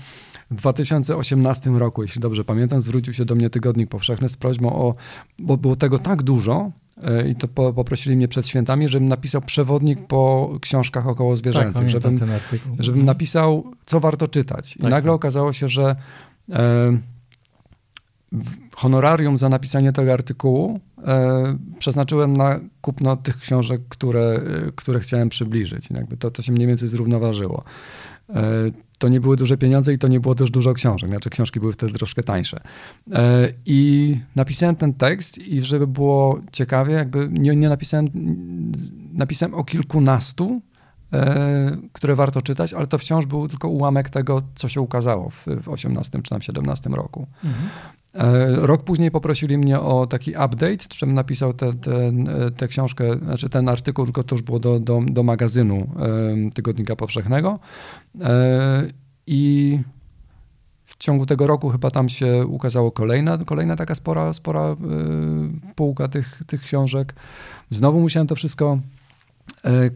w 0.52 0.56
2018 0.56 1.70
roku, 1.70 2.02
jeśli 2.02 2.22
dobrze 2.22 2.44
pamiętam, 2.44 2.82
zwrócił 2.82 3.14
się 3.14 3.26
do 3.26 3.36
mnie 3.36 3.50
Tygodnik 3.50 3.90
Powszechny 3.90 4.30
z 4.30 4.38
prośbą 4.38 4.76
o, 4.76 4.96
bo 5.40 5.58
było 5.58 5.76
tego 5.76 6.00
tak 6.00 6.24
dużo, 6.24 6.72
e, 7.04 7.30
i 7.30 7.36
to 7.36 7.48
po, 7.48 7.74
poprosili 7.74 8.16
mnie 8.16 8.28
przed 8.28 8.48
świętami, 8.48 8.90
żebym 8.90 9.10
napisał 9.10 9.42
przewodnik 9.42 10.08
po 10.08 10.52
książkach 10.62 11.08
około 11.08 11.36
zwierzęcych, 11.36 11.82
tak, 11.82 11.90
żebym, 11.90 12.18
żebym 12.80 13.00
mhm. 13.00 13.06
napisał, 13.06 13.72
co 13.86 14.00
warto 14.00 14.28
czytać. 14.28 14.76
I 14.76 14.80
tak, 14.80 14.92
nagle 14.92 15.10
tak. 15.10 15.16
okazało 15.16 15.54
się, 15.54 15.68
że 15.68 15.96
e, 16.52 16.98
honorarium 18.76 19.38
za 19.38 19.50
napisanie 19.50 19.94
tego 19.94 20.14
artykułu 20.14 20.80
e, 21.08 21.58
przeznaczyłem 21.80 22.38
na 22.38 22.60
kupno 22.82 23.16
tych 23.16 23.38
książek, 23.38 23.82
które, 23.90 24.42
e, 24.68 24.72
które 24.76 25.00
chciałem 25.00 25.30
przybliżyć. 25.30 25.90
Jakby 25.92 26.18
to, 26.18 26.32
to 26.32 26.42
się 26.42 26.52
mniej 26.52 26.68
więcej 26.68 26.88
zrównoważyło. 26.88 27.64
E, 28.30 28.44
to 29.02 29.10
nie 29.10 29.20
były 29.20 29.38
duże 29.38 29.58
pieniądze 29.58 29.94
i 29.94 29.98
to 29.98 30.08
nie 30.08 30.20
było 30.20 30.36
też 30.36 30.52
dużo 30.52 30.74
książek, 30.74 31.10
znaczy 31.10 31.30
książki 31.30 31.60
były 31.60 31.74
wtedy 31.74 31.94
troszkę 31.94 32.24
tańsze. 32.24 32.62
E, 33.14 33.48
I 33.66 34.16
napisałem 34.36 34.76
ten 34.76 34.94
tekst 34.94 35.38
i 35.38 35.62
żeby 35.62 35.88
było 35.88 36.42
ciekawie, 36.52 36.94
jakby 36.94 37.30
nie, 37.32 37.56
nie 37.56 37.70
napisałem, 37.70 38.08
napisałem 39.14 39.56
o 39.56 39.64
kilkunastu, 39.64 40.62
które 41.94 42.16
warto 42.16 42.42
czytać, 42.42 42.74
ale 42.74 42.88
to 42.88 42.98
wciąż 42.98 43.26
był 43.26 43.48
tylko 43.48 43.68
ułamek 43.68 44.10
tego, 44.10 44.42
co 44.56 44.70
się 44.70 44.82
ukazało 44.82 45.30
w, 45.30 45.46
w 45.62 45.70
18 45.70 46.22
czy 46.22 46.30
tam 46.30 46.42
17 46.42 46.90
roku. 46.90 47.28
Mhm. 47.44 47.70
E, 48.14 48.56
rok 48.56 48.84
później 48.84 49.12
poprosili 49.12 49.58
mnie 49.58 49.80
o 49.80 50.08
taki 50.08 50.32
update, 50.32 50.86
żebym 50.98 51.16
napisał 51.16 51.54
tę 51.54 51.74
te, 51.74 52.12
te, 52.26 52.52
te, 52.52 52.68
książkę, 52.68 53.18
znaczy 53.18 53.50
ten 53.50 53.70
artykuł, 53.70 54.06
tylko 54.06 54.24
to 54.24 54.36
już 54.36 54.42
było 54.42 54.60
do, 54.60 54.80
do, 54.80 55.02
do 55.08 55.24
magazynu 55.24 55.88
Tygodnika 56.54 56.96
Powszechnego. 56.96 57.60
E, 58.22 58.84
I 59.28 59.80
w 60.86 60.98
ciągu 60.98 61.26
tego 61.26 61.48
roku 61.48 61.70
chyba 61.70 61.92
tam 61.92 62.10
się 62.10 62.46
ukazało 62.46 62.92
kolejna, 62.92 63.38
kolejna 63.38 63.76
taka 63.76 63.96
spora, 63.96 64.34
spora 64.34 64.62
e, 64.62 64.76
półka 65.76 66.08
tych, 66.08 66.42
tych 66.48 66.62
książek. 66.62 67.16
Znowu 67.70 68.00
musiałem 68.00 68.28
to 68.28 68.36
wszystko 68.36 68.80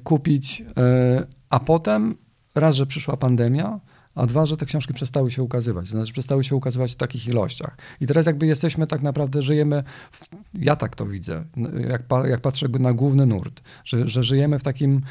kupić, 0.03 0.63
a 1.49 1.59
potem 1.59 2.15
raz, 2.55 2.75
że 2.75 2.85
przyszła 2.85 3.17
pandemia, 3.17 3.79
a 4.15 4.25
dwa, 4.25 4.45
że 4.45 4.57
te 4.57 4.65
książki 4.65 4.93
przestały 4.93 5.31
się 5.31 5.43
ukazywać, 5.43 5.89
znaczy 5.89 6.13
przestały 6.13 6.43
się 6.43 6.55
ukazywać 6.55 6.93
w 6.93 6.95
takich 6.95 7.27
ilościach. 7.27 7.77
I 8.01 8.07
teraz 8.07 8.25
jakby 8.25 8.45
jesteśmy 8.45 8.87
tak 8.87 9.01
naprawdę, 9.01 9.41
żyjemy, 9.41 9.83
w, 10.11 10.25
ja 10.53 10.75
tak 10.75 10.95
to 10.95 11.05
widzę, 11.05 11.43
jak, 11.89 12.01
jak 12.25 12.41
patrzę 12.41 12.67
na 12.79 12.93
główny 12.93 13.25
nurt, 13.25 13.61
że, 13.83 14.07
że 14.07 14.23
żyjemy 14.23 14.59
w 14.59 14.63
takim 14.63 14.95
e, 14.95 15.01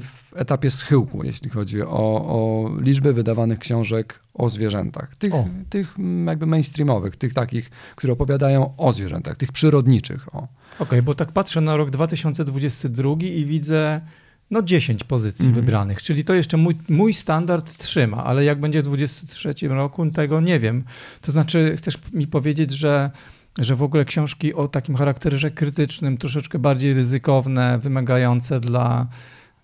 w 0.00 0.32
etapie 0.34 0.70
schyłku, 0.70 1.24
jeśli 1.24 1.50
chodzi 1.50 1.82
o, 1.82 1.88
o 2.26 2.70
liczbę 2.80 3.12
wydawanych 3.12 3.58
książek 3.58 4.20
o 4.34 4.48
zwierzętach. 4.48 5.16
Tych, 5.16 5.32
tych 5.70 5.94
jakby 6.26 6.46
mainstreamowych, 6.46 7.16
tych 7.16 7.34
takich, 7.34 7.70
które 7.96 8.12
opowiadają 8.12 8.76
o 8.76 8.92
zwierzętach, 8.92 9.36
tych 9.36 9.52
przyrodniczych. 9.52 10.28
Okej, 10.74 10.86
okay, 10.86 11.02
bo 11.02 11.14
tak 11.14 11.32
patrzę 11.32 11.60
na 11.60 11.76
rok 11.76 11.90
2022 11.90 13.12
i 13.20 13.44
widzę 13.44 14.00
no 14.52 14.62
10 14.62 15.04
pozycji 15.04 15.44
mm 15.44 15.52
-hmm. 15.52 15.60
wybranych, 15.60 16.02
czyli 16.02 16.24
to 16.24 16.34
jeszcze 16.34 16.56
mój, 16.56 16.76
mój 16.88 17.14
standard 17.14 17.76
trzyma, 17.76 18.24
ale 18.24 18.44
jak 18.44 18.60
będzie 18.60 18.80
w 18.80 18.84
2023 18.84 19.68
roku, 19.68 20.10
tego 20.10 20.40
nie 20.40 20.58
wiem. 20.58 20.84
To 21.20 21.32
znaczy, 21.32 21.74
chcesz 21.76 21.98
mi 22.12 22.26
powiedzieć, 22.26 22.70
że, 22.70 23.10
że 23.58 23.76
w 23.76 23.82
ogóle 23.82 24.04
książki 24.04 24.54
o 24.54 24.68
takim 24.68 24.96
charakterze 24.96 25.50
krytycznym, 25.50 26.18
troszeczkę 26.18 26.58
bardziej 26.58 26.94
ryzykowne, 26.94 27.78
wymagające 27.78 28.60
dla 28.60 29.06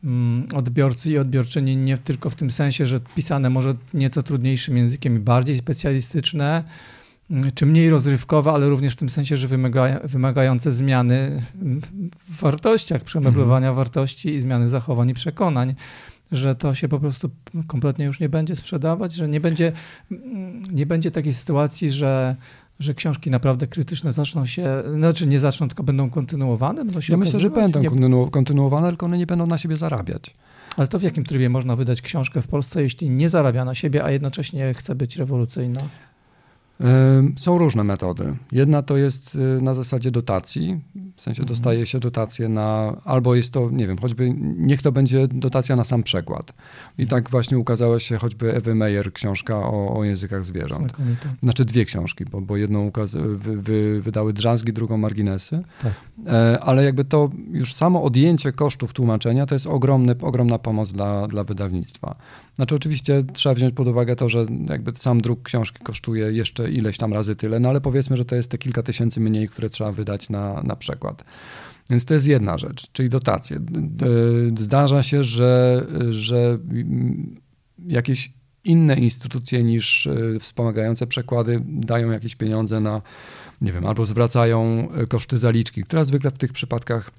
mm, 0.04 0.46
odbiorcy 0.54 1.10
i 1.10 1.18
odbiorczyni, 1.18 1.76
nie 1.76 1.98
tylko 1.98 2.30
w 2.30 2.34
tym 2.34 2.50
sensie, 2.50 2.86
że 2.86 3.00
pisane 3.00 3.50
może 3.50 3.74
nieco 3.94 4.22
trudniejszym 4.22 4.76
językiem 4.76 5.16
i 5.16 5.18
bardziej 5.18 5.58
specjalistyczne, 5.58 6.64
czy 7.54 7.66
mniej 7.66 7.90
rozrywkowe, 7.90 8.52
ale 8.52 8.68
również 8.68 8.92
w 8.92 8.96
tym 8.96 9.08
sensie, 9.08 9.36
że 9.36 9.48
wymaga, 9.48 10.00
wymagające 10.04 10.72
zmiany 10.72 11.42
w 12.28 12.40
wartościach, 12.40 13.02
przemeblowania 13.02 13.68
mhm. 13.68 13.74
wartości 13.74 14.28
i 14.28 14.40
zmiany 14.40 14.68
zachowań 14.68 15.08
i 15.08 15.14
przekonań, 15.14 15.74
że 16.32 16.54
to 16.54 16.74
się 16.74 16.88
po 16.88 17.00
prostu 17.00 17.30
kompletnie 17.66 18.04
już 18.04 18.20
nie 18.20 18.28
będzie 18.28 18.56
sprzedawać, 18.56 19.14
że 19.14 19.28
nie 19.28 19.40
będzie, 19.40 19.72
nie 20.72 20.86
będzie 20.86 21.10
takiej 21.10 21.32
sytuacji, 21.32 21.90
że 21.90 22.36
że 22.80 22.94
książki 22.94 23.30
naprawdę 23.30 23.66
krytyczne 23.66 24.12
zaczną 24.12 24.46
się, 24.46 24.82
znaczy 24.94 25.26
nie 25.26 25.40
zaczną, 25.40 25.68
tylko 25.68 25.82
będą 25.82 26.10
kontynuowane? 26.10 26.84
Będą 26.84 27.00
ja 27.08 27.16
myślę, 27.16 27.40
że 27.40 27.50
będą 27.50 27.80
nie... 27.80 28.30
kontynuowane, 28.30 28.88
tylko 28.88 29.06
one 29.06 29.18
nie 29.18 29.26
będą 29.26 29.46
na 29.46 29.58
siebie 29.58 29.76
zarabiać. 29.76 30.34
Ale 30.76 30.88
to 30.88 30.98
w 30.98 31.02
jakim 31.02 31.24
trybie 31.24 31.48
można 31.48 31.76
wydać 31.76 32.02
książkę 32.02 32.42
w 32.42 32.46
Polsce, 32.46 32.82
jeśli 32.82 33.10
nie 33.10 33.28
zarabia 33.28 33.64
na 33.64 33.74
siebie, 33.74 34.04
a 34.04 34.10
jednocześnie 34.10 34.74
chce 34.74 34.94
być 34.94 35.16
rewolucyjna? 35.16 35.80
Są 37.36 37.58
różne 37.58 37.84
metody. 37.84 38.36
Jedna 38.52 38.82
to 38.82 38.96
jest 38.96 39.34
y, 39.34 39.38
na 39.62 39.74
zasadzie 39.74 40.10
dotacji, 40.10 40.80
w 41.16 41.22
sensie 41.22 41.42
mhm. 41.42 41.48
dostaje 41.48 41.86
się 41.86 42.00
dotację 42.00 42.48
na, 42.48 42.96
albo 43.04 43.34
jest 43.34 43.52
to, 43.52 43.70
nie 43.70 43.86
wiem, 43.86 43.98
choćby 43.98 44.34
niech 44.56 44.82
to 44.82 44.92
będzie 44.92 45.28
dotacja 45.28 45.76
na 45.76 45.84
sam 45.84 46.02
przekład. 46.02 46.52
I 46.98 47.02
mhm. 47.02 47.08
tak 47.08 47.30
właśnie 47.30 47.58
ukazała 47.58 48.00
się 48.00 48.16
choćby 48.16 48.54
Ewy 48.54 48.74
Meyer 48.74 49.12
książka 49.12 49.56
o, 49.56 49.98
o 49.98 50.04
językach 50.04 50.44
zwierząt. 50.44 50.88
Znakomite. 50.88 51.28
Znaczy 51.42 51.64
dwie 51.64 51.84
książki, 51.84 52.24
bo, 52.24 52.40
bo 52.40 52.56
jedną 52.56 52.86
ukaz 52.86 53.14
wy, 53.14 53.62
wy, 53.62 54.00
wydały 54.02 54.32
Drzazgi, 54.32 54.72
drugą 54.72 54.96
Marginesy. 54.96 55.62
Tak. 55.82 55.92
E, 56.26 56.60
ale 56.60 56.84
jakby 56.84 57.04
to 57.04 57.30
już 57.52 57.74
samo 57.74 58.02
odjęcie 58.02 58.52
kosztów 58.52 58.92
tłumaczenia 58.92 59.46
to 59.46 59.54
jest 59.54 59.66
ogromny, 59.66 60.14
ogromna 60.20 60.58
pomoc 60.58 60.92
dla, 60.92 61.26
dla 61.26 61.44
wydawnictwa. 61.44 62.16
Znaczy 62.58 62.74
oczywiście 62.74 63.24
trzeba 63.32 63.54
wziąć 63.54 63.72
pod 63.72 63.88
uwagę 63.88 64.16
to, 64.16 64.28
że 64.28 64.46
jakby 64.68 64.92
sam 64.96 65.20
druk 65.20 65.42
książki 65.42 65.78
kosztuje 65.84 66.32
jeszcze 66.32 66.70
ileś 66.70 66.98
tam 66.98 67.12
razy 67.12 67.36
tyle, 67.36 67.60
no 67.60 67.68
ale 67.68 67.80
powiedzmy, 67.80 68.16
że 68.16 68.24
to 68.24 68.34
jest 68.34 68.50
te 68.50 68.58
kilka 68.58 68.82
tysięcy 68.82 69.20
mniej, 69.20 69.48
które 69.48 69.70
trzeba 69.70 69.92
wydać 69.92 70.30
na, 70.30 70.62
na 70.62 70.76
przekład. 70.76 71.24
Więc 71.90 72.04
to 72.04 72.14
jest 72.14 72.26
jedna 72.26 72.58
rzecz, 72.58 72.92
czyli 72.92 73.08
dotacje. 73.08 73.60
Zdarza 74.58 75.02
się, 75.02 75.24
że, 75.24 75.86
że 76.10 76.58
jakieś 77.86 78.32
inne 78.64 78.94
instytucje 78.94 79.64
niż 79.64 80.06
e, 80.06 80.40
wspomagające 80.40 81.06
przekłady 81.06 81.62
dają 81.64 82.10
jakieś 82.10 82.36
pieniądze 82.36 82.80
na, 82.80 83.02
nie 83.60 83.72
wiem, 83.72 83.86
albo 83.86 84.06
zwracają 84.06 84.88
e, 84.90 85.06
koszty 85.06 85.38
zaliczki, 85.38 85.82
która 85.82 86.04
zwykle 86.04 86.30
w 86.30 86.38
tych 86.38 86.52
przypadkach 86.52 87.10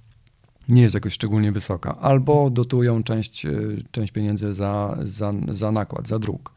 nie 0.70 0.82
jest 0.82 0.96
jakoś 0.96 1.14
szczególnie 1.14 1.52
wysoka, 1.52 1.98
albo 2.00 2.50
dotują 2.50 3.04
część, 3.04 3.46
e, 3.46 3.52
część 3.92 4.14
pieniędzy 4.14 4.54
za, 4.54 4.98
za, 5.02 5.34
za 5.48 5.72
nakład, 5.72 6.08
za 6.08 6.20
druk. 6.20 6.54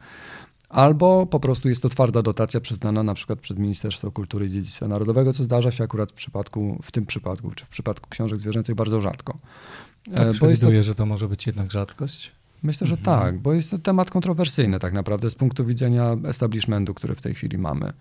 Albo 0.69 1.25
po 1.25 1.39
prostu 1.39 1.69
jest 1.69 1.81
to 1.81 1.89
twarda 1.89 2.21
dotacja 2.21 2.59
przyznana 2.59 3.03
na 3.03 3.13
przykład 3.13 3.39
przez 3.39 3.57
Ministerstwo 3.57 4.11
Kultury 4.11 4.45
i 4.45 4.49
Dziedzictwa 4.49 4.87
Narodowego, 4.87 5.33
co 5.33 5.43
zdarza 5.43 5.71
się 5.71 5.83
akurat 5.83 6.11
w 6.11 6.15
przypadku, 6.15 6.79
w 6.81 6.91
tym 6.91 7.05
przypadku, 7.05 7.51
czy 7.51 7.65
w 7.65 7.69
przypadku 7.69 8.09
książek 8.09 8.39
zwierzęcych 8.39 8.75
bardzo 8.75 9.01
rzadko. 9.01 9.37
Tak, 10.15 10.27
e, 10.27 10.31
przewiduję, 10.31 10.79
to, 10.79 10.83
że 10.83 10.95
to 10.95 11.05
może 11.05 11.27
być 11.27 11.47
jednak 11.47 11.71
rzadkość? 11.71 12.31
Myślę, 12.63 12.87
że 12.87 12.95
mhm. 12.95 13.19
tak, 13.19 13.39
bo 13.39 13.53
jest 13.53 13.71
to 13.71 13.77
temat 13.77 14.11
kontrowersyjny 14.11 14.79
tak 14.79 14.93
naprawdę 14.93 15.29
z 15.29 15.35
punktu 15.35 15.65
widzenia 15.65 16.17
establishmentu, 16.25 16.93
który 16.93 17.15
w 17.15 17.21
tej 17.21 17.33
chwili 17.33 17.57
mamy. 17.57 17.93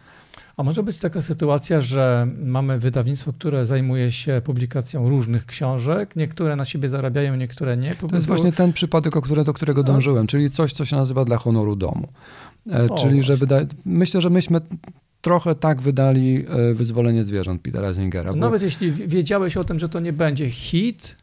A 0.57 0.63
może 0.63 0.83
być 0.83 0.99
taka 0.99 1.23
sytuacja, 1.23 1.81
że 1.81 2.29
mamy 2.45 2.79
wydawnictwo, 2.79 3.33
które 3.33 3.67
zajmuje 3.67 4.11
się 4.11 4.43
publikacją 4.45 5.09
różnych 5.09 5.47
książek, 5.47 6.17
niektóre 6.17 6.57
na 6.57 6.65
siebie 6.65 6.89
zarabiają, 6.89 7.37
niektóre 7.37 7.77
nie. 7.77 7.95
To 7.95 8.17
jest 8.17 8.27
właśnie 8.27 8.53
ten 8.53 8.73
przypadek, 8.73 9.17
o 9.17 9.23
który, 9.23 9.45
do 9.45 9.53
którego 9.53 9.83
dążyłem, 9.83 10.27
czyli 10.27 10.51
coś, 10.51 10.73
co 10.73 10.85
się 10.85 10.97
nazywa 10.97 11.25
dla 11.25 11.37
honoru 11.37 11.77
domu. 11.77 12.09
E, 12.73 12.87
o, 12.91 12.95
czyli, 12.95 13.23
że 13.23 13.37
wyda... 13.37 13.61
myślę, 13.85 14.21
że 14.21 14.31
myśmy 14.31 14.61
trochę 15.21 15.55
tak 15.55 15.81
wydali 15.81 16.45
e, 16.49 16.75
Wyzwolenie 16.75 17.25
zwierząt 17.25 17.63
Petera 17.63 17.93
Zingera. 17.93 18.31
Bo... 18.31 18.37
Nawet 18.37 18.63
jeśli 18.63 18.93
wiedziałeś 18.93 19.57
o 19.57 19.65
tym, 19.65 19.79
że 19.79 19.89
to 19.89 20.01
nie 20.01 20.13
będzie 20.13 20.51
hit, 20.51 21.17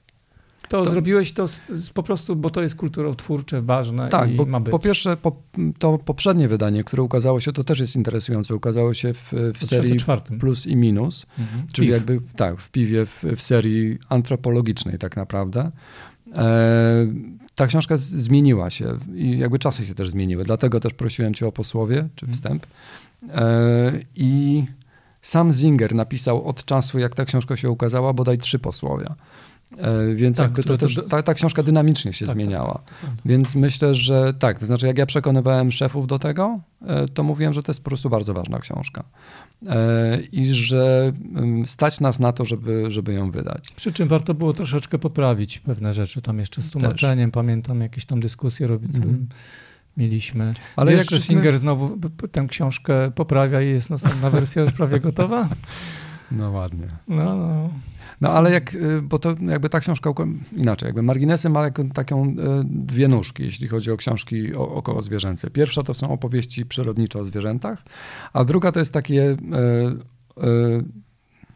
to, 0.69 0.83
to, 0.83 0.89
zrobiłeś 0.89 1.31
to 1.31 1.47
z, 1.47 1.67
z, 1.67 1.89
po 1.89 2.03
prostu, 2.03 2.35
bo 2.35 2.49
to 2.49 2.61
jest 2.61 2.75
kulturotwórcze, 2.75 3.61
ważne 3.61 4.09
tak, 4.09 4.31
i 4.31 4.35
bo, 4.35 4.45
ma 4.45 4.59
być. 4.59 4.71
Po 4.71 4.79
pierwsze, 4.79 5.17
po, 5.17 5.41
to 5.79 5.97
poprzednie 5.97 6.47
wydanie, 6.47 6.83
które 6.83 7.03
ukazało 7.03 7.39
się, 7.39 7.53
to 7.53 7.63
też 7.63 7.79
jest 7.79 7.95
interesujące. 7.95 8.55
Ukazało 8.55 8.93
się 8.93 9.13
w, 9.13 9.33
w 9.53 9.65
serii 9.65 9.97
Plus 10.39 10.67
i 10.67 10.75
Minus, 10.75 11.25
mhm. 11.39 11.67
czyli 11.71 11.87
Piw. 11.87 11.93
jakby 11.93 12.21
tak, 12.35 12.61
w 12.61 12.71
piwie, 12.71 13.05
w, 13.05 13.23
w 13.35 13.41
serii 13.41 13.97
antropologicznej 14.09 14.97
tak 14.97 15.17
naprawdę. 15.17 15.71
E, 16.35 17.07
ta 17.55 17.67
książka 17.67 17.97
zmieniła 17.97 18.69
się 18.69 18.97
i 19.15 19.37
jakby 19.37 19.59
czasy 19.59 19.85
się 19.85 19.95
też 19.95 20.09
zmieniły, 20.09 20.43
dlatego 20.43 20.79
też 20.79 20.93
prosiłem 20.93 21.33
cię 21.33 21.47
o 21.47 21.51
posłowie, 21.51 22.07
czy 22.15 22.25
mhm. 22.25 22.33
wstęp. 22.33 22.67
E, 23.29 23.99
I 24.15 24.63
sam 25.21 25.53
Zinger 25.53 25.95
napisał 25.95 26.47
od 26.47 26.65
czasu, 26.65 26.99
jak 26.99 27.15
ta 27.15 27.25
książka 27.25 27.55
się 27.55 27.69
ukazała, 27.69 28.13
bodaj 28.13 28.37
trzy 28.37 28.59
posłowia. 28.59 29.15
E, 29.77 30.15
więc 30.15 30.37
tak, 30.37 30.43
jakby 30.43 30.63
to, 30.63 30.69
to, 30.69 30.77
też, 30.77 30.99
ta, 31.09 31.23
ta, 31.23 31.33
książka 31.33 31.63
dynamicznie 31.63 32.13
się 32.13 32.25
tak, 32.25 32.35
tak 32.35 32.43
zmieniała. 32.43 32.81
Tak, 33.01 33.09
Więc 33.25 33.55
myślę, 33.55 33.95
że 33.95 34.33
tak, 34.33 34.59
to 34.59 34.65
znaczy 34.65 34.87
jak 34.87 34.97
ja 34.97 35.05
przekonywałem 35.05 35.71
szefów 35.71 36.07
do 36.07 36.19
tego, 36.19 36.59
e, 36.87 37.07
to 37.07 37.23
mówiłem, 37.23 37.53
że 37.53 37.63
to 37.63 37.71
jest 37.71 37.83
po 37.83 37.89
prostu 37.89 38.09
bardzo 38.09 38.33
ważna 38.33 38.59
książka. 38.59 39.03
E, 39.67 40.19
I 40.31 40.45
że 40.53 41.13
mm, 41.35 41.67
stać 41.67 41.99
nas 41.99 42.19
na 42.19 42.33
to, 42.33 42.45
żeby, 42.45 42.91
żeby 42.91 43.13
ją 43.13 43.31
wydać. 43.31 43.71
Przy 43.75 43.93
czym 43.93 44.07
warto 44.07 44.33
było 44.33 44.53
troszeczkę 44.53 44.99
poprawić 44.99 45.59
pewne 45.59 45.93
rzeczy. 45.93 46.21
Tam 46.21 46.39
jeszcze 46.39 46.61
z 46.61 46.69
tłumaczeniem, 46.69 47.31
też. 47.31 47.33
pamiętam 47.33 47.81
jakieś 47.81 48.05
tam 48.05 48.19
dyskusje 48.19 48.67
robić. 48.67 48.95
Mhm. 48.95 49.27
Mieliśmy. 49.97 50.53
Ale 50.75 50.91
Wiesz, 50.91 51.11
jak 51.11 51.21
Singer 51.21 51.57
znowu 51.57 51.97
tę 52.31 52.45
książkę 52.49 53.11
poprawia 53.15 53.61
i 53.61 53.67
jest 53.67 53.89
następna 53.89 54.29
wersja 54.29 54.61
już 54.61 54.71
prawie 54.71 54.99
gotowa? 54.99 55.49
No 56.31 56.51
ładnie. 56.51 56.87
No, 57.07 57.35
no. 57.37 57.69
No 58.21 58.29
ale 58.29 58.51
jak, 58.51 58.73
y, 58.73 59.01
bo 59.01 59.19
to 59.19 59.35
jakby 59.41 59.69
ta 59.69 59.79
książka, 59.79 60.13
inaczej, 60.55 60.87
jakby 60.87 61.01
marginesy 61.01 61.49
ma 61.49 61.71
taką 61.93 62.29
y, 62.29 62.35
dwie 62.65 63.07
nóżki, 63.07 63.43
jeśli 63.43 63.67
chodzi 63.67 63.91
o 63.91 63.97
książki 63.97 64.55
około 64.55 65.01
zwierzęce. 65.01 65.49
Pierwsza 65.49 65.83
to 65.83 65.93
są 65.93 66.11
opowieści 66.11 66.65
przyrodnicze 66.65 67.19
o 67.19 67.25
zwierzętach, 67.25 67.83
a 68.33 68.45
druga 68.45 68.71
to 68.71 68.79
jest 68.79 68.93
takie 68.93 69.23
y, 69.23 69.37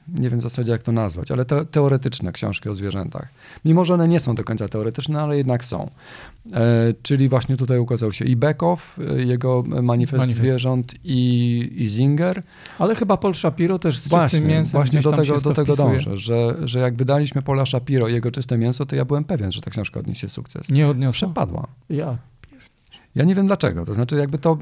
nie 0.08 0.30
wiem 0.30 0.40
w 0.40 0.44
zasadzie 0.44 0.72
jak 0.72 0.84
to 0.84 0.92
nazwać, 0.92 1.32
ale 1.32 1.46
te, 1.46 1.66
teoretyczne 1.66 2.32
książki 2.32 2.70
o 2.70 2.76
zwierzętach. 2.76 3.28
Mimo, 3.66 3.86
że 3.86 3.94
one 3.94 4.08
nie 4.08 4.20
są 4.20 4.36
do 4.36 4.44
końca 4.44 4.68
teoretyczne, 4.68 5.22
ale 5.22 5.38
jednak 5.38 5.66
są. 5.66 5.90
E, 6.54 6.94
czyli 7.02 7.30
właśnie 7.30 7.58
tutaj 7.58 7.80
ukazał 7.80 8.12
się 8.12 8.26
i 8.26 8.36
Bekow, 8.36 9.00
e, 9.00 9.24
jego 9.24 9.64
manifest, 9.68 10.22
manifest. 10.22 10.40
zwierząt 10.40 10.96
i, 11.04 11.72
i 11.78 11.88
Zinger. 11.88 12.44
Ale 12.80 12.96
chyba 12.96 13.18
Paul 13.18 13.34
Shapiro 13.34 13.80
też 13.80 14.00
z 14.00 14.08
właśnie, 14.08 14.30
czystym 14.30 14.50
mięsem. 14.50 14.72
Właśnie 14.72 15.02
do 15.02 15.12
tego, 15.12 15.42
do 15.42 15.54
tego 15.54 15.76
dążę, 15.76 16.18
że, 16.18 16.56
że 16.64 16.80
jak 16.80 16.96
wydaliśmy 16.96 17.42
Paula 17.42 17.66
Shapiro 17.66 18.08
i 18.08 18.14
jego 18.14 18.32
czyste 18.32 18.58
mięso, 18.58 18.86
to 18.86 18.96
ja 18.96 19.06
byłem 19.06 19.24
pewien, 19.24 19.52
że 19.52 19.62
ta 19.62 19.72
książka 19.72 20.00
odniesie 20.00 20.30
sukces. 20.30 20.70
Nie 20.70 20.88
odniosła? 20.88 21.28
Przepadła. 21.28 21.68
Ja 21.90 22.18
Ja 23.16 23.24
nie 23.24 23.36
wiem 23.36 23.48
dlaczego. 23.48 23.86
To 23.86 23.94
znaczy, 23.94 24.16
jakby 24.16 24.38
to. 24.38 24.58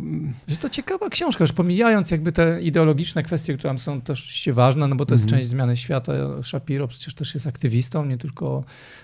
Że 0.47 0.57
to 0.57 0.69
ciekawa 0.69 1.09
książka, 1.09 1.43
już 1.43 1.53
pomijając 1.53 2.11
jakby 2.11 2.31
te 2.31 2.61
ideologiczne 2.61 3.23
kwestie, 3.23 3.53
które 3.53 3.69
tam 3.69 3.77
są 3.77 4.01
też 4.01 4.23
oczywiście 4.23 4.53
ważne, 4.53 4.87
no 4.87 4.95
bo 4.95 5.05
to 5.05 5.13
jest 5.13 5.23
mhm. 5.23 5.39
część 5.39 5.49
zmiany 5.49 5.77
świata. 5.77 6.13
Shapiro 6.43 6.87
przecież 6.87 7.13
też 7.13 7.33
jest 7.33 7.47
aktywistą, 7.47 8.05
nie 8.05 8.17
tylko 8.17 8.63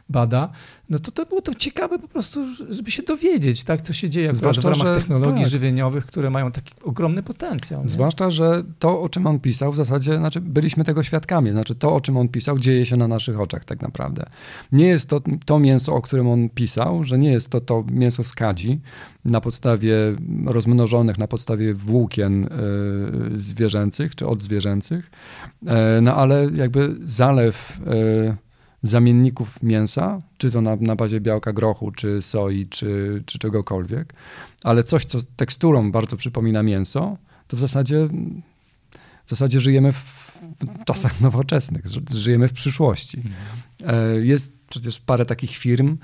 bada. 0.10 0.50
No 0.90 1.00
to 1.00 1.12
to 1.12 1.26
było 1.26 1.42
to 1.42 1.56
ciekawe 1.56 2.00
po 2.00 2.08
prostu, 2.08 2.46
żeby 2.70 2.92
się 2.92 3.04
dowiedzieć, 3.04 3.64
tak, 3.64 3.82
co 3.82 3.94
się 3.94 4.10
dzieje 4.10 4.36
Zwłaszcza, 4.36 4.62
w 4.62 4.66
ramach 4.66 4.88
że, 4.88 4.96
technologii 4.96 5.42
tak. 5.42 5.52
żywieniowych, 5.52 6.06
które 6.06 6.30
mają 6.30 6.52
taki 6.52 6.74
ogromny 6.84 7.24
potencjał. 7.24 7.82
Nie? 7.82 7.90
Zwłaszcza, 7.90 8.32
że 8.32 8.64
to, 8.80 9.02
o 9.02 9.10
czym 9.10 9.28
on 9.28 9.40
pisał, 9.40 9.72
w 9.72 9.76
zasadzie, 9.76 10.18
znaczy 10.18 10.42
byliśmy 10.42 10.84
tego 10.84 11.04
świadkami. 11.04 11.52
Znaczy 11.52 11.76
to, 11.76 11.96
o 11.96 12.02
czym 12.02 12.18
on 12.18 12.30
pisał, 12.30 12.60
dzieje 12.60 12.86
się 12.86 12.98
na 12.98 13.08
naszych 13.08 13.40
oczach 13.40 13.66
tak 13.66 13.82
naprawdę. 13.82 14.26
Nie 14.72 14.88
jest 14.88 15.10
to 15.10 15.22
to 15.46 15.60
mięso, 15.60 15.96
o 15.96 16.02
którym 16.02 16.28
on 16.28 16.50
pisał, 16.50 17.04
że 17.04 17.18
nie 17.18 17.32
jest 17.32 17.50
to 17.50 17.62
to 17.62 17.84
mięso 17.92 18.24
z 18.24 18.34
kadzi, 18.34 18.78
na 19.26 19.42
podstawie 19.42 19.96
rozmnożonych, 20.46 21.18
na 21.18 21.28
podstawie 21.28 21.74
włókien 21.74 22.44
e, 22.44 22.50
zwierzęcych 23.36 24.16
czy 24.16 24.28
odzwierzęcych, 24.28 25.12
e, 25.66 26.02
no 26.02 26.16
ale 26.16 26.50
jakby 26.56 26.96
zalew 27.04 27.80
e, 27.88 28.47
zamienników 28.84 29.64
mięsa, 29.64 30.20
czy 30.38 30.52
to 30.52 30.62
na, 30.62 30.76
na 30.76 30.96
bazie 30.96 31.22
białka 31.22 31.54
grochu, 31.54 31.92
czy 31.92 32.22
soi, 32.22 32.68
czy, 32.70 33.24
czy 33.26 33.40
czegokolwiek, 33.40 34.14
ale 34.64 34.84
coś, 34.84 35.06
co 35.06 35.18
teksturą 35.36 35.92
bardzo 35.92 36.18
przypomina 36.18 36.64
mięso, 36.64 37.18
to 37.48 37.58
w 37.58 37.60
zasadzie, 37.60 38.08
w 39.26 39.30
zasadzie 39.30 39.60
żyjemy 39.60 39.92
w 39.92 40.28
czasach 40.86 41.22
nowoczesnych, 41.28 41.86
żyjemy 42.16 42.48
w 42.48 42.54
przyszłości. 42.54 43.18
Mhm. 43.18 44.26
Jest 44.26 44.58
przecież 44.70 45.00
parę 45.00 45.26
takich 45.26 45.52
firm, 45.52 45.98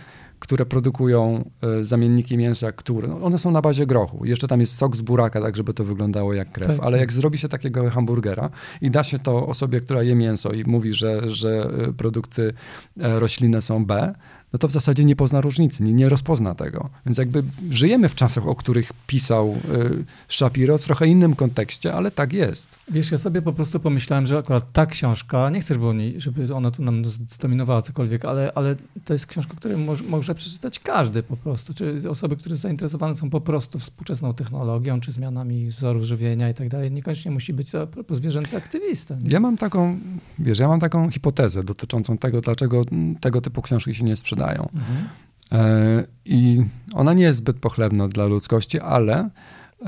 które 0.44 0.66
produkują 0.66 1.50
e, 1.62 1.84
zamienniki 1.84 2.38
mięsa, 2.38 2.72
które 2.72 3.08
no 3.08 3.22
one 3.22 3.38
są 3.38 3.52
na 3.52 3.62
bazie 3.62 3.86
grochu. 3.86 4.26
Jeszcze 4.26 4.48
tam 4.48 4.60
jest 4.60 4.76
sok 4.76 4.96
z 4.96 5.02
buraka, 5.02 5.42
tak 5.42 5.58
żeby 5.58 5.74
to 5.74 5.84
wyglądało 5.84 6.34
jak 6.34 6.52
krew. 6.52 6.68
Tak, 6.68 6.80
Ale 6.82 6.98
jak 6.98 7.14
zrobi 7.14 7.38
się 7.38 7.50
takiego 7.50 7.90
hamburgera 7.90 8.50
i 8.82 8.92
da 8.92 9.04
się 9.04 9.20
to 9.20 9.48
osobie, 9.48 9.80
która 9.80 10.04
je 10.04 10.16
mięso 10.16 10.52
i 10.52 10.64
mówi, 10.64 10.94
że, 10.94 11.32
że 11.32 11.70
e, 11.88 11.94
produkty 11.94 12.54
e, 13.00 13.20
roślinne 13.20 13.62
są 13.62 13.86
B, 13.86 14.16
no 14.54 14.60
to 14.60 14.68
w 14.68 14.72
zasadzie 14.72 15.06
nie 15.06 15.16
pozna 15.16 15.42
różnicy, 15.42 15.84
nie, 15.84 15.94
nie 15.94 16.10
rozpozna 16.10 16.56
tego. 16.56 16.90
Więc 17.06 17.18
jakby 17.18 17.44
żyjemy 17.70 18.10
w 18.10 18.16
czasach, 18.16 18.48
o 18.48 18.56
których 18.56 18.92
pisał 19.08 19.50
y, 19.50 20.06
Shapiro 20.30 20.78
w 20.78 20.84
trochę 20.84 21.08
innym 21.08 21.36
kontekście, 21.36 21.94
ale 21.94 22.12
tak 22.12 22.34
jest. 22.34 22.70
Wiesz, 22.92 23.12
ja 23.12 23.18
sobie 23.18 23.42
po 23.42 23.54
prostu 23.54 23.80
pomyślałem, 23.80 24.26
że 24.26 24.38
akurat 24.38 24.72
ta 24.74 24.86
książka, 24.86 25.50
nie 25.50 25.62
chcę, 25.62 25.74
żeby, 25.74 26.14
żeby 26.18 26.56
ona 26.56 26.72
tu 26.72 26.84
nam 26.84 27.06
zdominowała 27.06 27.82
cokolwiek, 27.82 28.26
ale, 28.26 28.52
ale 28.56 28.76
to 29.06 29.14
jest 29.14 29.28
książka, 29.28 29.54
którą 29.56 29.78
może, 29.78 30.04
może 30.04 30.36
przeczytać 30.36 30.80
każdy 30.80 31.24
po 31.24 31.38
prostu, 31.38 31.74
czy 31.74 32.10
osoby, 32.10 32.38
które 32.38 32.56
zainteresowane 32.56 33.16
są 33.16 33.30
po 33.30 33.42
prostu 33.42 33.80
współczesną 33.80 34.34
technologią, 34.34 35.00
czy 35.00 35.12
zmianami 35.12 35.68
wzorów 35.68 36.04
żywienia 36.04 36.50
i 36.50 36.54
tak 36.54 36.70
dalej. 36.70 36.92
Niekoniecznie 36.92 37.32
musi 37.32 37.54
być 37.54 37.72
to 37.72 37.88
propos 37.88 38.18
zwierzęcy 38.18 38.58
aktywista. 38.58 39.18
Ja 39.24 39.40
mam 39.40 39.58
taką, 39.58 40.00
wiesz, 40.40 40.60
ja 40.60 40.68
mam 40.68 40.80
taką 40.80 41.12
hipotezę 41.12 41.64
dotyczącą 41.64 42.18
tego, 42.18 42.42
dlaczego 42.42 42.82
tego 43.22 43.42
typu 43.42 43.62
książki 43.62 43.96
się 43.96 44.04
nie 44.04 44.16
sprzedają 44.16 44.43
Mhm. 44.52 45.10
E, 45.52 46.04
I 46.26 46.66
ona 46.94 47.14
nie 47.14 47.24
jest 47.24 47.40
zbyt 47.40 47.60
pochlebna 47.60 48.08
dla 48.08 48.26
ludzkości, 48.26 48.80
ale. 48.80 49.30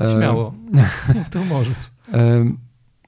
E, 0.00 0.12
Śmiało. 0.16 0.54
tu 1.32 1.44
możesz. 1.44 1.90
E, 2.14 2.44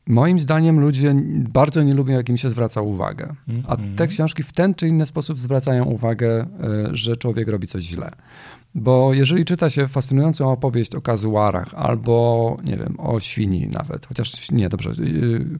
moim 0.07 0.41
zdaniem 0.41 0.81
ludzie 0.81 1.15
bardzo 1.49 1.83
nie 1.83 1.95
lubią, 1.95 2.15
jak 2.15 2.29
im 2.29 2.37
się 2.37 2.51
zwraca 2.51 2.81
uwagę. 2.81 3.35
A 3.67 3.77
te 3.77 3.83
mhm. 3.83 4.09
książki 4.09 4.43
w 4.43 4.53
ten 4.53 4.75
czy 4.75 4.89
inny 4.89 5.07
sposób 5.07 5.39
zwracają 5.39 5.85
uwagę, 5.85 6.47
że 6.91 7.17
człowiek 7.17 7.49
robi 7.49 7.67
coś 7.67 7.83
źle. 7.83 8.11
Bo 8.79 9.15
jeżeli 9.15 9.45
czyta 9.45 9.71
się 9.71 9.89
fascynującą 9.89 10.53
opowieść 10.53 10.95
o 10.95 11.01
kazuarach 11.01 11.75
albo, 11.75 12.57
nie 12.65 12.77
wiem, 12.77 13.01
o 13.01 13.21
świni 13.21 13.69
nawet, 13.69 14.07
chociaż 14.07 14.51
nie, 14.51 14.69
dobrze, 14.69 14.93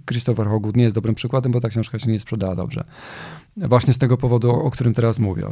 Christopher 0.07 0.47
Hogwood 0.47 0.77
nie 0.77 0.83
jest 0.83 0.95
dobrym 0.95 1.15
przykładem, 1.15 1.53
bo 1.53 1.61
ta 1.61 1.69
książka 1.69 1.99
się 1.99 2.11
nie 2.11 2.21
sprzedała 2.21 2.55
dobrze. 2.55 2.85
Właśnie 3.57 3.93
z 3.93 3.99
tego 3.99 4.17
powodu, 4.17 4.51
o 4.51 4.71
którym 4.71 4.95
teraz 4.95 5.19
mówię, 5.19 5.43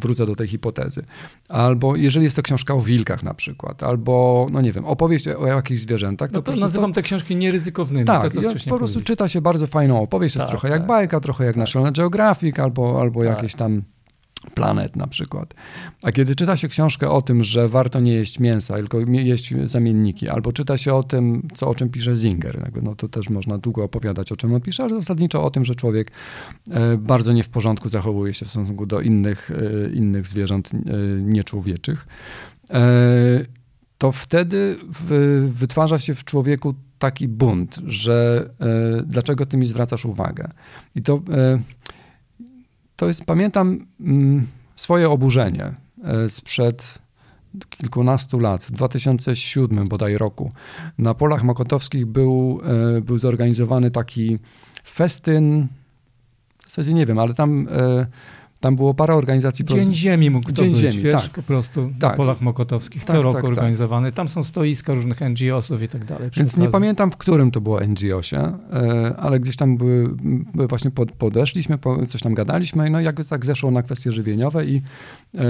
wrócę 0.00 0.26
do 0.26 0.36
tej 0.36 0.48
hipotezy. 0.48 1.02
Albo 1.48 1.96
jeżeli 1.96 2.24
jest 2.24 2.36
to 2.36 2.42
książka 2.42 2.74
o 2.74 2.80
wilkach 2.80 3.22
na 3.22 3.34
przykład, 3.34 3.82
albo, 3.82 4.46
no 4.50 4.60
nie 4.60 4.72
wiem, 4.72 4.84
opowieść 4.84 5.28
o 5.28 5.46
jakichś 5.46 5.80
zwierzętach. 5.80 6.32
No 6.32 6.42
to, 6.42 6.52
to 6.52 6.60
nazywam 6.60 6.90
to... 6.90 6.94
te 6.94 7.02
książki 7.02 7.36
nieryzykownymi. 7.36 8.04
Tak, 8.04 8.32
to, 8.32 8.40
ja 8.40 8.50
po 8.68 8.78
prostu 8.78 9.00
czyta 9.00 9.28
się 9.28 9.40
bardzo 9.40 9.66
fajną 9.66 10.02
opowieść, 10.02 10.34
tak, 10.34 10.40
jest 10.40 10.50
trochę 10.50 10.68
tak. 10.68 10.78
jak 10.78 10.86
bajka, 10.86 11.20
trochę 11.20 11.44
jak 11.44 11.54
tak. 11.54 11.60
National 11.60 11.92
Geographic, 11.92 12.58
albo, 12.58 13.00
albo 13.00 13.20
tak. 13.20 13.28
jakieś 13.28 13.54
tam 13.54 13.82
planet 14.54 14.96
na 14.96 15.06
przykład. 15.06 15.54
A 16.02 16.12
kiedy 16.12 16.34
czyta 16.34 16.56
się 16.56 16.68
książkę 16.68 17.10
o 17.10 17.22
tym, 17.22 17.44
że 17.44 17.68
warto 17.68 18.00
nie 18.00 18.12
jeść 18.12 18.38
mięsa, 18.38 18.74
tylko 18.74 18.98
jeść 19.08 19.54
zamienniki, 19.64 20.28
albo 20.28 20.52
czyta 20.52 20.78
się 20.78 20.94
o 20.94 21.02
tym, 21.02 21.48
co, 21.54 21.68
o 21.68 21.74
czym 21.74 21.88
pisze 21.88 22.16
Zinger, 22.16 22.70
no 22.82 22.94
to 22.94 23.08
też 23.08 23.30
można 23.30 23.58
długo 23.58 23.84
opowiadać, 23.84 24.32
o 24.32 24.36
czym 24.36 24.54
on 24.54 24.60
pisze, 24.60 24.84
ale 24.84 24.94
zasadniczo 24.94 25.44
o 25.44 25.50
tym, 25.50 25.64
że 25.64 25.74
człowiek 25.74 26.12
e, 26.70 26.96
bardzo 26.96 27.32
nie 27.32 27.42
w 27.42 27.48
porządku 27.48 27.88
zachowuje 27.88 28.34
się 28.34 28.46
w 28.46 28.48
stosunku 28.48 28.86
do 28.86 29.00
innych, 29.00 29.50
e, 29.50 29.90
innych 29.90 30.26
zwierząt 30.26 30.70
e, 30.74 30.78
nieczłowieczych, 31.20 32.06
to 33.98 34.12
wtedy 34.12 34.76
wytwarza 35.48 35.98
się 35.98 36.14
w 36.14 36.24
człowieku 36.24 36.74
taki 36.98 37.28
bunt, 37.28 37.78
że 37.86 38.50
dlaczego 39.06 39.46
ty 39.46 39.56
mi 39.56 39.66
zwracasz 39.66 40.04
uwagę? 40.04 40.48
I 40.94 41.02
to 41.02 41.20
to 43.00 43.08
jest, 43.08 43.24
pamiętam 43.24 43.86
mm, 44.00 44.46
swoje 44.76 45.10
oburzenie 45.10 45.72
e, 46.04 46.28
sprzed 46.28 46.98
kilkunastu 47.70 48.38
lat, 48.38 48.62
w 48.62 48.70
2007 48.70 49.88
bodaj 49.88 50.18
roku. 50.18 50.52
Na 50.98 51.14
polach 51.14 51.42
mokotowskich 51.42 52.06
był, 52.06 52.60
e, 52.96 53.00
był 53.00 53.18
zorganizowany 53.18 53.90
taki 53.90 54.38
festyn, 54.84 55.68
w 56.64 56.68
zasadzie 56.68 56.94
nie 56.94 57.06
wiem, 57.06 57.18
ale 57.18 57.34
tam 57.34 57.68
e, 57.70 58.06
tam 58.60 58.76
było 58.76 58.94
parę 58.94 59.14
organizacji. 59.14 59.64
Dzień 59.64 59.92
Ziemi 59.92 60.30
mógł 60.30 60.52
Dzień 60.52 60.70
być, 60.70 60.78
Ziemi, 60.78 60.98
wiesz, 60.98 61.22
tak. 61.22 61.30
po 61.30 61.42
prostu 61.42 61.90
tak. 61.98 62.10
na 62.10 62.16
polach 62.16 62.40
mokotowskich, 62.40 63.04
tak, 63.04 63.16
co 63.16 63.22
roku 63.22 63.34
tak, 63.34 63.42
tak. 63.42 63.50
organizowany. 63.50 64.12
Tam 64.12 64.28
są 64.28 64.44
stoiska 64.44 64.94
różnych 64.94 65.20
NGO-sów 65.20 65.82
i 65.82 65.88
tak 65.88 66.04
dalej. 66.04 66.30
Więc 66.36 66.56
nie 66.56 66.68
pamiętam, 66.68 67.10
w 67.10 67.16
którym 67.16 67.50
to 67.50 67.60
było 67.60 67.80
NGO-sie, 67.80 68.52
ale 69.16 69.40
gdzieś 69.40 69.56
tam 69.56 69.76
były, 69.76 70.14
właśnie 70.54 70.90
podeszliśmy, 71.18 71.78
coś 72.08 72.22
tam 72.22 72.34
gadaliśmy, 72.34 72.90
no 72.90 73.00
i 73.00 73.04
jakby 73.04 73.24
tak 73.24 73.46
zeszło 73.46 73.70
na 73.70 73.82
kwestie 73.82 74.12
żywieniowe 74.12 74.66
i 74.66 74.76
e, 74.76 75.42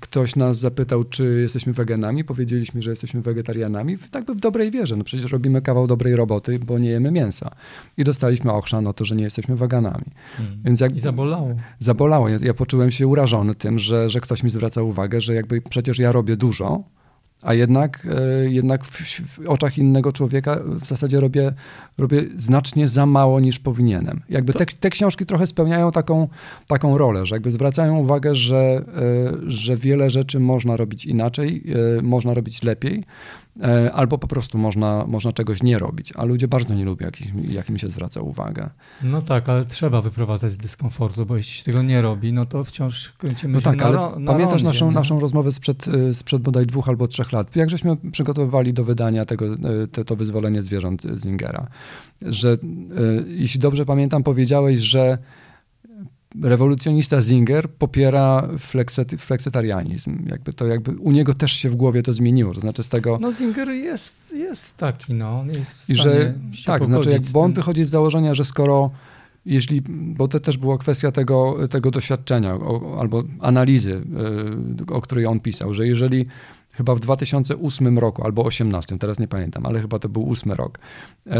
ktoś 0.00 0.36
nas 0.36 0.58
zapytał, 0.58 1.04
czy 1.04 1.38
jesteśmy 1.42 1.72
weganami. 1.72 2.24
Powiedzieliśmy, 2.24 2.82
że 2.82 2.90
jesteśmy 2.90 3.20
wegetarianami, 3.20 3.98
tak 4.10 4.24
by 4.24 4.34
w 4.34 4.40
dobrej 4.40 4.70
wierze. 4.70 4.96
No 4.96 5.04
przecież 5.04 5.32
robimy 5.32 5.62
kawał 5.62 5.86
dobrej 5.86 6.16
roboty, 6.16 6.58
bo 6.58 6.78
nie 6.78 6.88
jemy 6.88 7.10
mięsa. 7.10 7.50
I 7.96 8.04
dostaliśmy 8.04 8.52
ochrzan 8.52 8.86
o 8.86 8.92
to, 8.92 9.04
że 9.04 9.16
nie 9.16 9.24
jesteśmy 9.24 9.56
weganami. 9.56 10.04
Hmm. 10.36 10.58
Więc 10.64 10.80
jak, 10.80 10.96
I 10.96 11.00
zabolało. 11.00 11.54
Zabolało. 11.78 12.28
Ja, 12.28 12.51
ja 12.52 12.56
poczułem 12.56 12.90
się 12.90 13.06
urażony 13.06 13.54
tym, 13.54 13.78
że, 13.78 14.10
że 14.10 14.20
ktoś 14.20 14.42
mi 14.42 14.50
zwraca 14.50 14.82
uwagę, 14.82 15.20
że 15.20 15.34
jakby 15.34 15.60
przecież 15.60 15.98
ja 15.98 16.12
robię 16.12 16.36
dużo, 16.36 16.84
a 17.42 17.54
jednak, 17.54 18.06
e, 18.10 18.50
jednak 18.50 18.84
w, 18.84 18.90
w, 19.38 19.48
oczach 19.48 19.78
innego 19.78 20.12
człowieka 20.12 20.60
w 20.66 20.86
zasadzie 20.86 21.20
robię, 21.20 21.52
robię 21.98 22.22
znacznie 22.36 22.88
za 22.88 23.06
mało 23.06 23.40
niż 23.40 23.58
powinienem. 23.58 24.20
Jakby 24.28 24.52
te, 24.52 24.66
te 24.66 24.90
książki 24.90 25.26
trochę 25.26 25.46
spełniają 25.46 25.92
taką, 25.92 26.28
taką 26.66 26.98
rolę, 26.98 27.26
że 27.26 27.34
jakby 27.34 27.50
zwracają 27.50 27.98
uwagę, 27.98 28.34
że, 28.34 28.56
e, 28.56 28.82
że 29.46 29.76
wiele 29.76 30.10
rzeczy 30.10 30.40
można 30.40 30.76
robić 30.76 31.04
inaczej, 31.04 31.64
e, 31.98 32.02
można 32.02 32.34
robić 32.34 32.62
lepiej, 32.62 33.04
albo 33.92 34.18
po 34.18 34.28
prostu 34.28 34.58
można, 34.58 35.04
można 35.06 35.32
czegoś 35.32 35.62
nie 35.62 35.78
robić, 35.78 36.12
a 36.16 36.24
ludzie 36.24 36.48
bardzo 36.48 36.74
nie 36.74 36.84
lubią, 36.84 37.06
jak, 37.06 37.14
jak 37.50 37.70
im 37.70 37.78
się 37.78 37.88
zwraca 37.88 38.20
uwagę. 38.20 38.70
No 39.02 39.22
tak, 39.22 39.48
ale 39.48 39.64
trzeba 39.64 40.00
wyprowadzać 40.00 40.52
z 40.52 40.56
dyskomfortu, 40.56 41.26
bo 41.26 41.36
jeśli 41.36 41.52
się 41.52 41.64
tego 41.64 41.82
nie 41.82 42.02
robi, 42.02 42.32
no 42.32 42.46
to 42.46 42.64
wciąż 42.64 43.12
kręcimy 43.18 43.52
no 43.52 43.60
się 43.60 43.64
tak, 43.64 43.76
na, 43.76 43.84
ale 43.84 43.96
na 43.96 44.32
pamiętasz 44.32 44.52
rondzie, 44.52 44.64
naszą, 44.64 44.90
naszą 44.90 45.20
rozmowę 45.20 45.52
sprzed, 45.52 45.88
e, 45.88 46.14
sprzed 46.14 46.42
bodaj 46.42 46.66
dwóch 46.66 46.88
albo 46.88 47.08
trzech 47.08 47.32
lat, 47.32 47.56
jak 47.56 47.70
żeśmy 47.70 47.96
przygotowywali 47.96 48.72
do 48.72 48.84
wydania 48.84 49.24
tego, 49.24 49.46
e, 49.46 49.56
to, 49.92 50.04
to 50.04 50.16
wyzwolenie 50.16 50.62
zwierząt 50.62 51.02
Zingera, 51.16 51.66
że 52.22 52.56
jeśli 53.26 53.60
dobrze 53.60 53.86
pamiętam, 53.86 54.22
powiedziałeś, 54.22 54.80
że 54.80 55.18
rewolucjonista 56.42 57.20
Zinger 57.20 57.70
popiera 57.70 58.48
fleksetarianizm. 59.18 60.28
Jakby 60.28 60.52
to 60.52 60.66
jakby 60.66 60.90
u 60.90 61.12
niego 61.12 61.34
też 61.34 61.52
się 61.52 61.68
w 61.68 61.74
głowie 61.74 62.02
to 62.02 62.12
zmieniło. 62.12 62.54
To 62.54 62.60
znaczy 62.60 62.82
z 62.82 62.88
tego... 62.88 63.18
No 63.20 63.32
Zinger 63.32 63.68
jest, 63.68 64.32
jest 64.32 64.76
taki, 64.76 65.14
no. 65.14 65.44
Jest 65.58 65.90
I 65.90 65.94
że 65.94 66.34
tak, 66.66 66.84
znaczy 66.84 67.10
jak, 67.10 67.22
bo 67.32 67.40
on 67.40 67.52
wychodzi 67.52 67.84
z 67.84 67.88
założenia, 67.88 68.34
że 68.34 68.44
skoro 68.44 68.90
jeśli, 69.46 69.82
bo 69.88 70.28
to 70.28 70.40
też 70.40 70.58
była 70.58 70.78
kwestia 70.78 71.12
tego, 71.12 71.56
tego 71.70 71.90
doświadczenia 71.90 72.54
o, 72.54 72.96
albo 73.00 73.22
analizy, 73.40 74.02
y, 74.90 74.94
o 74.94 75.00
której 75.00 75.26
on 75.26 75.40
pisał, 75.40 75.74
że 75.74 75.86
jeżeli 75.86 76.26
chyba 76.72 76.94
w 76.94 77.00
2008 77.00 77.98
roku 77.98 78.24
albo 78.24 78.42
2018, 78.42 78.98
teraz 78.98 79.18
nie 79.18 79.28
pamiętam, 79.28 79.66
ale 79.66 79.80
chyba 79.80 79.98
to 79.98 80.08
był 80.08 80.22
ósmy 80.22 80.54
rok. 80.54 80.78
E, 81.26 81.38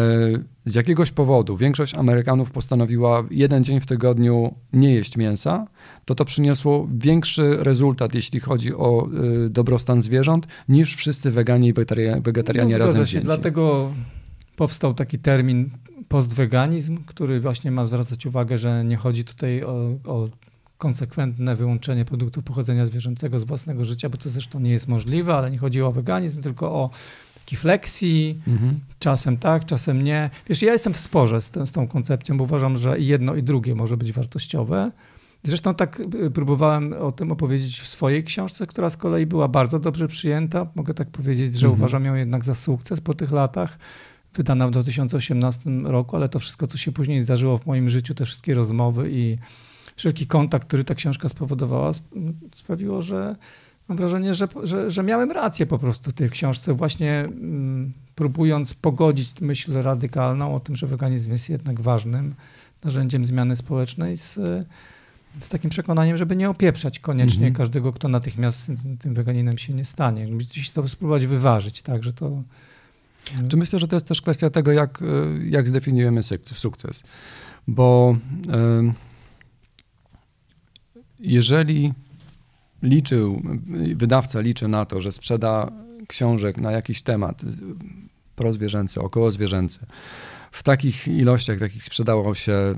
z 0.65 0.75
jakiegoś 0.75 1.11
powodu 1.11 1.57
większość 1.57 1.95
Amerykanów 1.95 2.51
postanowiła 2.51 3.25
jeden 3.31 3.65
dzień 3.65 3.81
w 3.81 3.87
tygodniu 3.87 4.55
nie 4.73 4.95
jeść 4.95 5.17
mięsa, 5.17 5.67
to 6.05 6.15
to 6.15 6.25
przyniosło 6.25 6.89
większy 6.99 7.57
rezultat, 7.57 8.15
jeśli 8.15 8.41
chodzi 8.41 8.75
o 8.75 9.07
e, 9.47 9.49
dobrostan 9.49 10.03
zwierząt, 10.03 10.47
niż 10.69 10.97
wszyscy 10.97 11.31
weganie 11.31 11.69
i 11.69 11.73
wegetarianie 12.23 12.73
no, 12.73 12.79
razem 12.79 13.07
się. 13.07 13.21
Dlatego 13.21 13.93
powstał 14.57 14.95
taki 14.95 15.19
termin 15.19 15.71
postweganizm, 16.09 16.99
który 17.07 17.41
właśnie 17.41 17.71
ma 17.71 17.87
zwracać 17.87 18.27
uwagę, 18.27 18.59
że 18.59 18.85
nie 18.85 18.97
chodzi 18.97 19.25
tutaj 19.25 19.63
o, 19.63 19.99
o 20.07 20.29
konsekwentne 20.83 21.57
wyłączenie 21.57 22.05
produktów 22.05 22.45
pochodzenia 22.45 22.87
zwierzęcego 22.87 23.39
z 23.39 23.45
własnego 23.45 23.85
życia, 23.85 24.09
bo 24.09 24.19
to 24.19 24.29
zresztą 24.29 24.61
nie 24.61 24.71
jest 24.71 24.89
możliwe, 24.89 25.35
ale 25.35 25.51
nie 25.51 25.59
chodzi 25.59 25.83
o 25.83 25.93
weganizm, 25.93 26.43
tylko 26.43 26.73
o 26.73 26.91
taki 27.35 27.57
flexi, 27.57 28.41
mhm. 28.49 28.81
czasem 28.99 29.37
tak, 29.37 29.67
czasem 29.67 30.03
nie. 30.03 30.31
Wiesz, 30.49 30.63
ja 30.63 30.73
jestem 30.73 30.93
w 30.93 30.97
sporze 30.97 31.41
z, 31.41 31.53
z 31.65 31.73
tą 31.73 31.89
koncepcją, 31.89 32.37
bo 32.37 32.45
uważam, 32.45 32.77
że 32.77 33.01
jedno 33.01 33.35
i 33.35 33.43
drugie 33.43 33.75
może 33.75 33.97
być 33.97 34.13
wartościowe. 34.13 34.91
Zresztą 35.43 35.75
tak 35.75 36.01
y, 36.01 36.31
próbowałem 36.31 36.93
o 36.93 37.13
tym 37.13 37.33
opowiedzieć 37.33 37.81
w 37.81 37.89
swojej 37.89 38.25
książce, 38.25 38.67
która 38.67 38.91
z 38.91 38.97
kolei 38.97 39.27
była 39.27 39.49
bardzo 39.49 39.79
dobrze 39.79 40.09
przyjęta. 40.09 40.67
Mogę 40.75 40.95
tak 40.95 41.11
powiedzieć, 41.11 41.55
że 41.55 41.67
mhm. 41.67 41.81
uważam 41.81 42.05
ją 42.05 42.15
jednak 42.15 42.45
za 42.45 42.55
sukces 42.55 43.01
po 43.01 43.15
tych 43.15 43.33
latach. 43.33 43.79
Wydana 44.35 44.69
w 44.69 44.71
2018 44.71 45.71
roku, 45.85 46.17
ale 46.17 46.29
to 46.29 46.39
wszystko, 46.39 46.67
co 46.67 46.79
się 46.79 46.93
później 46.93 47.21
zdarzyło 47.21 47.59
w 47.59 47.67
moim 47.67 47.89
życiu, 47.89 48.15
te 48.15 48.25
wszystkie 48.25 48.55
rozmowy 48.55 49.11
i 49.11 49.39
wszelki 49.97 50.27
kontakt, 50.27 50.69
który 50.69 50.85
ta 50.85 50.95
książka 50.95 51.29
spowodowała, 51.29 51.91
sprawiło, 52.55 53.03
że 53.03 53.37
mam 53.89 53.99
wrażenie, 53.99 54.35
że, 54.35 54.49
że, 54.63 54.91
że 54.91 55.03
miałem 55.03 55.31
rację 55.31 55.67
po 55.67 55.79
prostu 55.79 56.11
w 56.11 56.15
tej 56.15 56.31
książce, 56.31 56.75
właśnie 56.75 57.21
mm, 57.21 57.93
próbując 58.15 58.75
pogodzić 58.75 59.41
myśl 59.41 59.73
radykalną 59.73 60.55
o 60.55 60.61
tym, 60.61 60.77
że 60.77 60.87
weganizm 60.87 61.33
jest 61.33 61.49
jednak 61.49 61.81
ważnym 61.81 62.35
narzędziem 62.85 63.25
zmiany 63.25 63.57
społecznej 63.57 64.17
z, 64.17 64.35
z 65.41 65.49
takim 65.49 65.71
przekonaniem, 65.71 66.17
żeby 66.17 66.37
nie 66.37 66.51
opieprzać 66.51 66.99
koniecznie 66.99 67.47
mhm. 67.47 67.55
każdego, 67.55 67.93
kto 67.93 68.09
natychmiast 68.09 68.71
tym 69.01 69.15
weganinem 69.15 69.59
się 69.59 69.73
nie 69.73 69.85
stanie. 69.85 70.27
Gdzieś 70.27 70.71
to 70.71 70.89
spróbować 70.89 71.27
wyważyć, 71.27 71.83
tak, 71.83 72.05
że 72.05 72.13
to... 72.13 72.43
Czy 73.49 73.57
myślę, 73.57 73.79
że 73.79 73.89
to 73.89 73.97
jest 73.97 74.07
też 74.07 74.21
kwestia 74.21 74.51
tego, 74.51 74.73
jak, 74.73 75.03
jak 75.45 75.69
zdefiniujemy 75.69 76.23
sukces? 76.23 77.05
Bo... 77.69 78.17
Yy 78.47 78.93
jeżeli 81.23 81.93
liczył, 82.83 83.43
wydawca 83.95 84.41
liczy 84.41 84.69
na 84.69 84.85
to, 84.85 85.01
że 85.01 85.13
sprzeda 85.13 85.73
książek 86.07 86.59
na 86.59 86.73
jakiś 86.73 87.03
temat 87.03 87.43
prozwierzęcy, 88.37 89.01
okołozwierzęcy, 89.01 89.87
w 90.53 90.63
takich 90.63 91.09
ilościach, 91.09 91.59
w 91.59 91.61
jakich 91.61 91.85
sprzedawał 91.85 92.35
się 92.35 92.53
e, 92.53 92.75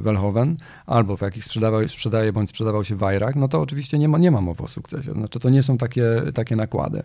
Welhoven, 0.00 0.56
albo 0.86 1.16
w 1.16 1.20
jakich 1.20 1.44
sprzedawał, 1.44 1.88
sprzedaje 1.88 2.32
bądź 2.32 2.50
sprzedawał 2.50 2.84
się 2.84 2.96
Wajrak, 2.96 3.36
no 3.36 3.48
to 3.48 3.60
oczywiście 3.60 3.98
nie 3.98 4.08
ma, 4.08 4.18
nie 4.18 4.30
ma 4.30 4.40
mowy 4.40 4.62
o 4.62 4.68
sukcesie. 4.68 5.12
Znaczy 5.12 5.40
to 5.40 5.50
nie 5.50 5.62
są 5.62 5.78
takie, 5.78 6.22
takie 6.34 6.56
nakłady. 6.56 7.02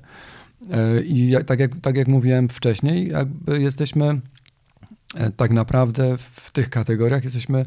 E, 0.71 1.01
I 1.01 1.35
tak 1.45 1.59
jak, 1.59 1.71
tak 1.81 1.95
jak 1.95 2.07
mówiłem 2.07 2.49
wcześniej, 2.49 3.11
jesteśmy 3.47 4.21
e, 5.15 5.31
tak 5.31 5.51
naprawdę 5.51 6.17
w 6.17 6.51
tych 6.51 6.69
kategoriach 6.69 7.23
jesteśmy 7.23 7.65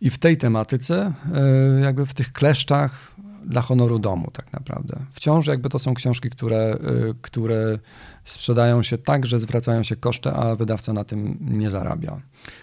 i 0.00 0.10
w 0.10 0.18
tej 0.18 0.36
tematyce, 0.36 1.12
e, 1.34 1.80
jakby 1.80 2.06
w 2.06 2.14
tych 2.14 2.32
kleszczach 2.32 3.14
dla 3.44 3.62
honoru 3.62 3.98
domu 3.98 4.30
tak 4.32 4.52
naprawdę. 4.52 4.98
Wciąż 5.10 5.46
jakby 5.46 5.68
to 5.68 5.78
są 5.78 5.94
książki, 5.94 6.30
które, 6.30 6.56
e, 6.56 6.78
które 7.22 7.78
sprzedają 8.24 8.82
się 8.82 8.98
tak, 8.98 9.26
że 9.26 9.38
zwracają 9.38 9.82
się 9.82 9.96
koszty, 9.96 10.30
a 10.30 10.56
wydawca 10.56 10.92
na 10.92 11.04
tym 11.04 11.38
nie 11.40 11.70
zarabia. 11.70 12.20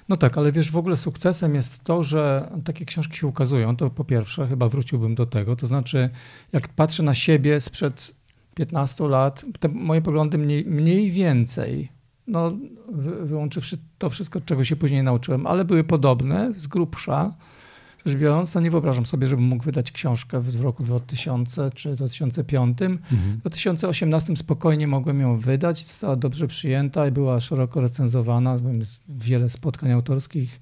No 0.10 0.18
tak, 0.18 0.38
ale 0.38 0.52
wiesz, 0.52 0.72
w 0.72 0.78
ogóle 0.78 0.98
sukcesem 0.98 1.56
jest 1.56 1.84
to, 1.84 2.04
że 2.04 2.52
takie 2.66 2.86
książki 2.86 3.18
się 3.18 3.28
ukazują. 3.28 3.76
To 3.76 3.90
po 3.90 4.04
pierwsze, 4.04 4.48
chyba 4.48 4.70
wróciłbym 4.70 5.16
do 5.16 5.26
tego. 5.26 5.56
To 5.56 5.68
znaczy, 5.68 6.10
jak 6.54 6.68
patrzę 6.68 7.04
na 7.04 7.14
siebie 7.14 7.60
sprzed 7.60 8.12
15 8.56 9.08
lat, 9.08 9.46
te 9.60 9.68
moje 9.68 10.02
poglądy 10.02 10.38
mniej, 10.38 10.66
mniej 10.66 11.12
więcej 11.12 11.95
no, 12.28 12.58
wyłączywszy 13.24 13.78
to 13.98 14.10
wszystko, 14.10 14.42
czego 14.42 14.64
się 14.64 14.76
później 14.76 15.04
nauczyłem, 15.04 15.48
ale 15.48 15.66
były 15.66 15.84
podobne, 15.84 16.54
z 16.58 16.68
grubsza. 16.68 17.34
Rzecz 18.06 18.18
biorąc, 18.18 18.52
to 18.52 18.60
nie 18.60 18.72
wyobrażam 18.72 19.06
sobie, 19.06 19.28
żebym 19.28 19.46
mógł 19.46 19.64
wydać 19.64 19.92
książkę 19.92 20.42
w 20.42 20.62
roku 20.62 20.84
2000 20.84 21.72
czy 21.76 21.96
2005. 21.96 22.82
Mhm. 22.82 22.98
W 23.38 23.38
2018 23.38 24.38
spokojnie 24.38 24.88
mogłem 24.88 25.22
ją 25.22 25.40
wydać, 25.40 25.86
została 25.86 26.16
dobrze 26.16 26.48
przyjęta 26.48 27.08
i 27.08 27.12
była 27.12 27.40
szeroko 27.40 27.82
recenzowana. 27.82 28.58
Byłem 28.58 28.82
wiele 29.10 29.50
spotkań 29.50 29.92
autorskich, 29.92 30.60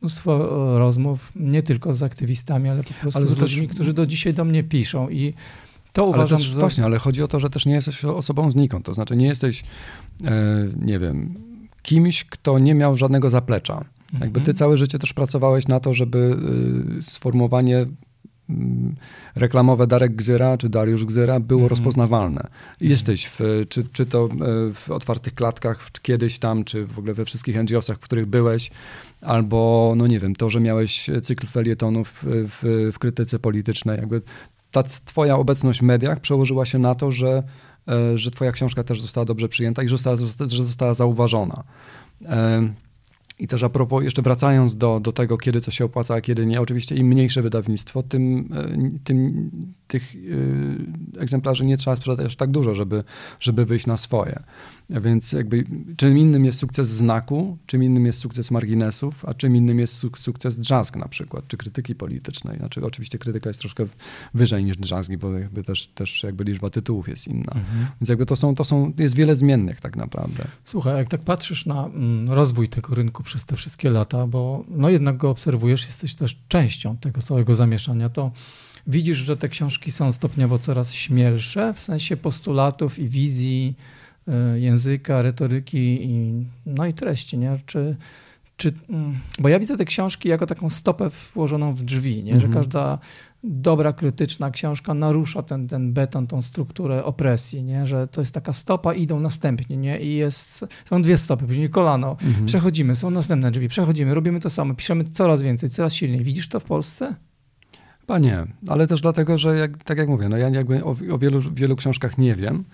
mnóstwo 0.00 0.38
rozmów, 0.78 1.32
nie 1.36 1.62
tylko 1.62 1.94
z 1.94 2.02
aktywistami, 2.02 2.68
ale 2.68 2.82
po 2.82 2.94
prostu 2.94 3.18
ale 3.18 3.26
z 3.26 3.38
ludźmi, 3.38 3.68
którzy 3.68 3.92
do 3.92 4.06
dzisiaj 4.06 4.34
do 4.34 4.44
mnie 4.44 4.64
piszą 4.64 5.08
i 5.08 5.34
to 5.94 6.06
uważam, 6.06 6.36
ale 6.36 6.44
też, 6.44 6.54
Właśnie, 6.54 6.84
ale 6.84 6.98
chodzi 6.98 7.22
o 7.22 7.28
to, 7.28 7.40
że 7.40 7.50
też 7.50 7.66
nie 7.66 7.74
jesteś 7.74 8.04
osobą 8.04 8.50
znikąd. 8.50 8.86
To 8.86 8.94
znaczy 8.94 9.16
nie 9.16 9.26
jesteś, 9.26 9.64
e, 10.24 10.32
nie 10.76 10.98
wiem, 10.98 11.34
kimś, 11.82 12.24
kto 12.24 12.58
nie 12.58 12.74
miał 12.74 12.96
żadnego 12.96 13.30
zaplecza. 13.30 13.74
Mhm. 13.74 14.20
Jakby 14.20 14.40
ty 14.40 14.54
całe 14.54 14.76
życie 14.76 14.98
też 14.98 15.12
pracowałeś 15.12 15.68
na 15.68 15.80
to, 15.80 15.94
żeby 15.94 16.36
y, 16.98 17.02
sformułowanie 17.02 17.86
mm, 18.48 18.94
reklamowe 19.34 19.86
Darek 19.86 20.16
Gzyra 20.16 20.58
czy 20.58 20.68
Dariusz 20.68 21.04
Gzyra 21.04 21.40
było 21.40 21.60
mm. 21.60 21.70
rozpoznawalne. 21.70 22.40
Mhm. 22.40 22.50
Jesteś 22.80 23.26
w, 23.26 23.40
czy, 23.68 23.84
czy 23.92 24.06
to 24.06 24.24
e, 24.24 24.28
w 24.74 24.90
otwartych 24.90 25.34
klatkach 25.34 25.90
czy 25.92 26.02
kiedyś 26.02 26.38
tam, 26.38 26.64
czy 26.64 26.86
w 26.86 26.98
ogóle 26.98 27.14
we 27.14 27.24
wszystkich 27.24 27.56
NGO-sach, 27.56 27.96
w 27.96 28.04
których 28.04 28.26
byłeś, 28.26 28.70
albo 29.20 29.92
no 29.96 30.06
nie 30.06 30.20
wiem, 30.20 30.36
to, 30.36 30.50
że 30.50 30.60
miałeś 30.60 31.10
cykl 31.22 31.46
felietonów 31.46 32.22
w, 32.22 32.48
w, 32.50 32.90
w 32.92 32.98
krytyce 32.98 33.38
politycznej, 33.38 33.98
jakby 33.98 34.22
ta 34.74 34.82
twoja 34.82 35.36
obecność 35.36 35.80
w 35.80 35.82
mediach 35.82 36.20
przełożyła 36.20 36.66
się 36.66 36.78
na 36.78 36.94
to, 36.94 37.10
że, 37.10 37.42
e, 37.88 38.18
że 38.18 38.30
twoja 38.30 38.52
książka 38.52 38.84
też 38.84 39.00
została 39.00 39.24
dobrze 39.24 39.48
przyjęta 39.48 39.82
i 39.82 39.88
że 39.88 39.96
została, 39.96 40.16
że 40.46 40.64
została 40.64 40.94
zauważona. 40.94 41.64
E, 42.26 42.68
I 43.38 43.48
też 43.48 43.62
a 43.62 43.68
propos, 43.68 44.04
jeszcze 44.04 44.22
wracając 44.22 44.76
do, 44.76 45.00
do 45.00 45.12
tego, 45.12 45.38
kiedy 45.38 45.60
co 45.60 45.70
się 45.70 45.84
opłaca, 45.84 46.14
a 46.14 46.20
kiedy 46.20 46.46
nie, 46.46 46.60
oczywiście 46.60 46.94
im 46.94 47.06
mniejsze 47.06 47.42
wydawnictwo, 47.42 48.02
tym, 48.02 48.48
e, 48.56 48.98
tym 49.04 49.50
tych 49.94 50.14
egzemplarzy 51.18 51.66
nie 51.66 51.76
trzeba 51.76 51.96
sprzedać 51.96 52.26
aż 52.26 52.36
tak 52.36 52.50
dużo, 52.50 52.74
żeby, 52.74 53.04
żeby 53.40 53.64
wyjść 53.64 53.86
na 53.86 53.96
swoje. 53.96 54.42
Więc 54.90 55.32
jakby 55.32 55.64
czym 55.96 56.18
innym 56.18 56.44
jest 56.44 56.58
sukces 56.58 56.88
znaku, 56.88 57.58
czym 57.66 57.82
innym 57.82 58.06
jest 58.06 58.18
sukces 58.18 58.50
marginesów, 58.50 59.24
a 59.24 59.34
czym 59.34 59.56
innym 59.56 59.78
jest 59.78 59.94
sukces 60.16 60.58
drzazg 60.58 60.96
na 60.96 61.08
przykład, 61.08 61.48
czy 61.48 61.56
krytyki 61.56 61.94
politycznej. 61.94 62.58
Znaczy 62.58 62.84
oczywiście 62.84 63.18
krytyka 63.18 63.50
jest 63.50 63.60
troszkę 63.60 63.86
wyżej 64.34 64.64
niż 64.64 64.76
drzazgi, 64.76 65.16
bo 65.16 65.38
jakby 65.38 65.62
też, 65.62 65.86
też 65.86 66.22
jakby 66.22 66.44
liczba 66.44 66.70
tytułów 66.70 67.08
jest 67.08 67.28
inna. 67.28 67.52
Mhm. 67.54 67.86
Więc 68.00 68.08
jakby 68.08 68.26
to 68.26 68.36
są, 68.36 68.54
to 68.54 68.64
są, 68.64 68.92
jest 68.98 69.16
wiele 69.16 69.36
zmiennych 69.36 69.80
tak 69.80 69.96
naprawdę. 69.96 70.44
Słuchaj, 70.64 70.96
jak 70.96 71.08
tak 71.08 71.20
patrzysz 71.20 71.66
na 71.66 71.86
mm, 71.86 72.28
rozwój 72.28 72.68
tego 72.68 72.94
rynku 72.94 73.22
przez 73.22 73.44
te 73.44 73.56
wszystkie 73.56 73.90
lata, 73.90 74.26
bo 74.26 74.64
no 74.68 74.90
jednak 74.90 75.16
go 75.16 75.30
obserwujesz, 75.30 75.86
jesteś 75.86 76.14
też 76.14 76.38
częścią 76.48 76.96
tego 76.96 77.22
całego 77.22 77.54
zamieszania, 77.54 78.08
to 78.08 78.32
widzisz, 78.86 79.18
że 79.18 79.36
te 79.36 79.48
książki 79.48 79.92
są 79.92 80.12
stopniowo 80.12 80.58
coraz 80.58 80.92
śmielsze 80.92 81.74
w 81.74 81.82
sensie 81.82 82.16
postulatów 82.16 82.98
i 82.98 83.08
wizji, 83.08 83.74
Y, 84.28 84.60
języka, 84.60 85.22
retoryki 85.22 86.04
i, 86.04 86.46
no 86.66 86.86
i 86.86 86.94
treści, 86.94 87.38
nie? 87.38 87.58
Czy, 87.66 87.96
czy, 88.56 88.72
mm, 88.90 89.18
bo 89.38 89.48
ja 89.48 89.58
widzę 89.58 89.76
te 89.76 89.84
książki 89.84 90.28
jako 90.28 90.46
taką 90.46 90.70
stopę 90.70 91.10
włożoną 91.34 91.74
w 91.74 91.82
drzwi, 91.82 92.24
nie? 92.24 92.40
że 92.40 92.46
mhm. 92.46 92.54
każda 92.54 92.98
dobra, 93.44 93.92
krytyczna 93.92 94.50
książka 94.50 94.94
narusza 94.94 95.42
ten, 95.42 95.68
ten 95.68 95.92
beton, 95.92 96.26
tą 96.26 96.42
strukturę 96.42 97.04
opresji, 97.04 97.62
nie? 97.62 97.86
że 97.86 98.08
to 98.08 98.20
jest 98.20 98.34
taka 98.34 98.52
stopa, 98.52 98.94
idą 98.94 99.20
następnie 99.20 99.76
nie? 99.76 100.00
i 100.00 100.14
jest, 100.14 100.64
są 100.84 101.02
dwie 101.02 101.16
stopy, 101.16 101.46
później 101.46 101.70
kolano, 101.70 102.10
mhm. 102.10 102.46
przechodzimy, 102.46 102.96
są 102.96 103.10
następne 103.10 103.50
drzwi, 103.50 103.68
przechodzimy, 103.68 104.14
robimy 104.14 104.40
to 104.40 104.50
samo, 104.50 104.74
piszemy 104.74 105.04
coraz 105.04 105.42
więcej, 105.42 105.70
coraz 105.70 105.94
silniej. 105.94 106.24
Widzisz 106.24 106.48
to 106.48 106.60
w 106.60 106.64
Polsce? 106.64 107.14
Chyba 108.06 108.18
nie, 108.18 108.44
ale 108.68 108.86
też 108.86 109.00
dlatego, 109.00 109.38
że 109.38 109.58
jak, 109.58 109.84
tak 109.84 109.98
jak 109.98 110.08
mówię, 110.08 110.28
no 110.28 110.36
ja 110.36 110.48
jakby 110.48 110.84
o, 110.84 110.96
o 111.12 111.18
wielu, 111.18 111.40
wielu 111.40 111.76
książkach 111.76 112.18
nie 112.18 112.34
wiem, 112.34 112.64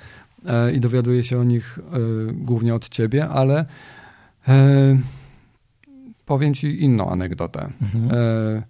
E, 0.47 0.73
i 0.73 0.81
dowiaduję 0.81 1.25
się 1.25 1.41
o 1.41 1.45
nich 1.45 1.79
e, 1.79 1.99
głównie 2.33 2.75
od 2.75 2.89
ciebie, 2.89 3.29
ale 3.29 3.65
e, 4.49 4.99
powiem 6.27 6.55
ci 6.55 6.85
inną 6.85 7.11
anegdotę. 7.11 7.71
Mhm. 7.83 8.63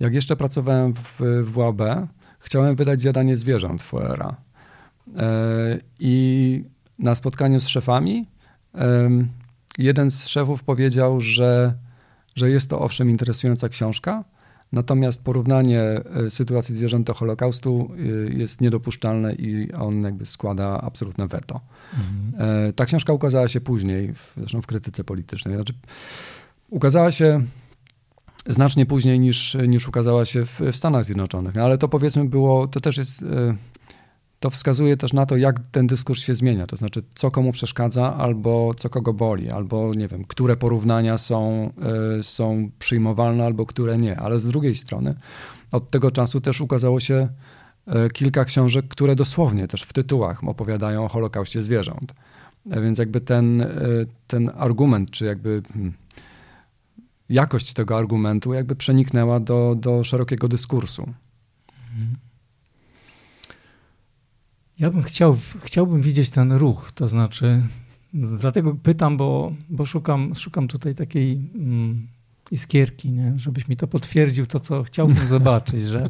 Jak 0.00 0.14
jeszcze 0.14 0.36
pracowałem 0.36 0.94
w 0.94 1.20
WAB, 1.42 2.08
chciałem 2.38 2.76
wydać 2.76 3.00
zjadanie 3.00 3.36
zwierząt 3.36 3.82
Foera. 3.82 4.36
I 6.00 6.64
na 6.98 7.14
spotkaniu 7.14 7.60
z 7.60 7.68
szefami 7.68 8.26
jeden 9.78 10.10
z 10.10 10.26
szefów 10.26 10.64
powiedział, 10.64 11.20
że, 11.20 11.74
że 12.34 12.50
jest 12.50 12.70
to 12.70 12.80
owszem 12.80 13.10
interesująca 13.10 13.68
książka, 13.68 14.24
Natomiast 14.72 15.22
porównanie 15.22 15.82
sytuacji 16.28 16.74
zwierząt 16.74 17.06
do 17.06 17.14
Holokaustu 17.14 17.90
jest 18.28 18.60
niedopuszczalne 18.60 19.34
i 19.34 19.72
on 19.72 20.02
jakby 20.02 20.26
składa 20.26 20.80
absolutne 20.80 21.28
weto. 21.28 21.60
Mhm. 21.92 22.72
Ta 22.72 22.86
książka 22.86 23.12
ukazała 23.12 23.48
się 23.48 23.60
później, 23.60 24.14
w, 24.14 24.32
zresztą 24.36 24.62
w 24.62 24.66
krytyce 24.66 25.04
politycznej. 25.04 25.54
Znaczy, 25.54 25.74
ukazała 26.70 27.10
się 27.10 27.42
znacznie 28.46 28.86
później 28.86 29.20
niż, 29.20 29.56
niż 29.68 29.88
ukazała 29.88 30.24
się 30.24 30.46
w, 30.46 30.60
w 30.60 30.76
Stanach 30.76 31.04
Zjednoczonych. 31.04 31.54
No, 31.54 31.62
ale 31.62 31.78
to 31.78 31.88
powiedzmy 31.88 32.28
było, 32.28 32.66
to 32.66 32.80
też 32.80 32.96
jest, 32.96 33.22
e, 33.22 33.56
to 34.42 34.50
wskazuje 34.50 34.96
też 34.96 35.12
na 35.12 35.26
to, 35.26 35.36
jak 35.36 35.58
ten 35.58 35.86
dyskurs 35.86 36.20
się 36.20 36.34
zmienia. 36.34 36.66
To 36.66 36.76
znaczy, 36.76 37.02
co 37.14 37.30
komu 37.30 37.52
przeszkadza, 37.52 38.16
albo 38.16 38.74
co 38.76 38.90
kogo 38.90 39.12
boli, 39.12 39.50
albo 39.50 39.94
nie 39.94 40.08
wiem, 40.08 40.24
które 40.24 40.56
porównania 40.56 41.18
są, 41.18 41.70
e, 42.18 42.22
są 42.22 42.70
przyjmowalne, 42.78 43.44
albo 43.44 43.66
które 43.66 43.98
nie. 43.98 44.16
Ale 44.16 44.38
z 44.38 44.46
drugiej 44.46 44.74
strony, 44.74 45.14
od 45.72 45.90
tego 45.90 46.10
czasu 46.10 46.40
też 46.40 46.60
ukazało 46.60 47.00
się 47.00 47.28
e, 47.86 48.10
kilka 48.10 48.44
książek, 48.44 48.88
które 48.88 49.14
dosłownie 49.16 49.68
też 49.68 49.82
w 49.82 49.92
tytułach 49.92 50.44
opowiadają 50.44 51.04
o 51.04 51.08
Holokauście 51.08 51.62
zwierząt. 51.62 52.14
Więc 52.66 52.98
jakby 52.98 53.20
ten, 53.20 53.66
ten 54.26 54.50
argument, 54.56 55.10
czy 55.10 55.24
jakby 55.24 55.62
hmm, 55.72 55.92
jakość 57.28 57.72
tego 57.72 57.98
argumentu 57.98 58.52
jakby 58.52 58.76
przeniknęła 58.76 59.40
do, 59.40 59.74
do 59.78 60.04
szerokiego 60.04 60.48
dyskursu. 60.48 61.12
Ja 64.82 64.90
bym 64.90 65.02
chciał, 65.02 65.36
chciałbym 65.60 66.02
widzieć 66.02 66.30
ten 66.30 66.52
ruch, 66.52 66.92
to 66.94 67.08
znaczy, 67.08 67.62
dlatego 68.14 68.74
pytam, 68.82 69.16
bo, 69.16 69.52
bo 69.70 69.86
szukam, 69.86 70.34
szukam 70.34 70.68
tutaj 70.68 70.94
takiej 70.94 71.50
mm, 71.54 72.08
iskierki, 72.50 73.10
nie? 73.10 73.32
żebyś 73.36 73.68
mi 73.68 73.76
to 73.76 73.86
potwierdził, 73.86 74.46
to 74.46 74.60
co 74.60 74.82
chciałbym 74.82 75.28
zobaczyć, 75.36 75.82
że 75.82 76.08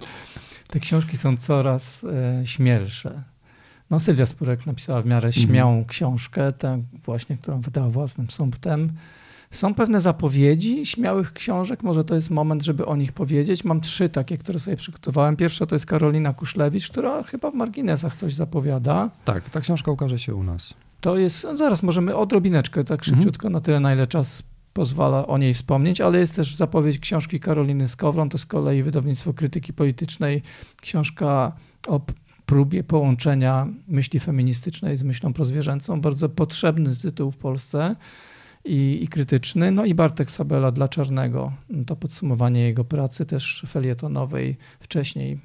te 0.69 0.81
książki 0.81 1.17
są 1.17 1.37
coraz 1.37 2.05
e, 2.05 2.47
śmielsze. 2.47 3.23
No 3.91 4.01
Sylwia 4.01 4.27
Spurek 4.27 4.67
napisała 4.67 5.03
w 5.03 5.07
miarę 5.07 5.29
mhm. 5.29 5.47
śmiałą 5.47 5.73
mm 5.73 5.85
książkę, 5.85 6.53
tę 6.53 6.83
właśnie, 7.05 7.37
którą 7.37 7.61
wydała 7.61 7.91
własnym 7.91 8.31
sumptem. 8.31 8.93
Są 9.53 9.75
pewne 9.75 10.01
zapowiedzi 10.01 10.87
śmiałych 10.87 11.33
książek, 11.33 11.83
może 11.83 12.05
to 12.05 12.15
jest 12.15 12.31
moment, 12.31 12.63
żeby 12.63 12.87
o 12.87 12.97
nich 12.97 13.13
powiedzieć. 13.13 13.65
Mam 13.65 13.81
trzy 13.81 14.09
takie, 14.09 14.39
które 14.39 14.59
sobie 14.59 14.77
przygotowałem. 14.77 15.37
Pierwsza 15.37 15.67
to 15.67 15.75
jest 15.75 15.87
Karolina 15.87 16.33
Kuszlewicz, 16.33 16.89
która 16.89 17.23
chyba 17.23 17.51
w 17.51 17.55
marginesach 17.55 18.17
coś 18.17 18.35
zapowiada. 18.35 19.11
Tak, 19.25 19.51
ta 19.51 19.61
książka 19.61 19.91
ukaże 19.91 20.19
się 20.19 20.35
u 20.35 20.43
nas. 20.43 20.75
To 21.01 21.19
jest, 21.19 21.45
no 21.45 21.57
zaraz 21.57 21.83
możemy 21.83 22.17
odrobineczkę, 22.17 22.85
tak 22.85 23.01
mhm. 23.01 23.17
szybciutko, 23.17 23.49
mhm. 23.49 23.53
na 23.53 23.61
tyle, 23.61 23.81
na 23.81 23.95
ile 23.95 24.07
czas 24.07 24.43
pozwala 24.73 25.27
o 25.27 25.39
niej 25.39 25.55
wspomnieć, 25.55 26.01
ale 26.01 26.19
jest 26.19 26.37
też 26.37 26.57
zapowiedź 26.57 26.99
książki 26.99 27.41
Karoliny 27.41 27.89
Skowron, 27.89 28.29
to 28.29 28.39
z 28.39 28.47
kolei 28.47 28.83
wydawnictwo 28.83 29.33
krytyki 29.35 29.73
politycznej, 29.73 30.43
książka 30.81 31.53
o 31.89 32.01
próbie 32.47 32.85
połączenia 32.85 33.67
myśli 33.89 34.21
feministycznej 34.21 34.97
z 34.97 35.03
myślą 35.03 35.33
prozwierzęcą. 35.33 36.01
Bardzo 36.01 36.29
potrzebny 36.29 36.97
tytuł 36.97 37.31
w 37.31 37.37
Polsce 37.37 37.97
i, 38.65 38.99
i 39.03 39.09
krytyczny. 39.09 39.71
No 39.71 39.85
i 39.85 39.95
Bartek 39.95 40.31
Sabela 40.31 40.73
dla 40.73 40.89
Czarnego. 40.89 41.53
To 41.87 41.97
podsumowanie 41.97 42.61
jego 42.61 42.85
pracy 42.85 43.27
też 43.27 43.65
felietonowej 43.69 44.57
wcześniej, 44.81 45.39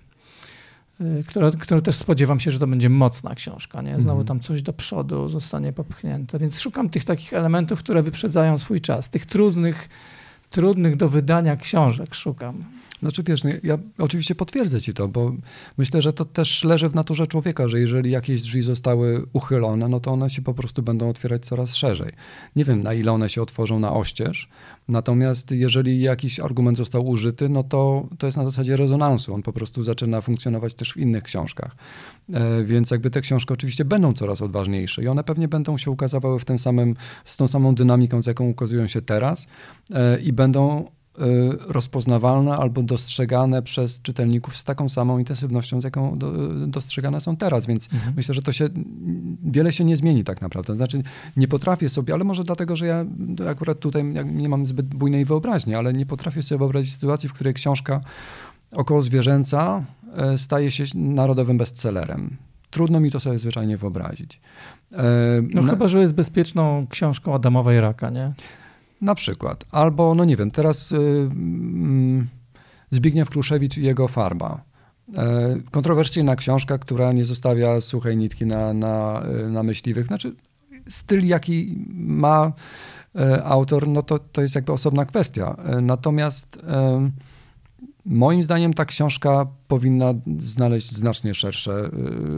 y, 1.01 1.23
która, 1.27 1.51
która 1.51 1.81
też 1.81 1.95
spodziewam 1.95 2.39
się, 2.39 2.51
że 2.51 2.59
to 2.59 2.67
będzie 2.67 2.89
mocna 2.89 3.35
książka. 3.35 3.81
Nie? 3.81 3.93
Znowu 4.01 4.21
mhm. 4.21 4.25
tam 4.27 4.39
coś 4.39 4.61
do 4.61 4.73
przodu 4.73 5.27
zostanie 5.27 5.73
popchnięte. 5.73 6.39
Więc 6.39 6.59
szukam 6.59 6.89
tych 6.89 7.05
takich 7.05 7.33
elementów, 7.33 7.79
które 7.79 8.03
wyprzedzają 8.03 8.57
swój 8.57 8.81
czas. 8.81 9.09
Tych 9.09 9.25
trudnych, 9.25 9.89
trudnych 10.49 10.95
do 10.95 11.09
wydania 11.09 11.55
książek 11.55 12.15
szukam. 12.15 12.63
Znaczy 12.99 13.23
wiesz, 13.23 13.43
no 13.43 13.49
ja 13.63 13.77
oczywiście 13.97 14.35
potwierdzę 14.35 14.81
ci 14.81 14.93
to, 14.93 15.07
bo 15.07 15.33
myślę, 15.77 16.01
że 16.01 16.13
to 16.13 16.25
też 16.25 16.63
leży 16.63 16.89
w 16.89 16.95
naturze 16.95 17.27
człowieka, 17.27 17.67
że 17.67 17.79
jeżeli 17.79 18.11
jakieś 18.11 18.41
drzwi 18.41 18.61
zostały 18.61 19.25
uchylone, 19.33 19.87
no 19.87 19.99
to 19.99 20.11
one 20.11 20.29
się 20.29 20.41
po 20.41 20.53
prostu 20.53 20.83
będą 20.83 21.09
otwierać 21.09 21.45
coraz 21.45 21.75
szerzej. 21.75 22.11
Nie 22.55 22.63
wiem, 22.63 22.83
na 22.83 22.93
ile 22.93 23.11
one 23.11 23.29
się 23.29 23.41
otworzą 23.41 23.79
na 23.79 23.93
oścież, 23.93 24.49
natomiast 24.89 25.51
jeżeli 25.51 26.01
jakiś 26.01 26.39
argument 26.39 26.77
został 26.77 27.07
użyty, 27.07 27.49
no 27.49 27.63
to 27.63 28.07
to 28.17 28.25
jest 28.27 28.37
na 28.37 28.45
zasadzie 28.45 28.75
rezonansu. 28.75 29.33
On 29.33 29.41
po 29.41 29.53
prostu 29.53 29.83
zaczyna 29.83 30.21
funkcjonować 30.21 30.73
też 30.73 30.93
w 30.93 30.97
innych 30.97 31.23
książkach. 31.23 31.75
E, 32.33 32.63
więc 32.63 32.91
jakby 32.91 33.09
te 33.09 33.21
książki 33.21 33.53
oczywiście 33.53 33.85
będą 33.85 34.13
coraz 34.13 34.41
odważniejsze 34.41 35.03
i 35.03 35.07
one 35.07 35.23
pewnie 35.23 35.47
będą 35.47 35.77
się 35.77 35.91
ukazywały 35.91 36.39
w 36.39 36.45
tym 36.45 36.59
samym, 36.59 36.95
z 37.25 37.37
tą 37.37 37.47
samą 37.47 37.75
dynamiką, 37.75 38.21
z 38.21 38.25
jaką 38.25 38.49
ukazują 38.49 38.87
się 38.87 39.01
teraz 39.01 39.47
e, 39.93 40.19
i 40.19 40.33
będą 40.33 40.91
rozpoznawalne 41.67 42.57
albo 42.57 42.83
dostrzegane 42.83 43.61
przez 43.61 44.01
czytelników 44.01 44.57
z 44.57 44.63
taką 44.63 44.89
samą 44.89 45.17
intensywnością, 45.17 45.81
z 45.81 45.83
jaką 45.83 46.17
do, 46.17 46.31
dostrzegane 46.67 47.21
są 47.21 47.37
teraz. 47.37 47.65
Więc 47.65 47.93
mhm. 47.93 48.13
myślę, 48.15 48.35
że 48.35 48.41
to 48.41 48.51
się 48.51 48.69
wiele 49.43 49.71
się 49.71 49.83
nie 49.83 49.97
zmieni 49.97 50.23
tak 50.23 50.41
naprawdę. 50.41 50.75
Znaczy, 50.75 51.03
nie 51.37 51.47
potrafię 51.47 51.89
sobie, 51.89 52.13
ale 52.13 52.23
może 52.23 52.43
dlatego, 52.43 52.75
że 52.75 52.85
ja 52.85 53.05
akurat 53.49 53.79
tutaj 53.79 54.03
nie 54.25 54.49
mam 54.49 54.65
zbyt 54.65 54.85
bujnej 54.85 55.25
wyobraźni, 55.25 55.75
ale 55.75 55.93
nie 55.93 56.05
potrafię 56.05 56.43
sobie 56.43 56.59
wyobrazić 56.59 56.93
sytuacji, 56.93 57.29
w 57.29 57.33
której 57.33 57.53
książka 57.53 58.01
około 58.71 59.01
zwierzęca 59.01 59.83
e, 60.15 60.37
staje 60.37 60.71
się 60.71 60.83
narodowym 60.95 61.57
bestsellerem. 61.57 62.37
Trudno 62.69 62.99
mi 62.99 63.11
to 63.11 63.19
sobie 63.19 63.39
zwyczajnie 63.39 63.77
wyobrazić. 63.77 64.41
E, 64.93 65.03
no, 65.53 65.61
no 65.61 65.69
chyba, 65.69 65.87
że 65.87 65.99
jest 65.99 66.13
bezpieczną 66.13 66.87
książką 66.89 67.35
Adamowa 67.35 67.73
i 67.73 67.79
Raka, 67.79 68.09
nie? 68.09 68.33
Na 69.01 69.15
przykład. 69.15 69.65
Albo, 69.71 70.15
no 70.15 70.25
nie 70.25 70.35
wiem, 70.35 70.51
teraz 70.51 70.91
yy, 70.91 71.29
Zbigniew 72.91 73.29
Kruszewicz 73.29 73.77
i 73.77 73.83
jego 73.83 74.07
farba. 74.07 74.61
E, 75.15 75.55
kontrowersyjna 75.71 76.35
książka, 76.35 76.77
która 76.77 77.11
nie 77.11 77.25
zostawia 77.25 77.81
suchej 77.81 78.17
nitki 78.17 78.45
na, 78.45 78.73
na, 78.73 79.23
y, 79.45 79.49
na 79.49 79.63
myśliwych. 79.63 80.07
Znaczy, 80.07 80.35
styl, 80.89 81.27
jaki 81.27 81.85
ma 81.93 82.51
e, 83.15 83.43
autor, 83.43 83.87
no 83.87 84.01
to, 84.01 84.19
to 84.19 84.41
jest 84.41 84.55
jakby 84.55 84.71
osobna 84.71 85.05
kwestia. 85.05 85.55
E, 85.65 85.81
natomiast 85.81 86.61
Moim 88.09 88.43
zdaniem 88.43 88.73
ta 88.73 88.85
książka 88.85 89.47
powinna 89.67 90.13
znaleźć 90.37 90.91
znacznie 90.91 91.33
szersze 91.33 91.89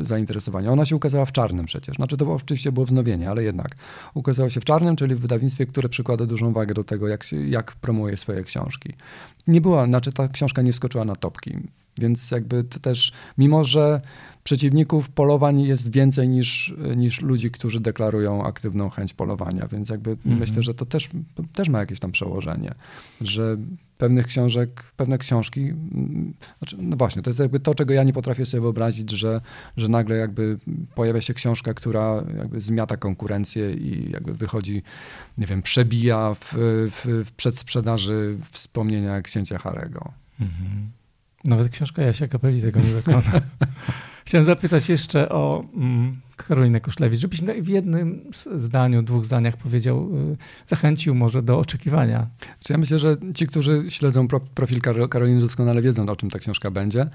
y, 0.01 0.05
zainteresowanie. 0.05 0.71
Ona 0.71 0.85
się 0.85 0.95
ukazała 0.95 1.25
w 1.25 1.31
czarnym 1.31 1.65
przecież. 1.65 1.95
Znaczy 1.95 2.17
to 2.17 2.33
oczywiście 2.33 2.71
było 2.71 2.85
wznowienie, 2.85 3.29
ale 3.29 3.43
jednak 3.43 3.75
ukazała 4.13 4.49
się 4.49 4.61
w 4.61 4.65
czarnym, 4.65 4.95
czyli 4.95 5.15
w 5.15 5.19
wydawnictwie, 5.19 5.65
które 5.65 5.89
przykłada 5.89 6.25
dużą 6.25 6.53
wagę 6.53 6.73
do 6.73 6.83
tego, 6.83 7.07
jak, 7.07 7.25
jak 7.47 7.75
promuje 7.75 8.17
swoje 8.17 8.43
książki. 8.43 8.93
Nie 9.47 9.61
była, 9.61 9.85
znaczy 9.85 10.11
ta 10.11 10.27
książka 10.27 10.61
nie 10.61 10.71
wskoczyła 10.71 11.05
na 11.05 11.15
topki. 11.15 11.57
Więc 11.99 12.31
jakby 12.31 12.63
to 12.63 12.79
też, 12.79 13.11
mimo 13.37 13.63
że 13.63 14.01
przeciwników 14.43 15.09
polowań 15.09 15.61
jest 15.61 15.93
więcej 15.93 16.29
niż, 16.29 16.73
niż 16.95 17.21
ludzi, 17.21 17.51
którzy 17.51 17.79
deklarują 17.79 18.43
aktywną 18.43 18.89
chęć 18.89 19.13
polowania, 19.13 19.67
więc 19.67 19.89
jakby 19.89 20.09
mm 20.09 20.21
-hmm. 20.25 20.39
myślę, 20.39 20.63
że 20.63 20.73
to 20.73 20.85
też, 20.85 21.09
też 21.53 21.69
ma 21.69 21.79
jakieś 21.79 21.99
tam 21.99 22.11
przełożenie, 22.11 22.75
że 23.21 23.57
pewnych 23.99 24.27
książek, 24.27 24.83
pewne 24.97 25.17
książki, 25.17 25.73
znaczy, 26.59 26.77
no 26.79 26.97
właśnie, 26.97 27.21
to 27.21 27.29
jest 27.29 27.39
jakby 27.39 27.59
to, 27.59 27.75
czego 27.75 27.93
ja 27.93 28.03
nie 28.03 28.13
potrafię 28.13 28.45
sobie 28.45 28.61
wyobrazić, 28.61 29.11
że, 29.11 29.41
że 29.77 29.87
nagle 29.87 30.15
jakby 30.15 30.57
pojawia 30.95 31.21
się 31.21 31.33
książka, 31.33 31.73
która 31.73 32.23
jakby 32.37 32.61
zmiata 32.61 32.97
konkurencję 32.97 33.73
i 33.73 34.11
jakby 34.11 34.33
wychodzi, 34.33 34.83
nie 35.37 35.45
wiem, 35.45 35.61
przebija 35.61 36.33
w, 36.33 36.53
w, 36.91 37.25
w 37.25 37.31
przedsprzedaży 37.31 38.37
wspomnienia 38.51 39.21
księcia 39.21 39.57
Harego. 39.57 40.11
Mhm. 40.41 40.91
Nawet 41.43 41.69
książka 41.69 42.01
Jasia 42.01 42.27
Kapeli 42.27 42.61
tego 42.61 42.79
nie 42.79 42.93
dokona. 42.93 43.41
Chciałem 44.29 44.45
zapytać 44.45 44.89
jeszcze 44.89 45.29
o 45.29 45.63
mm, 45.75 46.21
Karolinę 46.37 46.81
Koszlewicz, 46.81 47.19
żebyś 47.19 47.41
w 47.41 47.67
jednym 47.67 48.23
zdaniu, 48.55 49.03
dwóch 49.03 49.25
zdaniach 49.25 49.57
powiedział, 49.57 50.09
y, 50.31 50.37
zachęcił 50.65 51.15
może 51.15 51.41
do 51.41 51.59
oczekiwania. 51.59 52.27
Ja 52.69 52.77
myślę, 52.77 52.99
że 52.99 53.17
ci, 53.35 53.47
którzy 53.47 53.85
śledzą 53.89 54.27
profil 54.55 54.81
Karoliny 55.09 55.41
doskonale 55.41 55.81
wiedzą, 55.81 56.09
o 56.09 56.15
czym 56.15 56.29
ta 56.29 56.39
książka 56.39 56.71
będzie, 56.71 57.07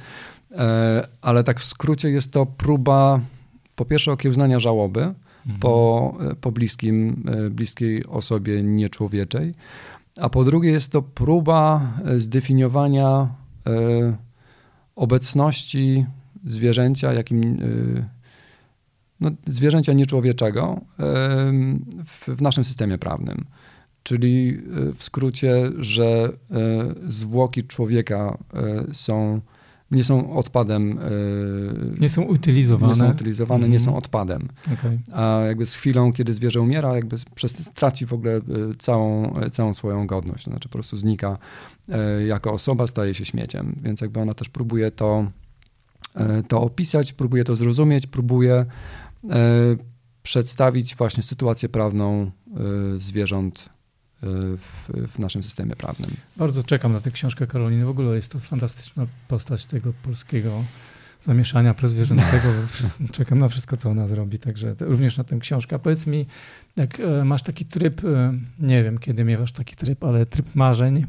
e, 0.52 1.08
ale 1.22 1.44
tak 1.44 1.60
w 1.60 1.64
skrócie 1.64 2.10
jest 2.10 2.32
to 2.32 2.46
próba 2.46 3.20
po 3.76 3.84
pierwsze 3.84 4.12
okiełznania 4.12 4.58
żałoby 4.58 5.00
mhm. 5.00 5.60
po, 5.60 6.14
e, 6.30 6.34
po 6.34 6.52
bliskim, 6.52 7.24
e, 7.26 7.50
bliskiej 7.50 8.06
osobie 8.06 8.62
nieczłowieczej, 8.62 9.54
a 10.20 10.28
po 10.28 10.44
drugie 10.44 10.70
jest 10.70 10.92
to 10.92 11.02
próba 11.02 11.92
zdefiniowania 12.16 13.28
obecności 14.96 16.06
zwierzęcia, 16.44 17.12
jakim 17.12 17.56
no, 19.20 19.30
zwierzęcia 19.46 19.92
nieczłowieczego 19.92 20.80
w, 22.06 22.40
naszym 22.40 22.64
systemie 22.64 22.98
prawnym. 22.98 23.44
Czyli 24.02 24.48
e, 24.48 24.92
w 24.92 25.02
skrócie, 25.02 25.70
że 25.78 26.04
e, 26.04 26.30
zwłoki 27.08 27.62
człowieka 27.62 28.38
są 28.92 29.40
nie 29.90 30.04
są 30.04 30.36
odpadem. 30.36 30.98
Nie 32.00 32.08
są 32.08 32.22
utylizowane. 32.22 32.92
Nie 32.92 32.98
są 32.98 33.10
utylizowane, 33.10 33.68
nie 33.68 33.80
są 33.80 33.90
mhm. 33.90 33.98
odpadem. 33.98 34.48
Okay. 34.72 34.98
A 35.12 35.40
jakby 35.46 35.66
z 35.66 35.74
chwilą, 35.74 36.12
kiedy 36.12 36.34
zwierzę 36.34 36.60
umiera, 36.60 36.94
jakby 36.94 37.16
przez, 37.34 37.72
traci 37.72 38.06
w 38.06 38.12
ogóle 38.12 38.40
całą, 38.78 39.34
całą 39.50 39.74
swoją 39.74 40.06
godność. 40.06 40.44
To 40.44 40.50
znaczy 40.50 40.68
po 40.68 40.72
prostu 40.72 40.96
znika 40.96 41.38
jako 42.26 42.52
osoba, 42.52 42.86
staje 42.86 43.14
się 43.14 43.24
śmieciem. 43.24 43.76
Więc 43.82 44.00
jakby 44.00 44.20
ona 44.20 44.34
też 44.34 44.48
próbuje 44.48 44.90
to, 44.90 45.26
to 46.48 46.60
opisać, 46.60 47.12
próbuje 47.12 47.44
to 47.44 47.56
zrozumieć, 47.56 48.06
próbuje 48.06 48.66
przedstawić 50.22 50.96
właśnie 50.96 51.22
sytuację 51.22 51.68
prawną 51.68 52.30
zwierząt 52.96 53.68
w, 54.56 54.88
w, 55.08 55.18
naszym 55.18 55.42
systemie 55.42 55.76
prawnym. 55.76 56.10
Bardzo 56.36 56.62
czekam 56.62 56.92
na 56.92 57.00
tę 57.00 57.10
książkę 57.10 57.46
Karoliny. 57.46 57.84
W 57.84 57.88
ogóle 57.88 58.14
jest 58.14 58.32
to 58.32 58.38
fantastyczna 58.38 59.06
postać 59.28 59.66
tego 59.66 59.92
polskiego 60.02 60.64
zamieszania 61.24 61.74
prezwierzęcego. 61.74 62.48
czekam 63.12 63.38
na 63.38 63.48
wszystko, 63.48 63.76
co 63.76 63.90
ona 63.90 64.06
zrobi, 64.06 64.38
także 64.38 64.74
również 64.80 65.16
na 65.16 65.24
tę 65.24 65.38
książkę. 65.38 65.76
A 65.76 65.78
powiedz 65.78 66.06
mi, 66.06 66.26
jak 66.76 67.00
e, 67.00 67.24
masz 67.24 67.42
taki 67.42 67.64
tryb, 67.64 68.04
e, 68.04 68.34
nie 68.58 68.84
wiem 68.84 68.98
kiedy 68.98 69.24
miewasz 69.24 69.52
taki 69.52 69.76
tryb, 69.76 70.04
ale 70.04 70.26
tryb 70.26 70.54
marzeń, 70.54 71.06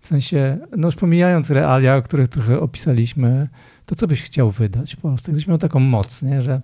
w 0.00 0.06
sensie, 0.06 0.58
no 0.76 0.88
już 0.88 0.96
pomijając 0.96 1.50
realia, 1.50 1.96
o 1.96 2.02
których 2.02 2.28
trochę 2.28 2.60
opisaliśmy, 2.60 3.48
to 3.86 3.94
co 3.94 4.06
byś 4.06 4.22
chciał 4.22 4.50
wydać 4.50 4.96
w 4.96 5.00
Polsce? 5.00 5.32
Gdybyś 5.32 5.46
miał 5.46 5.58
taką 5.58 5.80
moc, 5.80 6.22
nie? 6.22 6.42
Że, 6.42 6.62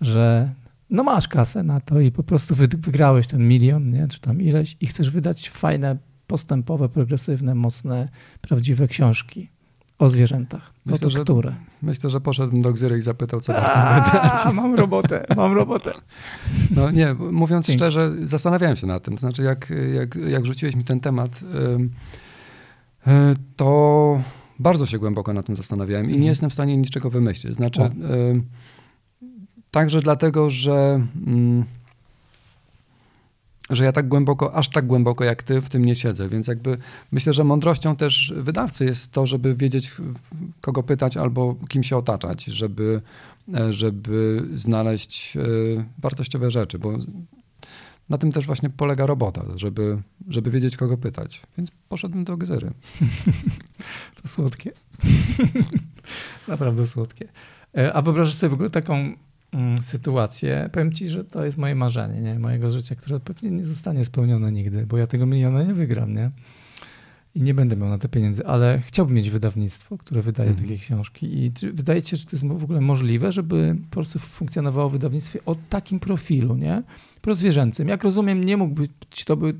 że 0.00 0.54
no 0.90 1.02
masz 1.02 1.28
kasę 1.28 1.62
na 1.62 1.80
to 1.80 2.00
i 2.00 2.12
po 2.12 2.22
prostu 2.22 2.54
wygrałeś 2.54 3.26
ten 3.26 3.48
milion, 3.48 3.90
nie? 3.90 4.08
czy 4.08 4.20
tam 4.20 4.40
ileś 4.40 4.76
i 4.80 4.86
chcesz 4.86 5.10
wydać 5.10 5.50
fajne, 5.50 5.96
postępowe, 6.26 6.88
progresywne, 6.88 7.54
mocne, 7.54 8.08
prawdziwe 8.40 8.88
książki 8.88 9.48
o 9.98 10.10
zwierzętach. 10.10 10.72
Myślę, 10.86 10.98
no 11.02 11.10
to 11.10 11.10
że, 11.10 11.24
które? 11.24 11.54
Myślę, 11.82 12.10
że 12.10 12.20
poszedłbym 12.20 12.62
do 12.62 12.72
Gzyry 12.72 12.98
i 12.98 13.02
zapytał, 13.02 13.40
co 13.40 13.52
warto 13.52 14.10
wydać. 14.10 14.54
Mam 14.54 14.74
robotę, 14.74 15.26
mam 15.36 15.52
robotę. 15.52 15.92
No 16.70 16.90
nie, 16.90 17.14
mówiąc 17.14 17.66
Dzięki. 17.66 17.78
szczerze, 17.78 18.12
zastanawiałem 18.24 18.76
się 18.76 18.86
nad 18.86 19.02
tym. 19.02 19.14
To 19.14 19.20
znaczy, 19.20 19.42
jak, 19.42 19.72
jak, 19.94 20.14
jak 20.14 20.46
rzuciłeś 20.46 20.76
mi 20.76 20.84
ten 20.84 21.00
temat, 21.00 21.40
e, 23.06 23.34
to 23.56 24.20
bardzo 24.60 24.86
się 24.86 24.98
głęboko 24.98 25.32
nad 25.32 25.46
tym 25.46 25.56
zastanawiałem 25.56 26.06
i 26.06 26.08
nie 26.08 26.14
mhm. 26.14 26.28
jestem 26.28 26.50
w 26.50 26.52
stanie 26.52 26.76
niczego 26.76 27.10
wymyślić. 27.10 27.54
Znaczy, 27.54 27.90
Także 29.70 30.02
dlatego, 30.02 30.50
że, 30.50 31.06
mm, 31.26 31.64
że 33.70 33.84
ja 33.84 33.92
tak 33.92 34.08
głęboko, 34.08 34.54
aż 34.54 34.68
tak 34.68 34.86
głęboko 34.86 35.24
jak 35.24 35.42
ty 35.42 35.60
w 35.60 35.68
tym 35.68 35.84
nie 35.84 35.96
siedzę. 35.96 36.28
Więc 36.28 36.46
jakby 36.46 36.76
myślę, 37.12 37.32
że 37.32 37.44
mądrością 37.44 37.96
też 37.96 38.34
wydawcy 38.36 38.84
jest 38.84 39.12
to, 39.12 39.26
żeby 39.26 39.54
wiedzieć, 39.54 39.92
kogo 40.60 40.82
pytać 40.82 41.16
albo 41.16 41.56
kim 41.68 41.82
się 41.82 41.96
otaczać, 41.96 42.44
żeby, 42.44 43.00
e, 43.54 43.72
żeby 43.72 44.48
znaleźć 44.54 45.36
e, 45.36 45.40
wartościowe 45.98 46.50
rzeczy, 46.50 46.78
bo 46.78 46.96
na 48.10 48.18
tym 48.18 48.32
też 48.32 48.46
właśnie 48.46 48.70
polega 48.70 49.06
robota, 49.06 49.44
żeby, 49.54 50.02
żeby 50.28 50.50
wiedzieć, 50.50 50.76
kogo 50.76 50.98
pytać. 50.98 51.42
Więc 51.58 51.70
poszedłem 51.88 52.24
do 52.24 52.36
Gzyry. 52.36 52.70
To 54.22 54.28
słodkie. 54.28 54.72
Naprawdę 56.48 56.86
słodkie. 56.86 57.28
E, 57.76 57.92
a 57.92 58.02
wyobrażasz 58.02 58.34
sobie 58.34 58.50
w 58.50 58.54
ogóle 58.54 58.70
taką 58.70 59.14
Mm, 59.52 59.82
sytuację. 59.82 60.70
Powiem 60.72 60.92
ci, 60.92 61.08
że 61.08 61.24
to 61.24 61.44
jest 61.44 61.58
moje 61.58 61.74
marzenie 61.74 62.20
nie? 62.20 62.38
mojego 62.38 62.70
życia, 62.70 62.94
które 62.94 63.20
pewnie 63.20 63.50
nie 63.50 63.64
zostanie 63.64 64.04
spełnione 64.04 64.52
nigdy, 64.52 64.86
bo 64.86 64.98
ja 64.98 65.06
tego 65.06 65.26
miliona 65.26 65.62
nie 65.62 65.74
wygram, 65.74 66.14
nie? 66.14 66.30
I 67.34 67.42
nie 67.42 67.54
będę 67.54 67.76
miał 67.76 67.88
na 67.88 67.98
te 67.98 68.08
pieniądze, 68.08 68.46
ale 68.46 68.82
chciałbym 68.86 69.16
mieć 69.16 69.30
wydawnictwo, 69.30 69.98
które 69.98 70.22
wydaje 70.22 70.50
mhm. 70.50 70.68
takie 70.68 70.80
książki. 70.80 71.38
I 71.38 71.52
wydaje 71.72 72.02
ci 72.02 72.10
się, 72.10 72.16
że 72.16 72.24
to 72.24 72.30
jest 72.32 72.46
w 72.46 72.64
ogóle 72.64 72.80
możliwe, 72.80 73.32
żeby 73.32 73.76
po 73.90 73.94
prostu 73.94 74.18
funkcjonowało 74.18 74.88
w 74.88 74.92
wydawnictwie 74.92 75.40
o 75.46 75.56
takim 75.68 76.00
profilu, 76.00 76.56
nie? 76.56 76.82
Prozwierzęcym. 77.22 77.88
Jak 77.88 78.04
rozumiem, 78.04 78.44
nie 78.44 78.56
mógłby 78.56 78.88
to, 79.24 79.36
by, 79.36 79.54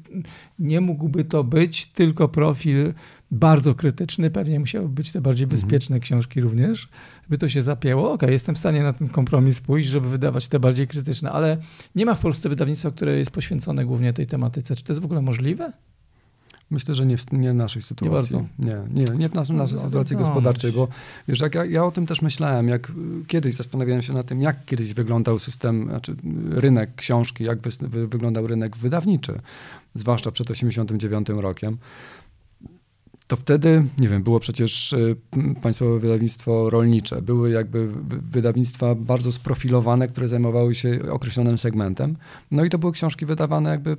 nie 0.58 0.80
mógłby 0.80 1.24
to 1.24 1.44
być 1.44 1.86
tylko 1.86 2.28
profil 2.28 2.94
bardzo 3.30 3.74
krytyczny, 3.74 4.30
pewnie 4.30 4.60
musiały 4.60 4.88
być 4.88 5.12
te 5.12 5.20
bardziej 5.20 5.44
mhm. 5.44 5.60
bezpieczne 5.60 5.96
mhm. 5.96 6.02
książki 6.02 6.40
również, 6.40 6.88
by 7.28 7.38
to 7.38 7.48
się 7.48 7.62
zapięło. 7.62 8.12
Ok, 8.12 8.22
jestem 8.22 8.54
w 8.54 8.58
stanie 8.58 8.82
na 8.82 8.92
ten 8.92 9.08
kompromis 9.08 9.60
pójść, 9.60 9.88
żeby 9.88 10.08
wydawać 10.08 10.48
te 10.48 10.60
bardziej 10.60 10.86
krytyczne, 10.86 11.32
ale 11.32 11.56
nie 11.94 12.06
ma 12.06 12.14
w 12.14 12.20
Polsce 12.20 12.48
wydawnictwa, 12.48 12.90
które 12.90 13.18
jest 13.18 13.30
poświęcone 13.30 13.84
głównie 13.84 14.12
tej 14.12 14.26
tematyce. 14.26 14.76
Czy 14.76 14.84
to 14.84 14.92
jest 14.92 15.00
w 15.00 15.04
ogóle 15.04 15.22
możliwe? 15.22 15.72
Myślę, 16.70 16.94
że 16.94 17.06
nie 17.06 17.16
w, 17.16 17.32
nie 17.32 17.52
w 17.52 17.54
naszej 17.54 17.82
sytuacji. 17.82 18.36
Nie, 18.58 18.66
nie, 18.68 19.04
nie, 19.04 19.18
nie 19.18 19.28
w 19.28 19.34
naszej, 19.34 19.56
naszej 19.56 19.78
no, 19.78 19.84
sytuacji 19.84 20.16
no, 20.16 20.22
gospodarczej, 20.22 20.72
bo 20.72 20.88
wiesz, 21.28 21.40
jak 21.40 21.54
ja, 21.54 21.64
ja, 21.64 21.84
o 21.84 21.90
tym 21.90 22.06
też 22.06 22.22
myślałem, 22.22 22.68
jak 22.68 22.92
kiedyś 23.26 23.54
zastanawiałem 23.54 24.02
się 24.02 24.12
nad 24.12 24.26
tym, 24.26 24.42
jak 24.42 24.64
kiedyś 24.64 24.94
wyglądał 24.94 25.38
system, 25.38 25.84
znaczy 25.88 26.16
rynek 26.50 26.94
książki, 26.94 27.44
jak 27.44 27.58
wy, 27.60 28.06
wyglądał 28.06 28.46
rynek 28.46 28.76
wydawniczy, 28.76 29.40
zwłaszcza 29.94 30.32
przed 30.32 30.46
1989 30.46 31.42
rokiem 31.42 31.78
to 33.30 33.36
wtedy, 33.36 33.84
nie 33.98 34.08
wiem, 34.08 34.22
było 34.22 34.40
przecież 34.40 34.92
y, 34.92 35.16
Państwowe 35.62 35.98
Wydawnictwo 35.98 36.70
Rolnicze, 36.70 37.22
były 37.22 37.50
jakby 37.50 37.88
wydawnictwa 38.30 38.94
bardzo 38.94 39.32
sprofilowane, 39.32 40.08
które 40.08 40.28
zajmowały 40.28 40.74
się 40.74 40.98
określonym 41.10 41.58
segmentem. 41.58 42.16
No 42.50 42.64
i 42.64 42.70
to 42.70 42.78
były 42.78 42.92
książki 42.92 43.26
wydawane 43.26 43.70
jakby 43.70 43.96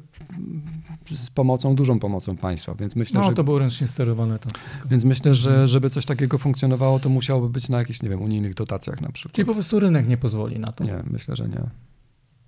z 1.12 1.30
pomocą, 1.30 1.76
dużą 1.76 2.00
pomocą 2.00 2.38
państwa, 2.38 2.76
więc 2.76 2.96
myślę, 2.96 3.20
no, 3.20 3.26
że... 3.26 3.34
to 3.34 3.44
było 3.44 3.60
ręcznie 3.60 3.88
sterowane 3.88 4.40
to 4.40 4.50
wszystko. 4.60 4.90
Więc 4.90 5.04
myślę, 5.04 5.36
że 5.36 5.50
mhm. 5.50 5.68
żeby 5.68 5.90
coś 5.90 6.06
takiego 6.06 6.38
funkcjonowało, 6.38 7.00
to 7.00 7.10
musiałoby 7.10 7.50
być 7.50 7.70
na 7.70 7.78
jakichś, 7.78 8.02
nie 8.02 8.10
wiem, 8.10 8.22
unijnych 8.22 8.54
dotacjach 8.54 9.02
na 9.02 9.12
przykład. 9.12 9.36
Czyli 9.36 9.46
po 9.46 9.54
prostu 9.54 9.80
rynek 9.80 10.08
nie 10.08 10.18
pozwoli 10.18 10.60
na 10.60 10.72
to? 10.72 10.84
Nie, 10.84 11.04
myślę, 11.12 11.36
że 11.36 11.48
nie. 11.48 11.91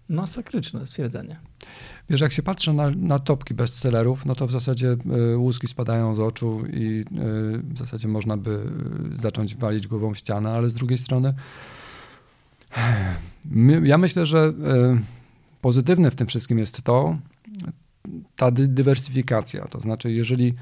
Masakryczne 0.10 0.86
stwierdzenie. 0.86 1.40
Wiesz, 2.10 2.22
jak 2.22 2.32
się 2.32 2.44
patrzy 2.44 2.74
na, 2.74 2.90
na 2.90 3.20
topki 3.20 3.54
bestsellerów, 3.54 4.26
no 4.26 4.36
to 4.36 4.48
w 4.48 4.52
zasadzie 4.52 4.98
y, 5.34 5.38
łuski 5.38 5.68
spadają 5.68 6.16
z 6.16 6.20
oczu 6.20 6.64
i 6.74 7.00
y, 7.00 7.04
w 7.58 7.78
zasadzie 7.78 8.08
można 8.08 8.38
by 8.38 8.52
y, 9.14 9.18
zacząć 9.18 9.56
walić 9.56 9.88
głową 9.88 10.14
w 10.14 10.18
ścianę, 10.18 10.52
ale 10.52 10.70
z 10.70 10.74
drugiej 10.74 10.98
strony 10.98 11.34
my, 13.46 13.88
ja 13.88 13.98
myślę, 13.98 14.26
że 14.26 14.54
pozytywne 15.62 16.12
w 16.12 16.16
tym 16.16 16.28
wszystkim 16.28 16.60
jest 16.60 16.82
to, 16.82 17.18
ta 18.36 18.52
dywersyfikacja. 18.52 19.66
To 19.66 19.80
znaczy, 19.80 20.12
jeżeli 20.12 20.54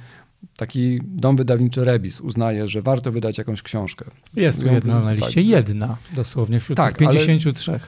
taki 0.58 1.00
dom 1.04 1.36
wydawniczy 1.36 1.86
Rebis 1.86 2.22
uznaje, 2.22 2.68
że 2.68 2.82
warto 2.82 3.12
wydać 3.12 3.38
jakąś 3.38 3.62
książkę. 3.62 4.06
Jest 4.36 4.62
tu 4.62 4.68
jedna 4.68 5.00
na 5.00 5.12
liście, 5.12 5.42
tak. 5.42 5.46
jedna 5.46 5.98
dosłownie 6.16 6.60
wśród 6.60 6.78
tak, 6.78 6.98
tych 6.98 7.10
53. 7.10 7.72
Ale, 7.72 7.80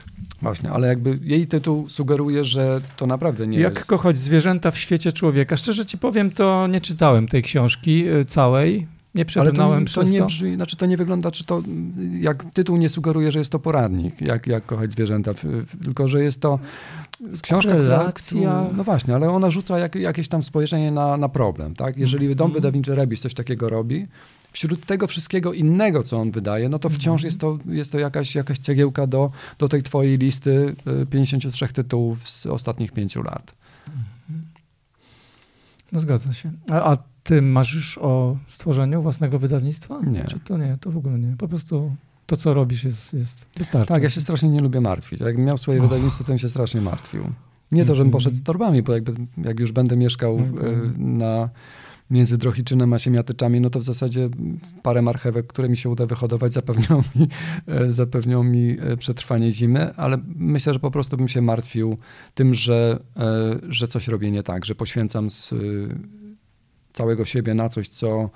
właśnie, 0.44 0.70
ale 0.70 0.88
jakby 0.88 1.18
jej 1.22 1.46
tytuł 1.46 1.88
sugeruje, 1.88 2.44
że 2.44 2.80
to 2.96 3.06
naprawdę 3.06 3.46
nie 3.46 3.58
Jak 3.58 3.72
jest... 3.72 3.76
Jak 3.76 3.86
kochać 3.86 4.18
zwierzęta 4.18 4.70
w 4.70 4.78
świecie 4.78 5.12
człowieka. 5.12 5.56
Szczerze 5.56 5.86
ci 5.86 5.98
powiem, 5.98 6.30
to 6.30 6.66
nie 6.66 6.80
czytałem 6.80 7.28
tej 7.28 7.42
książki 7.42 8.08
y, 8.08 8.24
całej. 8.24 8.86
Nie 9.14 9.24
przebrnąłem 9.24 9.78
Ale 9.78 9.86
to, 9.86 9.94
to 9.94 10.02
nie 10.02 10.22
brzmi, 10.22 10.54
znaczy 10.54 10.76
to 10.76 10.86
nie 10.86 10.96
wygląda, 10.96 11.30
czy 11.30 11.44
to, 11.44 11.62
jak 12.20 12.44
tytuł 12.52 12.76
nie 12.76 12.88
sugeruje, 12.88 13.32
że 13.32 13.38
jest 13.38 13.52
to 13.52 13.58
poradnik, 13.58 14.20
jak, 14.20 14.46
jak 14.46 14.66
kochać 14.66 14.92
zwierzęta, 14.92 15.32
tylko 15.84 16.08
że 16.08 16.22
jest 16.22 16.40
to 16.40 16.58
książka, 17.42 17.76
Relacja. 17.76 18.38
która, 18.38 18.66
no 18.76 18.84
właśnie, 18.84 19.14
ale 19.14 19.30
ona 19.30 19.50
rzuca 19.50 19.78
jak, 19.78 19.94
jakieś 19.94 20.28
tam 20.28 20.42
spojrzenie 20.42 20.92
na, 20.92 21.16
na 21.16 21.28
problem, 21.28 21.74
tak? 21.74 21.96
Jeżeli 21.96 22.26
mm. 22.26 22.36
dom 22.36 22.46
mhm. 22.46 22.62
wydawniczy 22.62 22.94
Rebis 22.94 23.20
coś 23.20 23.34
takiego 23.34 23.68
robi, 23.68 24.06
wśród 24.54 24.86
tego 24.86 25.06
wszystkiego 25.06 25.52
innego, 25.52 26.02
co 26.02 26.20
on 26.20 26.30
wydaje, 26.30 26.68
no 26.68 26.78
to 26.78 26.88
wciąż 26.88 27.22
mm. 27.22 27.26
jest 27.26 27.40
to, 27.40 27.58
jest 27.66 27.92
to 27.92 27.98
jakaś, 27.98 28.34
jakaś 28.34 28.58
cegiełka 28.58 29.06
do, 29.06 29.32
do 29.58 29.68
tej 29.68 29.82
twojej 29.82 30.18
listy 30.18 30.76
53 31.10 31.64
y, 31.64 31.68
tytułów 31.68 32.28
z 32.28 32.46
ostatnich 32.46 32.92
pięciu 32.92 33.22
lat. 33.22 33.54
Mhm. 33.86 34.44
No 35.92 36.00
zgadza 36.00 36.32
się. 36.32 36.52
A, 36.70 36.92
a 36.92 36.96
ty 37.22 37.42
marzysz 37.42 37.98
o 37.98 38.36
stworzeniu 38.48 39.02
własnego 39.02 39.38
wydawnictwa? 39.38 40.00
Nie. 40.00 40.24
Czy 40.24 40.40
to 40.40 40.58
nie? 40.58 40.78
To 40.80 40.90
w 40.90 40.96
ogóle 40.96 41.18
nie. 41.18 41.36
Po 41.36 41.48
prostu 41.48 41.96
to, 42.26 42.36
co 42.36 42.54
robisz, 42.54 42.84
jest, 42.84 43.14
jest 43.14 43.46
wystarczy. 43.56 43.94
Tak, 43.94 44.02
ja 44.02 44.10
się 44.10 44.20
strasznie 44.20 44.48
nie 44.48 44.60
lubię 44.60 44.80
martwić. 44.80 45.20
Jakbym 45.20 45.44
miał 45.44 45.58
swoje 45.58 45.78
oh. 45.78 45.88
wydawnictwo, 45.88 46.24
to 46.24 46.28
bym 46.28 46.38
się 46.38 46.48
strasznie 46.48 46.80
martwił. 46.80 47.24
Nie 47.72 47.84
to, 47.84 47.94
żebym 47.94 48.08
mhm. 48.08 48.12
poszedł 48.12 48.36
z 48.36 48.42
torbami, 48.42 48.82
bo 48.82 48.92
jakby, 48.92 49.14
jak 49.36 49.60
już 49.60 49.72
będę 49.72 49.96
mieszkał 49.96 50.38
mm-hmm. 50.38 50.98
na, 50.98 51.48
między 52.10 52.38
Drohiczynem 52.38 52.92
a 52.92 52.98
Siemiatyczami, 52.98 53.60
no 53.60 53.70
to 53.70 53.78
w 53.78 53.82
zasadzie 53.82 54.28
parę 54.82 55.02
marchewek, 55.02 55.46
które 55.46 55.68
mi 55.68 55.76
się 55.76 55.88
uda 55.88 56.06
wyhodować, 56.06 56.52
zapewnią 56.52 57.02
mi, 57.16 57.28
e, 57.66 57.92
zapewnią 57.92 58.42
mi 58.42 58.76
e, 58.80 58.96
przetrwanie 58.96 59.52
zimy, 59.52 59.94
ale 59.94 60.18
myślę, 60.26 60.72
że 60.72 60.78
po 60.78 60.90
prostu 60.90 61.16
bym 61.16 61.28
się 61.28 61.42
martwił 61.42 61.98
tym, 62.34 62.54
że, 62.54 63.00
że 63.68 63.88
coś 63.88 64.08
robię 64.08 64.30
nie 64.30 64.42
tak, 64.42 64.64
że 64.64 64.74
poświęcam 64.74 65.30
z 65.30 65.54
całego 66.92 67.24
siebie 67.24 67.54
na 67.54 67.68
coś, 67.68 67.88
co 67.88 68.30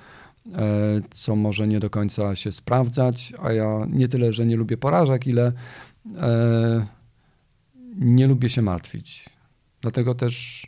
E, 0.55 1.01
co 1.11 1.37
może 1.37 1.69
nie 1.69 1.81
do 1.81 1.91
końca 1.91 2.37
się 2.37 2.53
sprawdzać, 2.53 3.33
a 3.43 3.53
ja 3.53 3.87
nie 3.91 4.09
tyle, 4.09 4.33
że 4.33 4.47
nie 4.47 4.57
lubię 4.57 4.77
porażek, 4.77 5.27
ile 5.27 5.53
e, 6.17 6.87
nie 7.97 8.27
lubię 8.27 8.49
się 8.49 8.63
martwić. 8.63 9.25
Dlatego 9.81 10.15
też 10.15 10.67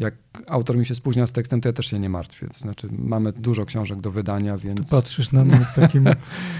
jak 0.00 0.14
autor 0.46 0.76
mi 0.76 0.86
się 0.86 0.94
spóźnia 0.94 1.26
z 1.26 1.32
tekstem, 1.32 1.60
to 1.60 1.68
ja 1.68 1.72
też 1.72 1.86
się 1.86 1.98
nie 1.98 2.08
martwię. 2.08 2.48
To 2.48 2.58
znaczy, 2.58 2.88
mamy 2.98 3.32
dużo 3.32 3.64
książek 3.66 4.00
do 4.00 4.10
wydania, 4.10 4.56
więc. 4.56 4.90
Patrzysz 4.90 5.32
na 5.32 5.44
mnie 5.44 5.60
z 5.60 5.74
takim. 5.74 6.08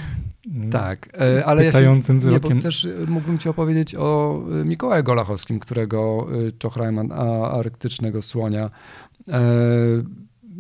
tak, 0.71 1.09
e, 1.21 1.45
ale 1.45 1.65
pytającym 1.65 2.17
ja 2.17 2.23
się, 2.23 2.29
wzrokiem. 2.29 2.57
Nie, 2.57 2.63
też 2.63 2.89
mógłbym 3.09 3.39
ci 3.39 3.49
opowiedzieć 3.49 3.95
o 3.95 4.41
e, 4.61 4.65
Mikołaju 4.65 5.05
Golachowskim, 5.05 5.59
którego 5.59 6.27
e, 6.49 6.53
czochrajman 6.53 7.13
arktycznego 7.53 8.23
słonia. 8.23 8.71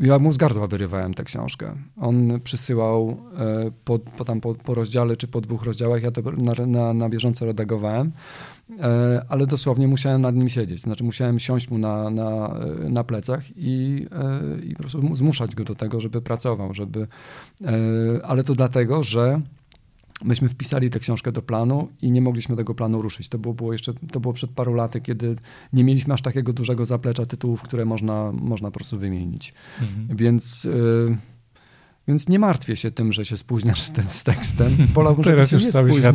Ja 0.01 0.19
mu 0.19 0.33
z 0.33 0.37
gardła 0.37 0.67
wyrywałem 0.67 1.15
tę 1.15 1.25
książkę. 1.25 1.75
On 1.97 2.41
przysyłał 2.45 3.17
po, 3.85 3.99
po, 3.99 4.25
tam 4.25 4.41
po, 4.41 4.55
po 4.55 4.75
rozdziale 4.75 5.17
czy 5.17 5.29
po 5.29 5.41
dwóch 5.41 5.63
rozdziałach, 5.63 6.03
ja 6.03 6.11
to 6.11 6.23
na, 6.23 6.67
na, 6.67 6.95
na 6.95 7.09
bieżąco 7.09 7.47
redagowałem. 7.47 8.13
E, 8.81 9.25
ale 9.29 9.47
dosłownie 9.47 9.89
musiałem 9.89 10.21
nad 10.21 10.35
nim 10.35 10.49
siedzieć. 10.49 10.81
Znaczy 10.81 11.05
musiałem 11.05 11.39
siąść 11.39 11.71
mu 11.71 11.79
na, 11.79 12.11
na, 12.11 12.61
na 12.89 13.05
plecach 13.05 13.45
i, 13.57 14.07
e, 14.13 14.65
i 14.65 14.73
po 14.73 14.79
prostu 14.79 15.17
zmuszać 15.17 15.55
go 15.55 15.65
do 15.65 15.75
tego, 15.75 16.01
żeby 16.01 16.23
pracował, 16.23 16.75
żeby... 16.75 17.07
E, 17.65 17.73
ale 18.23 18.45
to 18.45 18.55
dlatego, 18.55 19.03
że 19.03 19.41
myśmy 20.25 20.49
wpisali 20.49 20.91
tę 20.91 20.99
książkę 20.99 21.33
do 21.33 21.43
planu 21.43 21.89
i 22.03 22.13
nie 22.13 22.21
mogliśmy 22.21 22.57
tego 22.57 22.75
planu 22.75 23.03
ruszyć. 23.03 23.29
To 23.29 23.39
było, 23.39 23.55
było 23.55 23.73
jeszcze, 23.73 23.93
to 24.13 24.21
było 24.21 24.35
przed 24.35 24.51
paru 24.51 24.75
laty, 24.75 25.01
kiedy 25.01 25.37
nie 25.73 25.85
mieliśmy 25.85 26.15
aż 26.15 26.23
takiego 26.23 26.53
dużego 26.53 26.87
zaplecza 26.87 27.27
tytułów, 27.27 27.63
które 27.63 27.85
można, 27.85 28.33
można 28.33 28.71
po 28.71 28.75
prostu 28.75 28.99
wymienić. 28.99 29.55
Mhm. 29.81 30.17
Więc... 30.17 30.69
Więc 32.09 32.29
nie 32.29 32.39
martwię 32.39 32.77
się 32.77 32.91
tym, 32.91 33.13
że 33.13 33.25
się 33.25 33.37
spóźniasz 33.37 33.81
z, 33.81 33.93
z 34.09 34.25
tekstem. 34.25 34.77
Wolałbym, 34.95 35.25
żebyś 35.25 35.51
się 35.51 35.57
nie 35.57 35.73
spóźniał. 35.73 36.13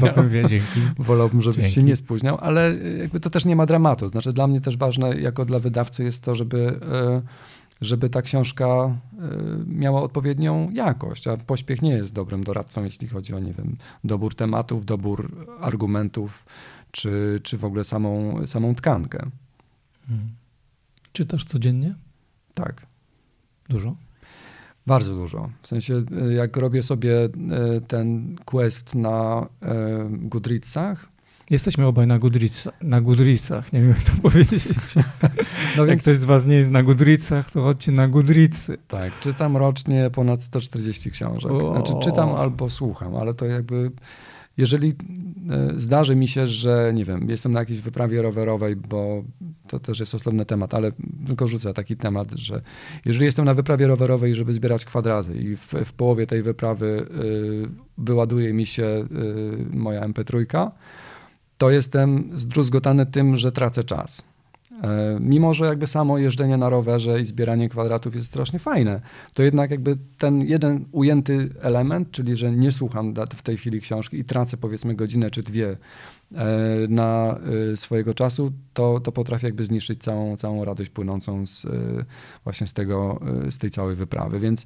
Wolałbym, 0.99 1.41
żebyś 1.41 1.57
dzięki. 1.57 1.75
się 1.75 1.83
nie 1.83 1.95
spóźniał, 1.95 2.37
ale 2.41 2.75
jakby 2.99 3.19
to 3.19 3.29
też 3.29 3.45
nie 3.45 3.55
ma 3.55 3.65
dramatu. 3.65 4.07
Znaczy 4.07 4.33
dla 4.33 4.47
mnie 4.47 4.61
też 4.61 4.77
ważne, 4.77 5.21
jako 5.21 5.45
dla 5.45 5.59
wydawcy 5.59 6.03
jest 6.03 6.23
to, 6.23 6.35
żeby, 6.35 6.79
e, 6.91 7.21
żeby 7.81 8.09
ta 8.09 8.21
książka 8.21 8.65
e, 8.65 8.97
miała 9.67 10.01
odpowiednią 10.01 10.71
jakość, 10.71 11.27
a 11.27 11.37
pośpiech 11.37 11.81
nie 11.81 11.91
jest 11.91 12.13
dobrym 12.13 12.43
doradcą, 12.43 12.83
jeśli 12.83 13.07
chodzi 13.07 13.33
o, 13.33 13.39
nie 13.39 13.53
wiem, 13.53 13.77
dobór 14.03 14.35
tematów, 14.35 14.85
dobór 14.85 15.47
argumentów, 15.59 16.45
czy, 16.91 17.39
czy 17.43 17.57
w 17.57 17.65
ogóle 17.65 17.83
samą, 17.83 18.39
samą 18.47 18.75
tkankę. 18.75 19.29
Hmm. 20.07 20.29
Czytasz 21.11 21.45
codziennie? 21.45 21.95
Tak. 22.53 22.85
Dużo? 23.69 23.95
Bardzo 24.87 25.15
dużo. 25.15 25.49
W 25.61 25.67
sensie, 25.67 26.03
e, 26.21 26.33
jak 26.33 26.57
robię 26.57 26.83
sobie 26.83 27.23
e, 27.23 27.29
ten 27.87 28.35
quest 28.45 28.95
na 28.95 29.47
Goodreadsach. 30.09 31.14
Jesteśmy 31.49 31.85
obaj 31.85 32.07
na, 32.07 32.19
Goodreads, 32.19 32.67
na 32.81 33.01
Goodreadsach, 33.01 33.73
nie 33.73 33.81
wiem 33.81 33.89
jak 33.89 34.03
to 34.03 34.11
powiedzieć. 34.29 34.95
No 35.77 35.85
jak 35.85 35.99
ktoś 35.99 36.15
z 36.15 36.23
was 36.23 36.45
nie 36.45 36.55
jest 36.55 36.71
na 36.71 36.83
Goodreadsach, 36.83 37.51
to 37.51 37.61
chodźcie 37.61 37.91
na 37.91 38.07
Goodreadsy. 38.07 38.77
Tak, 38.87 39.19
czytam 39.19 39.57
rocznie 39.57 40.09
ponad 40.13 40.43
140 40.43 41.11
książek. 41.11 41.51
Znaczy 41.71 41.93
czytam 42.01 42.29
albo 42.29 42.69
słucham, 42.69 43.15
ale 43.15 43.33
to 43.33 43.45
jakby 43.45 43.91
jeżeli 44.57 44.93
e, 45.49 45.73
zdarzy 45.77 46.15
mi 46.15 46.27
się, 46.27 46.47
że 46.47 46.91
nie 46.95 47.05
wiem, 47.05 47.29
jestem 47.29 47.51
na 47.51 47.59
jakiejś 47.59 47.79
wyprawie 47.79 48.21
rowerowej, 48.21 48.75
bo 48.75 49.23
to 49.67 49.79
też 49.79 49.99
jest 49.99 50.15
osobny 50.15 50.45
temat, 50.45 50.73
ale 50.73 50.91
tylko 51.27 51.47
rzucę 51.47 51.73
taki 51.73 51.97
temat, 51.97 52.31
że 52.35 52.61
jeżeli 53.05 53.25
jestem 53.25 53.45
na 53.45 53.53
wyprawie 53.53 53.87
rowerowej, 53.87 54.35
żeby 54.35 54.53
zbierać 54.53 54.85
kwadraty 54.85 55.37
i 55.37 55.55
w, 55.55 55.73
w 55.85 55.93
połowie 55.93 56.27
tej 56.27 56.43
wyprawy 56.43 57.05
y, 57.23 57.67
wyładuje 57.97 58.53
mi 58.53 58.65
się 58.65 58.83
y, 58.83 59.05
moja 59.77 60.01
MP3, 60.01 60.69
to 61.57 61.69
jestem 61.69 62.29
zdruzgotany 62.33 63.05
tym, 63.05 63.37
że 63.37 63.51
tracę 63.51 63.83
czas. 63.83 64.23
E, 64.83 65.17
mimo, 65.19 65.53
że 65.53 65.65
jakby 65.65 65.87
samo 65.87 66.17
jeżdżenie 66.17 66.57
na 66.57 66.69
rowerze 66.69 67.19
i 67.19 67.25
zbieranie 67.25 67.69
kwadratów 67.69 68.15
jest 68.15 68.27
strasznie 68.27 68.59
fajne, 68.59 69.01
to 69.35 69.43
jednak 69.43 69.71
jakby 69.71 69.97
ten 70.17 70.41
jeden 70.41 70.85
ujęty 70.91 71.49
element, 71.61 72.11
czyli 72.11 72.37
że 72.37 72.51
nie 72.51 72.71
słucham 72.71 73.13
w 73.35 73.41
tej 73.41 73.57
chwili 73.57 73.81
książki 73.81 74.19
i 74.19 74.25
tracę 74.25 74.57
powiedzmy 74.57 74.95
godzinę 74.95 75.31
czy 75.31 75.43
dwie 75.43 75.69
e, 75.69 75.77
na 76.89 77.37
e, 77.73 77.77
swojego 77.77 78.13
czasu, 78.13 78.51
to, 78.73 78.99
to 78.99 79.11
potrafi 79.11 79.45
jakby 79.45 79.65
zniszczyć 79.65 80.03
całą, 80.03 80.37
całą 80.37 80.65
radość 80.65 80.89
płynącą 80.89 81.45
z, 81.45 81.67
właśnie 82.43 82.67
z, 82.67 82.73
tego, 82.73 83.19
z 83.49 83.57
tej 83.57 83.69
całej 83.69 83.95
wyprawy. 83.95 84.39
Więc 84.39 84.65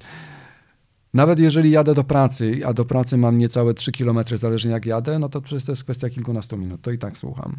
nawet 1.14 1.38
jeżeli 1.38 1.70
jadę 1.70 1.94
do 1.94 2.04
pracy, 2.04 2.60
a 2.66 2.72
do 2.72 2.84
pracy 2.84 3.16
mam 3.16 3.38
niecałe 3.38 3.74
3 3.74 3.92
km, 3.92 4.18
zależnie 4.34 4.70
jak 4.70 4.86
jadę, 4.86 5.18
no 5.18 5.28
to 5.28 5.40
przecież 5.40 5.64
to 5.64 5.72
jest 5.72 5.84
kwestia 5.84 6.10
kilkunastu 6.10 6.56
minut, 6.56 6.82
to 6.82 6.90
i 6.90 6.98
tak 6.98 7.18
słucham. 7.18 7.56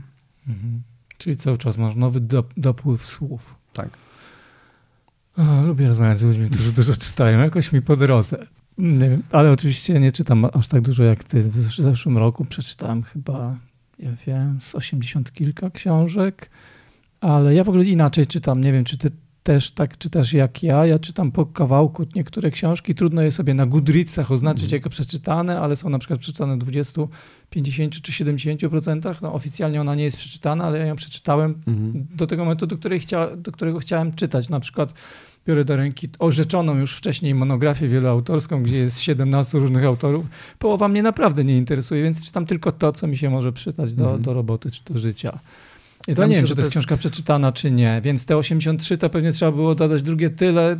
Mhm. 0.48 0.82
Czyli 1.18 1.38
cały 1.38 1.58
czas 1.58 1.78
masz 1.78 1.96
nowy 1.96 2.22
dopływ 2.58 3.06
słów. 3.06 3.56
Tak. 3.74 3.90
O, 5.38 5.66
lubię 5.66 5.88
rozmawiać 5.88 6.18
z 6.18 6.24
ludźmi, 6.24 6.50
którzy 6.50 6.72
dużo 6.72 6.94
czytają. 6.94 7.40
Jakoś 7.40 7.72
mi 7.72 7.82
po 7.82 7.96
drodze. 7.96 8.48
Nie 8.78 9.20
ale 9.32 9.52
oczywiście 9.52 10.00
nie 10.00 10.12
czytam 10.12 10.46
aż 10.54 10.68
tak 10.68 10.82
dużo 10.82 11.04
jak 11.04 11.24
ty. 11.24 11.42
W 11.42 11.56
zeszłym 11.76 12.18
roku 12.18 12.46
przeczytałem 12.46 13.04
chyba, 13.04 13.58
ja 14.00 14.12
wiem, 14.28 14.62
z 14.62 14.76
80 14.76 15.32
kilka 15.32 15.70
książek, 15.70 16.50
ale 17.22 17.56
ja 17.56 17.64
w 17.64 17.70
ogóle 17.70 17.84
inaczej 17.84 18.26
czytam. 18.26 18.62
Nie 18.62 18.74
wiem, 18.74 18.84
czy 18.84 18.98
ty 18.98 19.12
też 19.44 19.72
tak 19.72 19.98
czytasz 19.98 20.34
jak 20.34 20.64
ja. 20.64 20.86
Ja 20.86 21.00
czytam 21.00 21.32
po 21.32 21.46
kawałku 21.46 22.06
niektóre 22.16 22.52
książki. 22.52 22.96
Trudno 22.96 23.22
je 23.22 23.32
sobie 23.32 23.54
na 23.54 23.66
Goodreadsach 23.66 24.32
oznaczyć 24.32 24.64
mm. 24.64 24.74
jako 24.74 24.90
przeczytane, 24.90 25.60
ale 25.60 25.76
są 25.76 25.90
na 25.90 26.00
przykład 26.00 26.20
przeczytane 26.20 26.58
20, 26.58 27.02
50 27.50 28.02
czy 28.02 28.12
70%. 28.12 29.16
No, 29.22 29.34
oficjalnie 29.34 29.82
ona 29.82 29.96
nie 29.96 30.04
jest 30.04 30.18
przeczytana, 30.18 30.64
ale 30.64 30.80
ja 30.80 30.86
ją 30.86 30.96
przeczytałem 30.96 31.62
mm. 31.68 32.08
do 32.16 32.28
tego 32.28 32.44
momentu, 32.44 32.68
do, 32.68 32.78
chcia, 33.00 33.36
do 33.36 33.52
którego 33.52 33.80
chciałem 33.80 34.14
czytać. 34.14 34.50
Na 34.50 34.60
przykład 34.60 34.94
biorę 35.48 35.66
do 35.66 35.76
ręki 35.76 36.10
orzeczoną 36.20 36.78
już 36.78 36.98
wcześniej 36.98 37.36
monografię 37.36 37.88
wieloautorską, 37.88 38.64
gdzie 38.64 38.78
jest 38.78 39.00
17 39.00 39.60
różnych 39.60 39.86
autorów. 39.86 40.26
Połowa 40.60 40.88
mnie 40.88 41.04
naprawdę 41.04 41.44
nie 41.44 41.58
interesuje, 41.58 42.04
więc 42.04 42.26
czytam 42.26 42.46
tylko 42.46 42.72
to, 42.72 42.92
co 42.92 43.08
mi 43.08 43.18
się 43.18 43.30
może 43.30 43.54
przydać 43.54 43.94
do, 43.94 44.10
mm. 44.10 44.22
do 44.22 44.34
roboty 44.34 44.72
czy 44.72 44.82
do 44.94 45.00
życia. 45.00 45.40
I 46.08 46.16
to 46.16 46.22
ja 46.22 46.28
nie 46.28 46.30
myślę, 46.30 46.42
wiem, 46.42 46.48
czy 46.48 46.56
to 46.56 46.62
jest 46.62 46.72
książka 46.72 46.98
przeczytana, 46.98 47.52
czy 47.52 47.72
nie. 47.72 48.02
Więc 48.04 48.26
te 48.26 48.38
83 48.38 48.98
to 48.98 49.10
pewnie 49.10 49.32
trzeba 49.32 49.52
było 49.52 49.76
dodać 49.76 50.02
drugie 50.02 50.30
tyle 50.30 50.78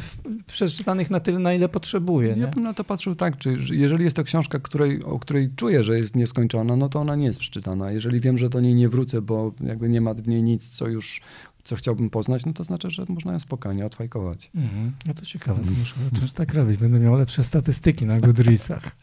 przeczytanych 0.48 1.10
na 1.10 1.20
tyle, 1.20 1.40
na 1.40 1.54
ile 1.54 1.70
potrzebuje. 1.70 2.36
Nie? 2.36 2.42
Ja 2.42 2.48
bym 2.48 2.64
na 2.64 2.74
to 2.74 2.84
patrzył 2.84 3.16
tak, 3.16 3.38
czy 3.38 3.58
jeżeli 3.72 4.04
jest 4.04 4.16
to 4.16 4.24
książka, 4.24 4.60
której, 4.60 5.04
o 5.04 5.20
której 5.20 5.50
czuję, 5.56 5.84
że 5.84 5.98
jest 5.98 6.16
nieskończona, 6.16 6.76
no 6.76 6.90
to 6.90 7.00
ona 7.00 7.16
nie 7.16 7.26
jest 7.26 7.40
przeczytana. 7.40 7.92
Jeżeli 7.92 8.20
wiem, 8.20 8.38
że 8.38 8.50
do 8.50 8.60
niej 8.60 8.76
nie 8.76 8.90
wrócę, 8.90 9.22
bo 9.22 9.54
jakby 9.62 9.90
nie 9.90 10.02
ma 10.02 10.14
w 10.14 10.28
niej 10.28 10.44
nic, 10.44 10.70
co 10.70 10.88
już 10.88 11.22
co 11.64 11.76
chciałbym 11.76 12.10
poznać, 12.10 12.46
no 12.46 12.54
to 12.54 12.64
znaczy, 12.64 12.92
że 12.92 13.06
można 13.10 13.34
ją 13.34 13.40
spokojnie 13.40 13.86
odfajkować. 13.86 14.52
Mhm. 14.56 14.92
No 15.06 15.14
to 15.14 15.26
ciekawe, 15.26 15.64
to 15.64 15.72
muszę 15.80 15.96
zacząć 16.14 16.32
tak 16.32 16.54
robić. 16.54 16.78
Będę 16.78 17.00
miał 17.00 17.18
lepsze 17.18 17.44
statystyki 17.44 18.06
na 18.06 18.20
Goodreadsach. 18.20 18.84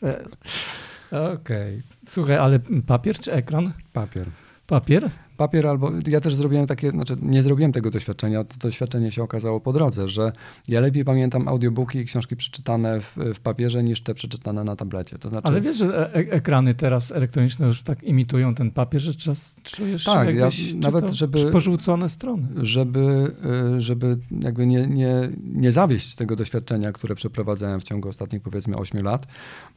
Okej. 1.11 1.35
Okay. 1.35 1.83
Słuchaj, 2.09 2.37
ale 2.37 2.61
papier 2.87 3.19
czy 3.19 3.33
ekran? 3.33 3.73
Papier. 3.93 4.27
Papier? 4.67 5.11
Papier 5.39 5.67
albo 5.67 5.93
ja 6.07 6.21
też 6.21 6.35
zrobiłem 6.35 6.67
takie, 6.67 6.91
znaczy 6.91 7.17
nie 7.23 7.43
zrobiłem 7.43 7.73
tego 7.73 7.91
doświadczenia, 7.91 8.45
to 8.45 8.57
doświadczenie 8.59 9.11
się 9.11 9.23
okazało 9.23 9.61
po 9.61 9.73
drodze, 9.73 10.09
że 10.09 10.33
ja 10.69 10.81
lepiej 10.81 11.05
pamiętam 11.05 11.49
audiobooki 11.49 11.99
i 11.99 12.05
książki 12.05 12.37
przeczytane 12.37 13.01
w, 13.01 13.17
w 13.35 13.41
papierze 13.41 13.83
niż 13.83 14.01
te 14.01 14.15
przeczytane 14.15 14.65
na 14.65 14.77
tablecie. 14.77 15.19
To 15.19 15.29
znaczy... 15.29 15.49
Ale 15.49 15.61
wiesz, 15.61 15.77
że 15.77 16.15
e 16.15 16.33
ekrany 16.33 16.75
teraz 16.75 17.13
elektroniczne 17.13 17.67
już 17.67 17.83
tak 17.83 18.05
imitują 18.05 18.55
ten 18.55 18.71
papier, 18.71 19.01
że 19.01 19.15
czas 19.15 19.57
czujesz 19.63 20.05
tak, 20.05 20.35
ja, 20.35 20.49
nawet 20.75 21.11
żeby 21.11 21.51
porzucone 21.51 22.09
strony. 22.09 22.49
Żeby, 22.57 23.33
y, 23.77 23.81
żeby 23.81 24.19
jakby 24.43 24.67
nie, 24.67 24.87
nie, 24.87 25.31
nie 25.43 25.73
zawieść 25.73 26.15
tego 26.15 26.37
doświadczenia, 26.37 26.93
które 26.93 27.15
przeprowadzałem 27.15 27.81
w 27.81 27.83
ciągu 27.83 28.09
ostatnich 28.09 28.43
powiedzmy 28.43 28.77
8 28.77 29.05
lat, 29.05 29.27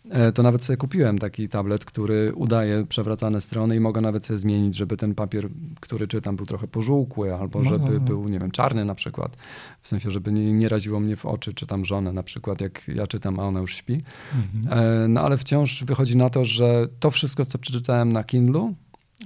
e, 0.09 0.32
to 0.32 0.43
nawet 0.43 0.64
sobie 0.64 0.78
kupiłem 0.78 1.20
taki 1.20 1.49
tablet, 1.49 1.86
który 1.86 2.34
udaje 2.36 2.86
przewracane 2.86 3.41
strony 3.41 3.76
i 3.76 3.80
mogę 3.80 4.01
nawet 4.01 4.26
sobie 4.26 4.38
zmienić, 4.38 4.76
żeby 4.76 4.97
ten 4.97 5.16
papier 5.16 5.49
który 5.80 6.08
czytam, 6.08 6.36
był 6.36 6.45
trochę 6.45 6.68
pożółkły, 6.68 7.36
albo 7.36 7.60
no, 7.60 7.70
żeby 7.70 7.86
no, 7.86 7.91
no. 7.91 7.99
był, 7.99 8.30
nie 8.30 8.39
wiem, 8.39 8.52
czarny 8.52 8.86
na 8.86 8.95
przykład. 8.95 9.38
W 9.82 9.88
sensie, 9.88 10.12
żeby 10.12 10.32
nie, 10.32 10.54
nie 10.54 10.70
raziło 10.70 10.99
mnie 10.99 11.16
w 11.16 11.26
oczy, 11.26 11.54
czytam 11.54 11.86
żonę 11.86 12.14
na 12.14 12.24
przykład, 12.24 12.62
jak 12.62 12.88
ja 12.88 13.08
czytam, 13.08 13.39
a 13.39 13.43
ona 13.43 13.60
już 13.60 13.76
śpi. 13.76 14.02
Mhm. 14.36 14.80
E, 14.80 15.08
no 15.08 15.22
ale 15.22 15.38
wciąż 15.38 15.84
wychodzi 15.84 16.18
na 16.18 16.30
to, 16.30 16.45
że 16.45 16.88
to 16.99 17.12
wszystko, 17.12 17.45
co 17.45 17.58
przeczytałem 17.58 18.12
na 18.12 18.24
Kindlu, 18.24 18.76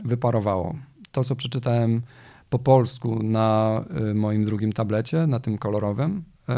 wyparowało. 0.04 0.76
To, 1.12 1.24
co 1.24 1.36
przeczytałem 1.36 2.02
po 2.50 2.60
polsku 2.60 3.24
na 3.24 3.84
y, 4.12 4.14
moim 4.14 4.46
drugim 4.46 4.74
tablecie, 4.74 5.28
na 5.28 5.40
tym 5.40 5.58
kolorowym, 5.58 6.24
y, 6.50 6.54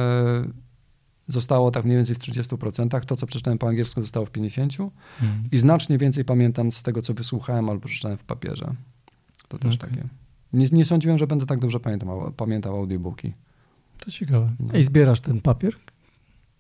zostało 1.28 1.72
tak 1.72 1.86
mniej 1.86 1.98
więcej 1.98 2.16
w 2.16 2.20
30%. 2.20 3.06
To, 3.06 3.16
co 3.16 3.26
przeczytałem 3.26 3.58
po 3.58 3.68
angielsku, 3.68 4.02
zostało 4.02 4.26
w 4.26 4.32
50%. 4.32 4.90
Mhm. 5.22 5.50
I 5.52 5.58
znacznie 5.58 5.98
więcej 5.98 6.26
pamiętam 6.26 6.72
z 6.72 6.84
tego, 6.84 7.02
co 7.02 7.14
wysłuchałem 7.14 7.70
albo 7.70 7.88
przeczytałem 7.88 8.18
w 8.18 8.24
papierze. 8.24 8.74
To 9.48 9.58
też 9.58 9.76
okay. 9.76 9.90
takie. 9.90 10.04
Nie, 10.54 10.68
nie 10.72 10.86
sądziłem, 10.86 11.18
że 11.18 11.28
będę 11.28 11.46
tak 11.46 11.60
dobrze 11.60 11.80
pamiętał, 11.80 12.34
pamiętał 12.38 12.76
audiobooki. 12.76 13.34
To 14.00 14.12
ciekawe. 14.12 14.52
No. 14.60 14.80
I 14.80 14.84
zbierasz 14.84 15.22
ten 15.22 15.42
papier? 15.42 15.74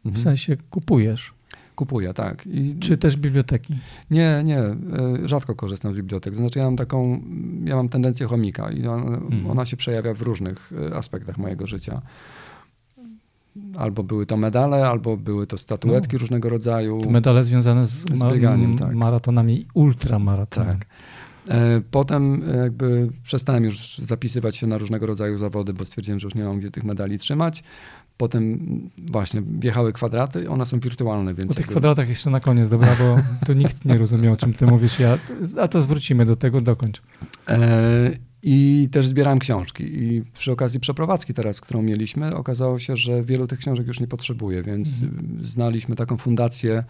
W 0.04 0.06
mhm. 0.06 0.24
sensie 0.24 0.58
kupujesz? 0.70 1.34
Kupuję, 1.76 2.14
tak. 2.14 2.48
I 2.48 2.76
Czy 2.80 2.98
też 2.98 3.18
biblioteki? 3.18 3.78
nie, 4.12 4.42
nie, 4.46 4.60
e, 4.60 4.76
rzadko 5.26 5.56
korzystam 5.56 5.94
z 5.94 5.96
bibliotek. 5.96 6.36
Znaczy 6.36 6.60
ja 6.60 6.66
mam 6.66 6.76
taką, 6.76 7.22
ja 7.64 7.76
mam 7.76 7.90
tendencję 7.90 8.28
chomika 8.28 8.72
i 8.72 8.88
ona, 8.88 9.04
Mhm. 9.18 9.52
ona 9.52 9.66
się 9.66 9.78
przejawia 9.78 10.14
w 10.14 10.22
różnych 10.22 10.72
e, 10.92 10.96
aspektach 10.96 11.38
mojego 11.38 11.68
życia. 11.68 12.02
Albo 13.78 14.04
były 14.04 14.26
to 14.26 14.38
medale, 14.38 14.88
albo 14.88 15.18
były 15.18 15.48
to 15.48 15.58
statuetki 15.58 16.18
różnego 16.18 16.50
rodzaju. 16.50 17.12
Medale 17.12 17.44
związane 17.44 17.86
z, 17.86 17.92
Z 17.92 18.34
bieganiem, 18.34 18.78
tak. 18.78 18.96
maratonami, 18.96 19.66
ultramaratonami. 19.74 20.80
Tak. 20.80 20.88
E, 21.50 21.82
Potem 21.92 22.44
e, 22.54 22.58
jakby 22.58 23.10
przestałem 23.24 23.64
już 23.64 23.98
zapisywać 23.98 24.56
się 24.56 24.68
na 24.68 24.78
różnego 24.78 25.06
rodzaju 25.06 25.38
zawody, 25.38 25.74
bo 25.74 25.86
stwierdziłem, 25.86 26.20
że 26.20 26.26
już 26.28 26.36
nie 26.36 26.44
mam 26.44 26.60
gdzie 26.60 26.72
tych 26.72 26.84
medali 26.84 27.20
trzymać. 27.20 27.64
Potem 28.18 28.60
właśnie 29.12 29.42
wjechały 29.60 29.94
kwadraty, 29.94 30.50
one 30.50 30.66
są 30.66 30.80
wirtualne, 30.80 31.34
więc 31.34 31.52
O 31.52 31.56
tych 31.56 31.60
jakby- 31.66 31.72
kwadratach 31.72 32.10
jeszcze 32.10 32.30
na 32.30 32.40
koniec, 32.40 32.70
dobra, 32.70 32.96
bo 33.00 33.18
tu 33.46 33.54
nikt 33.54 33.86
nie 33.86 33.98
rozumie, 33.98 34.32
o 34.32 34.36
czym 34.36 34.54
ty 34.54 34.66
mówisz. 34.66 35.00
Ja, 35.00 35.18
a 35.62 35.68
to 35.68 35.82
wrócimy 35.82 36.26
do 36.26 36.36
tego, 36.36 36.62
dokończ. 36.62 37.02
E, 37.50 38.12
I 38.44 38.88
też 38.92 39.08
zbierałem 39.08 39.40
książki. 39.40 39.84
I 40.04 40.24
przy 40.34 40.52
okazji 40.52 40.80
przeprowadzki 40.80 41.34
teraz, 41.34 41.62
którą 41.62 41.82
mieliśmy, 41.82 42.36
okazało 42.36 42.80
się, 42.80 42.96
że 42.98 43.24
wielu 43.24 43.48
tych 43.48 43.60
książek 43.60 43.88
już 43.88 44.00
nie 44.00 44.08
potrzebuję, 44.08 44.64
więc 44.64 44.94
Mhm. 45.04 45.40
znaliśmy 45.46 45.96
taką 45.96 46.18
fundację, 46.18 46.84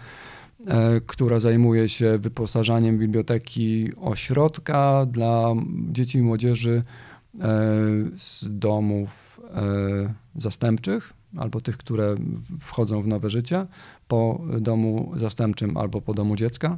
która 1.08 1.40
zajmuje 1.40 1.90
się 1.90 2.18
wyposażaniem 2.18 2.98
biblioteki 2.98 3.90
ośrodka 3.98 5.06
dla 5.06 5.54
dzieci 5.92 6.18
i 6.18 6.22
młodzieży 6.22 6.82
e, 7.40 7.42
z 8.16 8.46
domów 8.60 9.42
e, 9.56 10.14
zastępczych 10.36 11.14
albo 11.38 11.62
tych, 11.62 11.78
które 11.78 12.16
wchodzą 12.60 13.02
w 13.02 13.08
nowe 13.08 13.30
życie 13.30 13.66
po 14.08 14.42
domu 14.62 15.12
zastępczym 15.16 15.78
albo 15.78 16.02
po 16.02 16.14
domu 16.14 16.36
dziecka. 16.36 16.78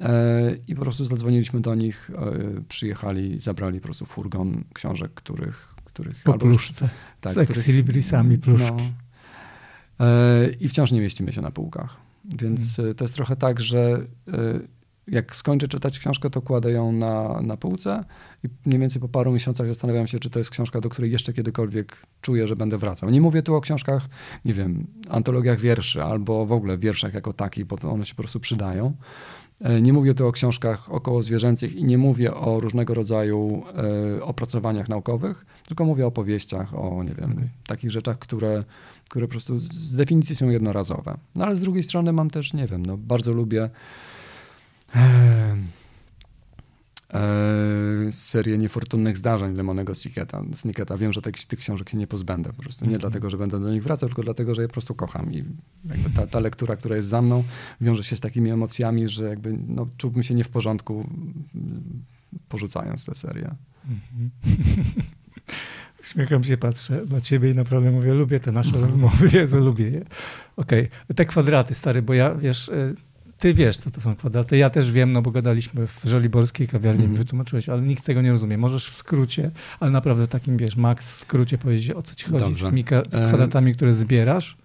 E, 0.00 0.54
I 0.68 0.74
po 0.74 0.82
prostu 0.82 1.04
zadzwoniliśmy 1.04 1.60
do 1.60 1.74
nich, 1.74 2.10
e, 2.14 2.60
przyjechali, 2.68 3.38
zabrali 3.38 3.80
po 3.80 3.84
prostu 3.84 4.06
furgon 4.06 4.64
książek, 4.74 5.10
których. 5.14 5.74
których 5.84 6.22
Po 6.22 6.32
albo- 6.32 6.46
pluszce. 6.46 6.88
tak, 7.20 7.32
z 7.32 7.38
eksilibrisami 7.38 8.38
pluszki. 8.38 8.92
No. 9.98 10.06
E, 10.06 10.50
I 10.60 10.68
wciąż 10.68 10.92
nie 10.92 11.00
mieścimy 11.00 11.32
się 11.32 11.40
na 11.42 11.50
półkach. 11.50 11.96
Więc 12.38 12.76
Hmm. 12.76 12.92
e, 12.92 12.94
to 12.94 13.04
jest 13.04 13.14
trochę 13.14 13.36
tak, 13.36 13.60
że 13.60 14.04
e, 14.32 14.60
jak 15.08 15.36
skończę 15.36 15.68
czytać 15.68 15.98
książkę, 15.98 16.30
to 16.30 16.42
kładę 16.42 16.72
ją 16.72 16.92
na, 16.92 17.40
na 17.42 17.56
półce 17.56 18.04
i 18.44 18.48
mniej 18.66 18.80
więcej 18.80 19.00
po 19.02 19.08
paru 19.08 19.32
miesiącach 19.32 19.68
zastanawiam 19.68 20.06
się, 20.06 20.18
czy 20.18 20.30
to 20.30 20.38
jest 20.38 20.50
książka, 20.50 20.80
do 20.80 20.88
której 20.88 21.12
jeszcze 21.12 21.32
kiedykolwiek 21.32 21.98
czuję, 22.20 22.46
że 22.46 22.56
będę 22.56 22.78
wracał. 22.78 23.10
Nie 23.10 23.20
mówię 23.20 23.42
tu 23.42 23.54
o 23.54 23.60
książkach, 23.60 24.08
nie 24.44 24.54
wiem, 24.54 24.86
antologiach 25.08 25.60
wierszy 25.60 26.02
albo 26.02 26.46
w 26.46 26.52
ogóle 26.52 26.78
wierszach 26.78 27.14
jako 27.14 27.32
takich, 27.32 27.64
bo 27.64 27.76
one 27.92 28.04
się 28.06 28.14
po 28.14 28.22
prostu 28.22 28.40
przydają. 28.40 28.92
E, 29.60 29.80
Nie 29.80 29.92
mówię 29.92 30.14
tu 30.14 30.26
o 30.26 30.32
książkach 30.32 30.92
około 30.92 31.22
zwierzęcych 31.22 31.76
i 31.76 31.84
nie 31.84 31.98
mówię 31.98 32.34
o 32.34 32.60
różnego 32.60 32.94
rodzaju 32.94 33.62
opracowaniach 34.22 34.88
naukowych, 34.88 35.46
tylko 35.68 35.84
mówię 35.84 36.06
o 36.06 36.10
powieściach, 36.10 36.74
o 36.74 37.04
nie 37.04 37.14
wiem, 37.14 37.32
Okej. 37.32 37.48
takich 37.66 37.90
rzeczach, 37.90 38.18
które, 38.18 38.64
które 39.08 39.26
po 39.26 39.30
prostu 39.30 39.60
z 39.60 39.96
definicji 39.96 40.36
są 40.36 40.48
jednorazowe. 40.48 41.18
No 41.34 41.44
ale 41.44 41.56
z 41.56 41.60
drugiej 41.60 41.82
strony 41.82 42.12
mam 42.12 42.30
też, 42.30 42.52
nie 42.52 42.66
wiem, 42.66 42.86
no 42.86 42.96
bardzo 42.96 43.32
lubię 43.32 43.70
e, 44.94 45.56
e, 47.14 48.12
serię 48.12 48.58
niefortunnych 48.58 49.16
zdarzeń 49.16 49.54
Lemonego 49.54 49.94
Snicketa. 49.94 50.42
Snicketa. 50.54 50.96
Wiem, 50.96 51.12
że 51.12 51.22
tych, 51.22 51.44
tych 51.44 51.58
książek 51.58 51.90
się 51.90 51.96
nie 51.96 52.06
pozbędę 52.06 52.52
po 52.52 52.62
prostu. 52.62 52.84
Nie 52.84 52.88
Mhm. 52.88 53.00
dlatego, 53.00 53.30
że 53.30 53.38
będę 53.38 53.60
do 53.60 53.72
nich 53.72 53.82
wracał, 53.82 54.08
tylko 54.08 54.22
dlatego, 54.22 54.54
że 54.54 54.62
je 54.62 54.68
po 54.68 54.72
prostu 54.72 54.94
kocham. 54.94 55.32
I 55.34 55.44
ta, 56.14 56.26
ta 56.26 56.40
lektura, 56.40 56.76
która 56.76 56.96
jest 56.96 57.08
za 57.08 57.22
mną, 57.22 57.44
wiąże 57.80 58.04
się 58.04 58.16
z 58.16 58.20
takimi 58.20 58.50
emocjami, 58.50 59.08
że 59.08 59.24
jakby 59.24 59.58
no, 59.68 59.86
czułbym 59.96 60.22
się 60.22 60.34
nie 60.34 60.44
w 60.44 60.48
porządku 60.48 61.06
mm, 61.54 62.04
porzucając 62.48 63.04
tę 63.04 63.14
serię. 63.14 63.54
Mhm. 63.88 64.30
Uśmiecham 66.10 66.44
się, 66.44 66.56
patrzę 66.56 67.02
na 67.10 67.20
ciebie 67.20 67.50
i 67.50 67.54
naprawdę 67.54 67.90
mówię, 67.90 68.14
lubię 68.14 68.40
te 68.40 68.52
nasze 68.52 68.72
rozmowy, 68.86 69.28
Jezu, 69.32 69.60
lubię 69.60 69.90
je. 69.90 70.04
Okej, 70.56 70.88
te 71.16 71.24
kwadraty, 71.24 71.74
stary, 71.74 72.02
bo 72.02 72.14
ja, 72.14 72.34
wiesz, 72.34 72.68
y, 72.68 72.94
ty 73.38 73.54
wiesz, 73.54 73.76
co 73.76 73.90
to 73.90 74.00
są 74.00 74.16
kwadraty, 74.16 74.56
ja 74.56 74.70
też 74.70 74.92
wiem, 74.92 75.12
no 75.12 75.22
bo 75.22 75.30
gadaliśmy 75.30 75.86
w 75.86 76.00
żoliborskiej 76.04 76.68
kawiarni, 76.68 77.00
mi 77.02 77.08
Mhm. 77.08 77.18
wytłumaczyłeś, 77.24 77.68
ale 77.68 77.82
nikt 77.82 78.04
tego 78.04 78.22
nie 78.22 78.30
rozumie. 78.30 78.58
Możesz 78.58 78.90
w 78.90 78.94
skrócie, 78.94 79.50
ale 79.80 79.90
naprawdę 79.90 80.26
takim, 80.26 80.56
wiesz, 80.56 80.76
max 80.76 81.10
w 81.12 81.20
skrócie 81.20 81.58
powiedzieć, 81.58 81.90
o 81.90 82.02
co 82.02 82.14
ci 82.14 82.24
chodzi 82.26 82.44
Dobrze. 82.44 82.66
z, 82.66 82.68
tymi 82.68 82.84
E, 82.90 83.02
kwadratami, 83.28 83.74
które 83.74 83.94
zbierasz. 83.94 84.56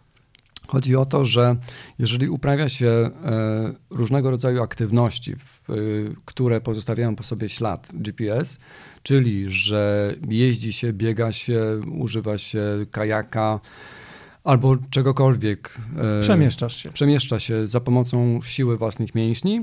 Chodzi 0.68 0.96
o 0.96 1.06
to, 1.06 1.26
że 1.26 1.56
jeżeli 2.00 2.30
uprawia 2.30 2.70
się 2.70 2.88
e, 2.88 3.10
różnego 3.90 4.32
rodzaju 4.32 4.62
aktywności, 4.64 5.32
e, 5.34 5.36
które 6.26 6.62
pozostawiają 6.62 7.16
po 7.16 7.24
sobie 7.24 7.50
ślad 7.50 7.88
GPS, 7.94 8.60
czyli 9.04 9.46
że 9.50 10.14
jeździ 10.30 10.74
się, 10.74 10.94
biega 10.94 11.32
się, 11.32 11.82
używa 12.00 12.38
się 12.38 12.64
kajaka 12.92 13.60
albo 14.44 14.78
czegokolwiek. 14.90 15.78
e, 16.20 16.22
Przemieszczasz 16.22 16.76
się. 16.76 16.90
Przemieszcza 16.90 17.40
się 17.40 17.68
za 17.68 17.80
pomocą 17.80 18.40
siły 18.42 18.78
własnych 18.78 19.16
mięśni 19.16 19.62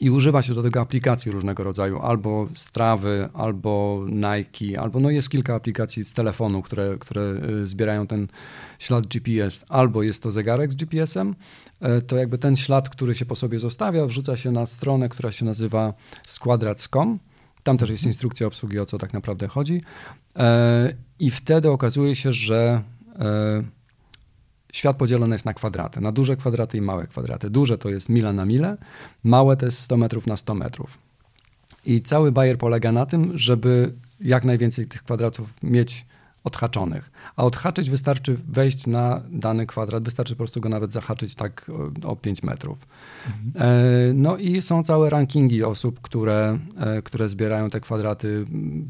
i 0.00 0.10
używa 0.10 0.42
się 0.42 0.54
do 0.54 0.62
tego 0.62 0.80
aplikacji 0.80 1.32
różnego 1.32 1.64
rodzaju, 1.64 1.98
albo 1.98 2.48
Strawy, 2.54 3.28
albo 3.34 4.04
Nike, 4.08 4.80
albo 4.80 5.00
no 5.00 5.10
jest 5.10 5.30
kilka 5.30 5.54
aplikacji 5.54 6.04
z 6.04 6.14
telefonu, 6.14 6.62
które, 6.62 6.96
które 6.98 7.22
y, 7.62 7.66
zbierają 7.66 8.06
ten 8.06 8.28
ślad 8.78 9.06
GPS, 9.06 9.64
albo 9.68 10.02
jest 10.02 10.22
to 10.22 10.30
zegarek 10.30 10.72
z 10.72 10.76
GPS-em, 10.76 11.34
e, 11.80 12.02
to 12.02 12.16
jakby 12.16 12.38
ten 12.38 12.56
ślad, 12.56 12.88
który 12.88 13.14
się 13.14 13.24
po 13.24 13.36
sobie 13.36 13.58
zostawia, 13.58 14.06
wrzuca 14.06 14.36
się 14.36 14.50
na 14.50 14.66
stronę, 14.66 15.08
która 15.08 15.32
się 15.32 15.44
nazywa 15.44 15.94
składrac.com. 16.26 17.18
Tam 17.62 17.78
też 17.78 17.90
jest 17.90 18.06
instrukcja 18.06 18.46
obsługi, 18.46 18.78
o 18.78 18.86
co 18.86 18.98
tak 18.98 19.12
naprawdę 19.12 19.48
chodzi. 19.48 19.82
E, 20.36 20.92
I 21.18 21.30
wtedy 21.30 21.70
okazuje 21.70 22.16
się, 22.16 22.32
że 22.32 22.82
świat 24.72 24.96
podzielony 24.96 25.34
jest 25.34 25.44
na 25.44 25.54
kwadraty, 25.54 26.00
na 26.00 26.12
duże 26.12 26.36
kwadraty 26.36 26.78
i 26.78 26.80
małe 26.80 27.06
kwadraty. 27.06 27.50
Duże 27.50 27.78
to 27.78 27.88
jest 27.88 28.08
mila 28.08 28.32
na 28.32 28.44
milę, 28.44 28.76
małe 29.24 29.56
to 29.56 29.66
jest 29.66 29.78
100 29.78 29.96
metrów 29.96 30.26
na 30.26 30.36
100 30.36 30.54
metrów. 30.54 30.98
I 31.86 32.02
cały 32.02 32.32
bajer 32.32 32.58
polega 32.58 32.92
na 32.92 33.06
tym, 33.06 33.38
żeby 33.38 33.92
jak 34.20 34.44
najwięcej 34.44 34.86
tych 34.86 35.02
kwadratów 35.02 35.54
mieć 35.62 36.06
odhaczonych. 36.44 37.10
A 37.36 37.44
odhaczyć 37.44 37.90
wystarczy 37.90 38.36
wejść 38.48 38.86
na 38.86 39.22
dany 39.30 39.66
kwadrat, 39.66 40.04
wystarczy 40.04 40.34
po 40.34 40.38
prostu 40.38 40.60
go 40.60 40.68
nawet 40.68 40.92
zahaczyć 40.92 41.34
tak 41.34 41.70
o, 42.04 42.08
o 42.08 42.16
5 42.16 42.42
metrów. 42.42 42.86
Mhm. 43.26 43.70
E, 43.70 43.80
No 44.14 44.36
i 44.36 44.62
są 44.62 44.82
całe 44.82 45.10
rankingi 45.10 45.64
osób, 45.64 46.00
które, 46.00 46.58
e, 46.76 47.02
które 47.02 47.28
zbierają 47.28 47.70
te 47.70 47.80
kwadraty 47.80 48.44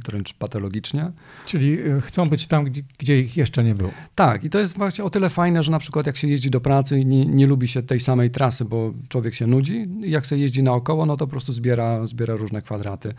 wręcz 0.07 0.35
patologicznie. 0.35 1.12
Czyli 1.47 1.78
chcą 2.01 2.28
być 2.28 2.47
tam, 2.47 2.64
gdzie, 2.64 2.83
gdzie 2.99 3.20
ich 3.20 3.37
jeszcze 3.37 3.64
nie 3.64 3.74
było. 3.74 3.91
Tak, 4.14 4.45
i 4.45 4.51
to 4.51 4.59
jest 4.59 4.78
właśnie 4.78 5.05
o 5.05 5.11
tyle 5.11 5.31
fajne, 5.31 5.62
że 5.62 5.70
na 5.72 5.78
przykład 5.78 6.07
jak 6.07 6.16
się 6.16 6.28
jeździ 6.28 6.51
do 6.51 6.61
pracy 6.61 7.01
i 7.01 7.07
nie, 7.07 7.26
nie 7.26 7.47
lubi 7.47 7.68
się 7.68 7.83
tej 7.83 8.01
samej 8.01 8.31
trasy, 8.31 8.64
bo 8.64 8.93
człowiek 9.09 9.35
się 9.35 9.47
nudzi, 9.47 9.89
jak 10.01 10.24
się 10.24 10.37
jeździ 10.37 10.62
naokoło, 10.62 11.07
no 11.07 11.16
to 11.16 11.26
po 11.26 11.31
prostu 11.31 11.53
zbiera, 11.53 12.07
zbiera 12.07 12.37
różne 12.37 12.62
kwadraty. 12.62 13.14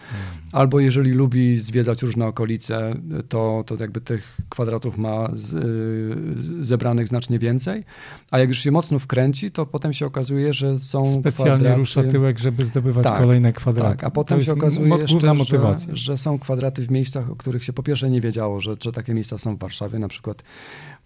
Albo 0.52 0.80
jeżeli 0.80 1.12
lubi 1.12 1.58
zwiedzać 1.58 2.02
różne 2.02 2.28
okolice, 2.28 2.96
to, 3.30 3.64
to 3.68 3.76
jakby 3.80 4.02
tych 4.02 4.38
kwadratów 4.50 4.98
ma 5.02 5.30
z, 5.34 5.54
y, 6.60 6.64
zebranych 6.66 7.08
znacznie 7.08 7.40
więcej. 7.40 7.84
A 8.32 8.40
jak 8.40 8.50
już 8.50 8.58
się 8.60 8.72
mocno 8.72 9.00
wkręci, 9.00 9.52
to 9.52 9.66
potem 9.66 9.94
się 9.94 10.06
okazuje, 10.06 10.54
że 10.54 10.80
są 10.80 11.14
Specjalnie 11.20 11.56
kwadraty... 11.56 11.80
rusza 11.80 12.04
tyłek, 12.04 12.40
żeby 12.40 12.66
zdobywać 12.66 13.04
Tak, 13.04 13.18
kolejne 13.20 13.54
kwadraty. 13.54 13.98
Tak, 13.98 14.04
a 14.04 14.12
potem 14.12 14.42
się 14.44 14.54
okazuje 14.54 14.90
jeszcze, 14.90 15.08
główna 15.12 15.34
że, 15.34 15.38
motywacja. 15.40 15.96
że 15.96 16.18
są 16.18 16.40
kwadraty 16.40 16.82
w 16.82 16.92
miejscach, 16.92 17.30
o 17.30 17.36
których 17.36 17.64
się 17.64 17.74
po 17.74 17.84
pierwsze 17.84 18.10
nie 18.10 18.22
wiedziało, 18.22 18.62
że, 18.62 18.76
że 18.84 18.92
takie 18.92 19.14
miejsca 19.14 19.38
są 19.38 19.56
w 19.56 19.60
Warszawie. 19.60 20.00
Na 20.00 20.08
przykład 20.08 20.44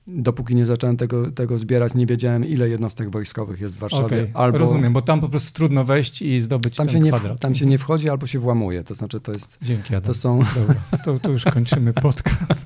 dopóki 0.08 0.56
nie 0.56 0.66
zacząłem 0.66 0.98
tego, 0.98 1.32
tego 1.32 1.58
zbierać, 1.58 1.94
nie 1.96 2.06
wiedziałem, 2.06 2.46
ile 2.46 2.70
jednostek 2.70 3.10
wojskowych 3.10 3.62
jest 3.62 3.76
w 3.76 3.80
Warszawie. 3.80 4.06
Okej, 4.06 4.32
albo 4.34 4.58
Rozumiem, 4.58 4.94
bo 4.94 5.02
tam 5.02 5.22
po 5.22 5.30
prostu 5.30 5.54
trudno 5.54 5.84
wejść 5.84 6.22
i 6.22 6.40
zdobyć 6.40 6.76
tam 6.76 6.88
ten 6.88 6.94
się, 6.94 7.00
nie, 7.00 7.10
kwadrat. 7.10 7.38
w- 7.38 7.40
tam 7.42 7.56
się 7.56 7.66
nie 7.66 7.78
wchodzi, 7.78 8.10
albo 8.10 8.28
się 8.28 8.40
włamuje. 8.40 8.84
To 8.84 8.96
znaczy, 8.96 9.20
to 9.20 9.32
jest, 9.32 9.58
Dzięki, 9.62 9.96
Adam. 9.96 10.08
to 10.08 10.14
są, 10.14 10.40
Dobra, 10.56 10.76
to, 11.06 11.20
to 11.20 11.32
już 11.32 11.44
kończymy 11.44 11.94
podcast. 12.08 12.66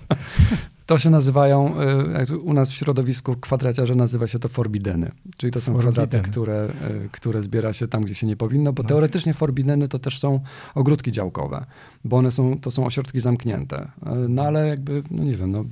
To 0.89 0.97
się 0.97 1.09
nazywają, 1.09 1.81
y, 1.81 2.11
jak 2.13 2.27
u 2.43 2.53
nas 2.53 2.71
w 2.71 2.75
środowisku 2.75 3.35
kwadraciarze 3.35 3.95
nazywa 3.95 4.27
się 4.27 4.39
to 4.39 4.47
forbideny. 4.49 5.11
Czyli 5.37 5.51
to 5.51 5.61
są 5.61 5.73
kwadraty, 5.77 6.17
Forbidden. 6.17 6.31
które, 6.31 6.69
y, 7.05 7.09
które 7.11 7.41
zbiera 7.43 7.73
się 7.73 7.87
tam, 7.87 8.01
gdzie 8.01 8.15
się 8.15 8.27
nie 8.27 8.35
powinno, 8.35 8.73
bo 8.73 8.83
No. 8.83 8.89
teoretycznie 8.89 9.33
forbideny 9.33 9.87
to 9.87 9.99
też 9.99 10.19
są 10.19 10.39
ogródki 10.75 11.11
działkowe, 11.11 11.65
bo 12.05 12.17
one 12.17 12.31
są, 12.31 12.59
to 12.59 12.71
są 12.71 12.85
ośrodki 12.85 13.19
zamknięte. 13.19 13.81
Y, 14.25 14.29
No 14.29 14.43
ale 14.43 14.67
jakby, 14.67 15.03
no 15.11 15.23
nie 15.23 15.35
wiem, 15.35 15.51
no, 15.51 15.65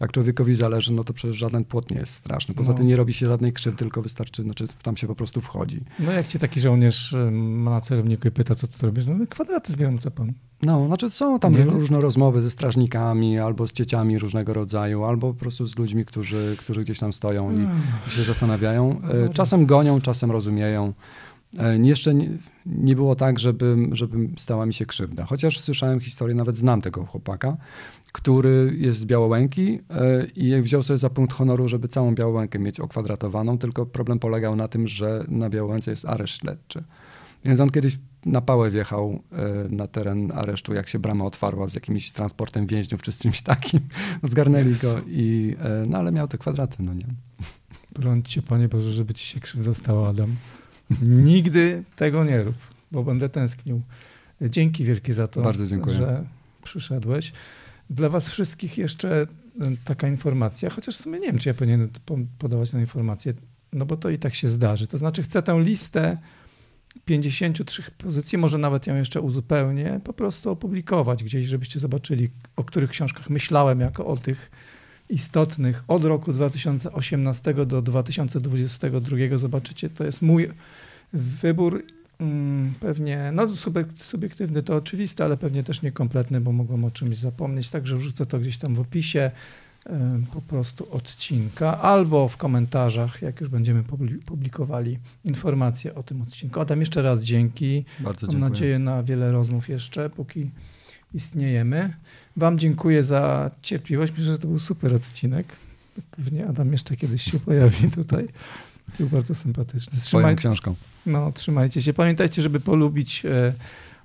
jak 0.00 0.12
człowiekowi 0.12 0.54
zależy, 0.54 0.92
no 0.92 1.04
to 1.04 1.12
przecież 1.12 1.36
żaden 1.36 1.64
płot 1.64 1.90
nie 1.90 1.96
jest 1.98 2.12
straszny. 2.12 2.54
Poza 2.54 2.72
No. 2.72 2.78
tym 2.78 2.86
nie 2.86 2.96
robi 2.96 3.12
się 3.14 3.26
żadnej 3.26 3.52
krzywdy, 3.52 3.78
tylko 3.78 4.02
wystarczy, 4.02 4.42
znaczy 4.42 4.64
tam 4.82 4.96
się 4.96 5.06
po 5.06 5.14
prostu 5.14 5.40
wchodzi. 5.40 5.80
No 5.98 6.12
jak 6.12 6.26
ci 6.26 6.38
taki 6.38 6.60
żołnierz 6.60 7.14
ma 7.32 7.70
na 7.70 7.80
celowniku 7.80 8.28
i 8.28 8.30
pyta, 8.30 8.54
co 8.54 8.66
ty 8.66 8.86
robisz? 8.86 9.06
No 9.06 9.14
kwadraty 9.30 9.72
zbieram, 9.72 9.98
co 9.98 10.10
pan? 10.10 10.32
No, 10.62 10.86
znaczy 10.86 11.10
są 11.10 11.38
tam 11.38 11.52
Nie? 11.52 11.64
różne 11.64 12.00
rozmowy 12.00 12.42
ze 12.42 12.50
strażnikami, 12.50 13.38
albo 13.38 13.66
z 13.68 13.72
cieciami 13.72 14.18
różnego 14.40 14.54
rodzaju, 14.60 15.04
albo 15.04 15.34
po 15.34 15.40
prostu 15.40 15.66
z 15.66 15.78
ludźmi, 15.78 16.04
którzy, 16.04 16.56
którzy 16.58 16.80
gdzieś 16.80 16.98
tam 16.98 17.12
stoją 17.12 17.52
i, 17.52 17.66
i 18.08 18.10
się 18.10 18.22
zastanawiają. 18.22 19.00
E, 19.26 19.28
Czasem 19.28 19.66
gonią, 19.66 20.00
czasem 20.00 20.30
rozumieją. 20.30 20.92
E, 21.58 21.78
Jeszcze 21.78 22.14
nie, 22.14 22.28
nie 22.66 22.96
było 22.96 23.14
tak, 23.14 23.38
żeby, 23.38 23.76
żeby 23.92 24.16
stała 24.36 24.66
mi 24.66 24.74
się 24.74 24.86
krzywda. 24.86 25.24
Chociaż 25.24 25.60
słyszałem 25.60 26.00
historię, 26.00 26.34
nawet 26.34 26.56
znam 26.56 26.80
tego 26.80 27.04
chłopaka, 27.06 27.56
który 28.12 28.74
jest 28.78 28.98
z 28.98 29.04
Białołęki 29.04 29.80
e, 29.90 30.24
i 30.36 30.62
wziął 30.62 30.82
sobie 30.82 30.98
za 30.98 31.10
punkt 31.10 31.32
honoru, 31.32 31.68
żeby 31.68 31.88
całą 31.88 32.14
Białołękę 32.14 32.58
mieć 32.58 32.80
okwadratowaną, 32.80 33.58
tylko 33.58 33.86
problem 33.86 34.18
polegał 34.18 34.56
na 34.56 34.68
tym, 34.68 34.88
że 34.88 35.24
na 35.28 35.50
Białołęce 35.50 35.90
jest 35.90 36.04
areszt 36.04 36.40
śledczy. 36.40 36.84
Więc 37.44 37.60
on 37.60 37.70
kiedyś 37.70 37.98
na 38.26 38.40
pałę 38.40 38.70
wjechał 38.70 39.22
e, 39.32 39.68
na 39.68 39.86
teren 39.86 40.32
aresztu, 40.32 40.74
jak 40.74 40.88
się 40.88 40.98
brama 40.98 41.24
otwarła 41.24 41.68
z 41.68 41.74
jakimś 41.74 42.12
transportem 42.12 42.66
więźniów 42.66 43.02
czy 43.02 43.12
z 43.12 43.18
czymś 43.18 43.42
takim. 43.42 43.80
Zgarnęli 44.22 44.74
go 44.74 45.00
i, 45.06 45.56
e, 45.60 45.84
no 45.88 45.98
ale 45.98 46.12
miał 46.12 46.28
te 46.28 46.38
kwadraty, 46.38 46.76
no 46.82 46.94
nie. 46.94 47.06
Brońcie 47.92 48.42
Panie 48.42 48.68
Boże, 48.68 48.92
żeby 48.92 49.14
ci 49.14 49.26
się 49.26 49.40
krzywda 49.40 49.74
stała, 49.74 50.08
Adam. 50.08 50.36
Nigdy 51.02 51.84
tego 51.96 52.24
nie 52.24 52.42
rób, 52.42 52.56
bo 52.92 53.04
będę 53.04 53.28
tęsknił. 53.28 53.82
Dzięki 54.40 54.84
wielkie 54.84 55.14
za 55.14 55.28
to, 55.28 55.42
Bardzo 55.42 55.66
dziękuję. 55.66 55.96
że 55.96 56.24
przyszedłeś. 56.62 57.32
Dla 57.90 58.08
was 58.08 58.28
wszystkich 58.28 58.78
jeszcze 58.78 59.22
y, 59.22 59.26
taka 59.84 60.08
informacja, 60.08 60.70
chociaż 60.70 60.96
w 60.96 61.00
sumie 61.00 61.20
nie 61.20 61.26
wiem, 61.26 61.38
czy 61.38 61.48
ja 61.48 61.54
powinienem 61.54 61.90
po- 62.06 62.18
podawać 62.38 62.70
tę 62.70 62.80
informację, 62.80 63.34
no 63.72 63.86
bo 63.86 63.96
to 63.96 64.10
i 64.10 64.18
tak 64.18 64.34
się 64.34 64.48
zdarzy. 64.48 64.86
To 64.86 64.98
znaczy 64.98 65.22
chcę 65.22 65.42
tę 65.42 65.60
listę 65.60 66.18
53 67.04 67.82
pozycji, 67.98 68.38
może 68.38 68.58
nawet 68.58 68.86
ją 68.86 68.96
jeszcze 68.96 69.20
uzupełnię, 69.20 70.00
po 70.04 70.12
prostu 70.12 70.50
opublikować 70.50 71.24
gdzieś, 71.24 71.46
żebyście 71.46 71.80
zobaczyli, 71.80 72.30
o 72.56 72.64
których 72.64 72.90
książkach 72.90 73.30
myślałem 73.30 73.80
jako 73.80 74.06
o 74.06 74.16
tych 74.16 74.50
istotnych 75.08 75.84
od 75.88 76.04
roku 76.04 76.32
2018 76.32 77.54
do 77.54 77.82
2022. 77.82 79.16
Zobaczycie, 79.38 79.90
to 79.90 80.04
jest 80.04 80.22
mój 80.22 80.50
wybór. 81.12 81.82
mm, 82.20 82.72
Pewnie, 82.80 83.30
no 83.34 83.46
subiek- 83.46 84.02
subiektywny 84.02 84.62
to 84.62 84.76
oczywiste, 84.76 85.24
ale 85.24 85.36
pewnie 85.36 85.64
też 85.64 85.82
niekompletny, 85.82 86.40
bo 86.40 86.52
mogłem 86.52 86.84
o 86.84 86.90
czymś 86.90 87.16
zapomnieć. 87.16 87.70
Także 87.70 87.96
wrzucę 87.96 88.26
to 88.26 88.38
gdzieś 88.38 88.58
tam 88.58 88.74
w 88.74 88.80
opisie 88.80 89.30
po 90.34 90.40
prostu 90.40 90.92
odcinka 90.92 91.80
albo 91.82 92.28
w 92.28 92.36
komentarzach, 92.36 93.22
jak 93.22 93.40
już 93.40 93.48
będziemy 93.50 93.82
publi- 93.82 94.18
publikowali 94.24 94.98
informacje 95.24 95.94
o 95.94 96.02
tym 96.02 96.22
odcinku. 96.22 96.60
Adam, 96.60 96.80
jeszcze 96.80 97.02
raz 97.02 97.22
dzięki. 97.22 97.84
Bardzo 98.00 98.26
Mam 98.26 98.32
dziękuję. 98.32 98.50
nadzieję 98.50 98.78
na 98.78 99.02
wiele 99.02 99.32
rozmów 99.32 99.68
jeszcze, 99.68 100.10
póki 100.10 100.50
istniejemy. 101.14 101.94
Wam 102.36 102.58
dziękuję 102.58 103.02
za 103.02 103.50
cierpliwość. 103.62 104.12
Myślę, 104.12 104.24
że 104.32 104.38
to 104.38 104.46
był 104.48 104.58
super 104.58 104.94
odcinek. 104.94 105.46
Pewnie 106.10 106.46
Adam 106.46 106.72
jeszcze 106.72 106.96
kiedyś 106.96 107.22
się 107.22 107.38
pojawi 107.38 107.90
tutaj. 107.90 108.28
Był 108.98 109.08
bardzo 109.08 109.34
sympatyczny. 109.34 109.96
Z 109.98 110.04
książką. 110.36 110.74
no, 111.06 111.32
trzymajcie 111.32 111.82
się. 111.82 111.92
Pamiętajcie, 111.92 112.42
żeby 112.42 112.60
polubić, 112.60 113.22
e, 113.26 113.52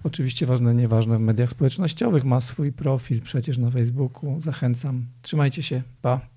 oczywiście 0.06 0.46
ważne, 0.46 0.76
nieważne 0.76 1.18
w 1.18 1.22
mediach 1.22 1.50
społecznościowych. 1.50 2.24
Ma 2.24 2.42
swój 2.42 2.72
profil 2.72 3.22
przecież 3.22 3.58
na 3.58 3.72
Facebooku. 3.72 4.42
Zachęcam. 4.42 5.06
Trzymajcie 5.22 5.64
się. 5.64 5.82
Pa. 6.02 6.35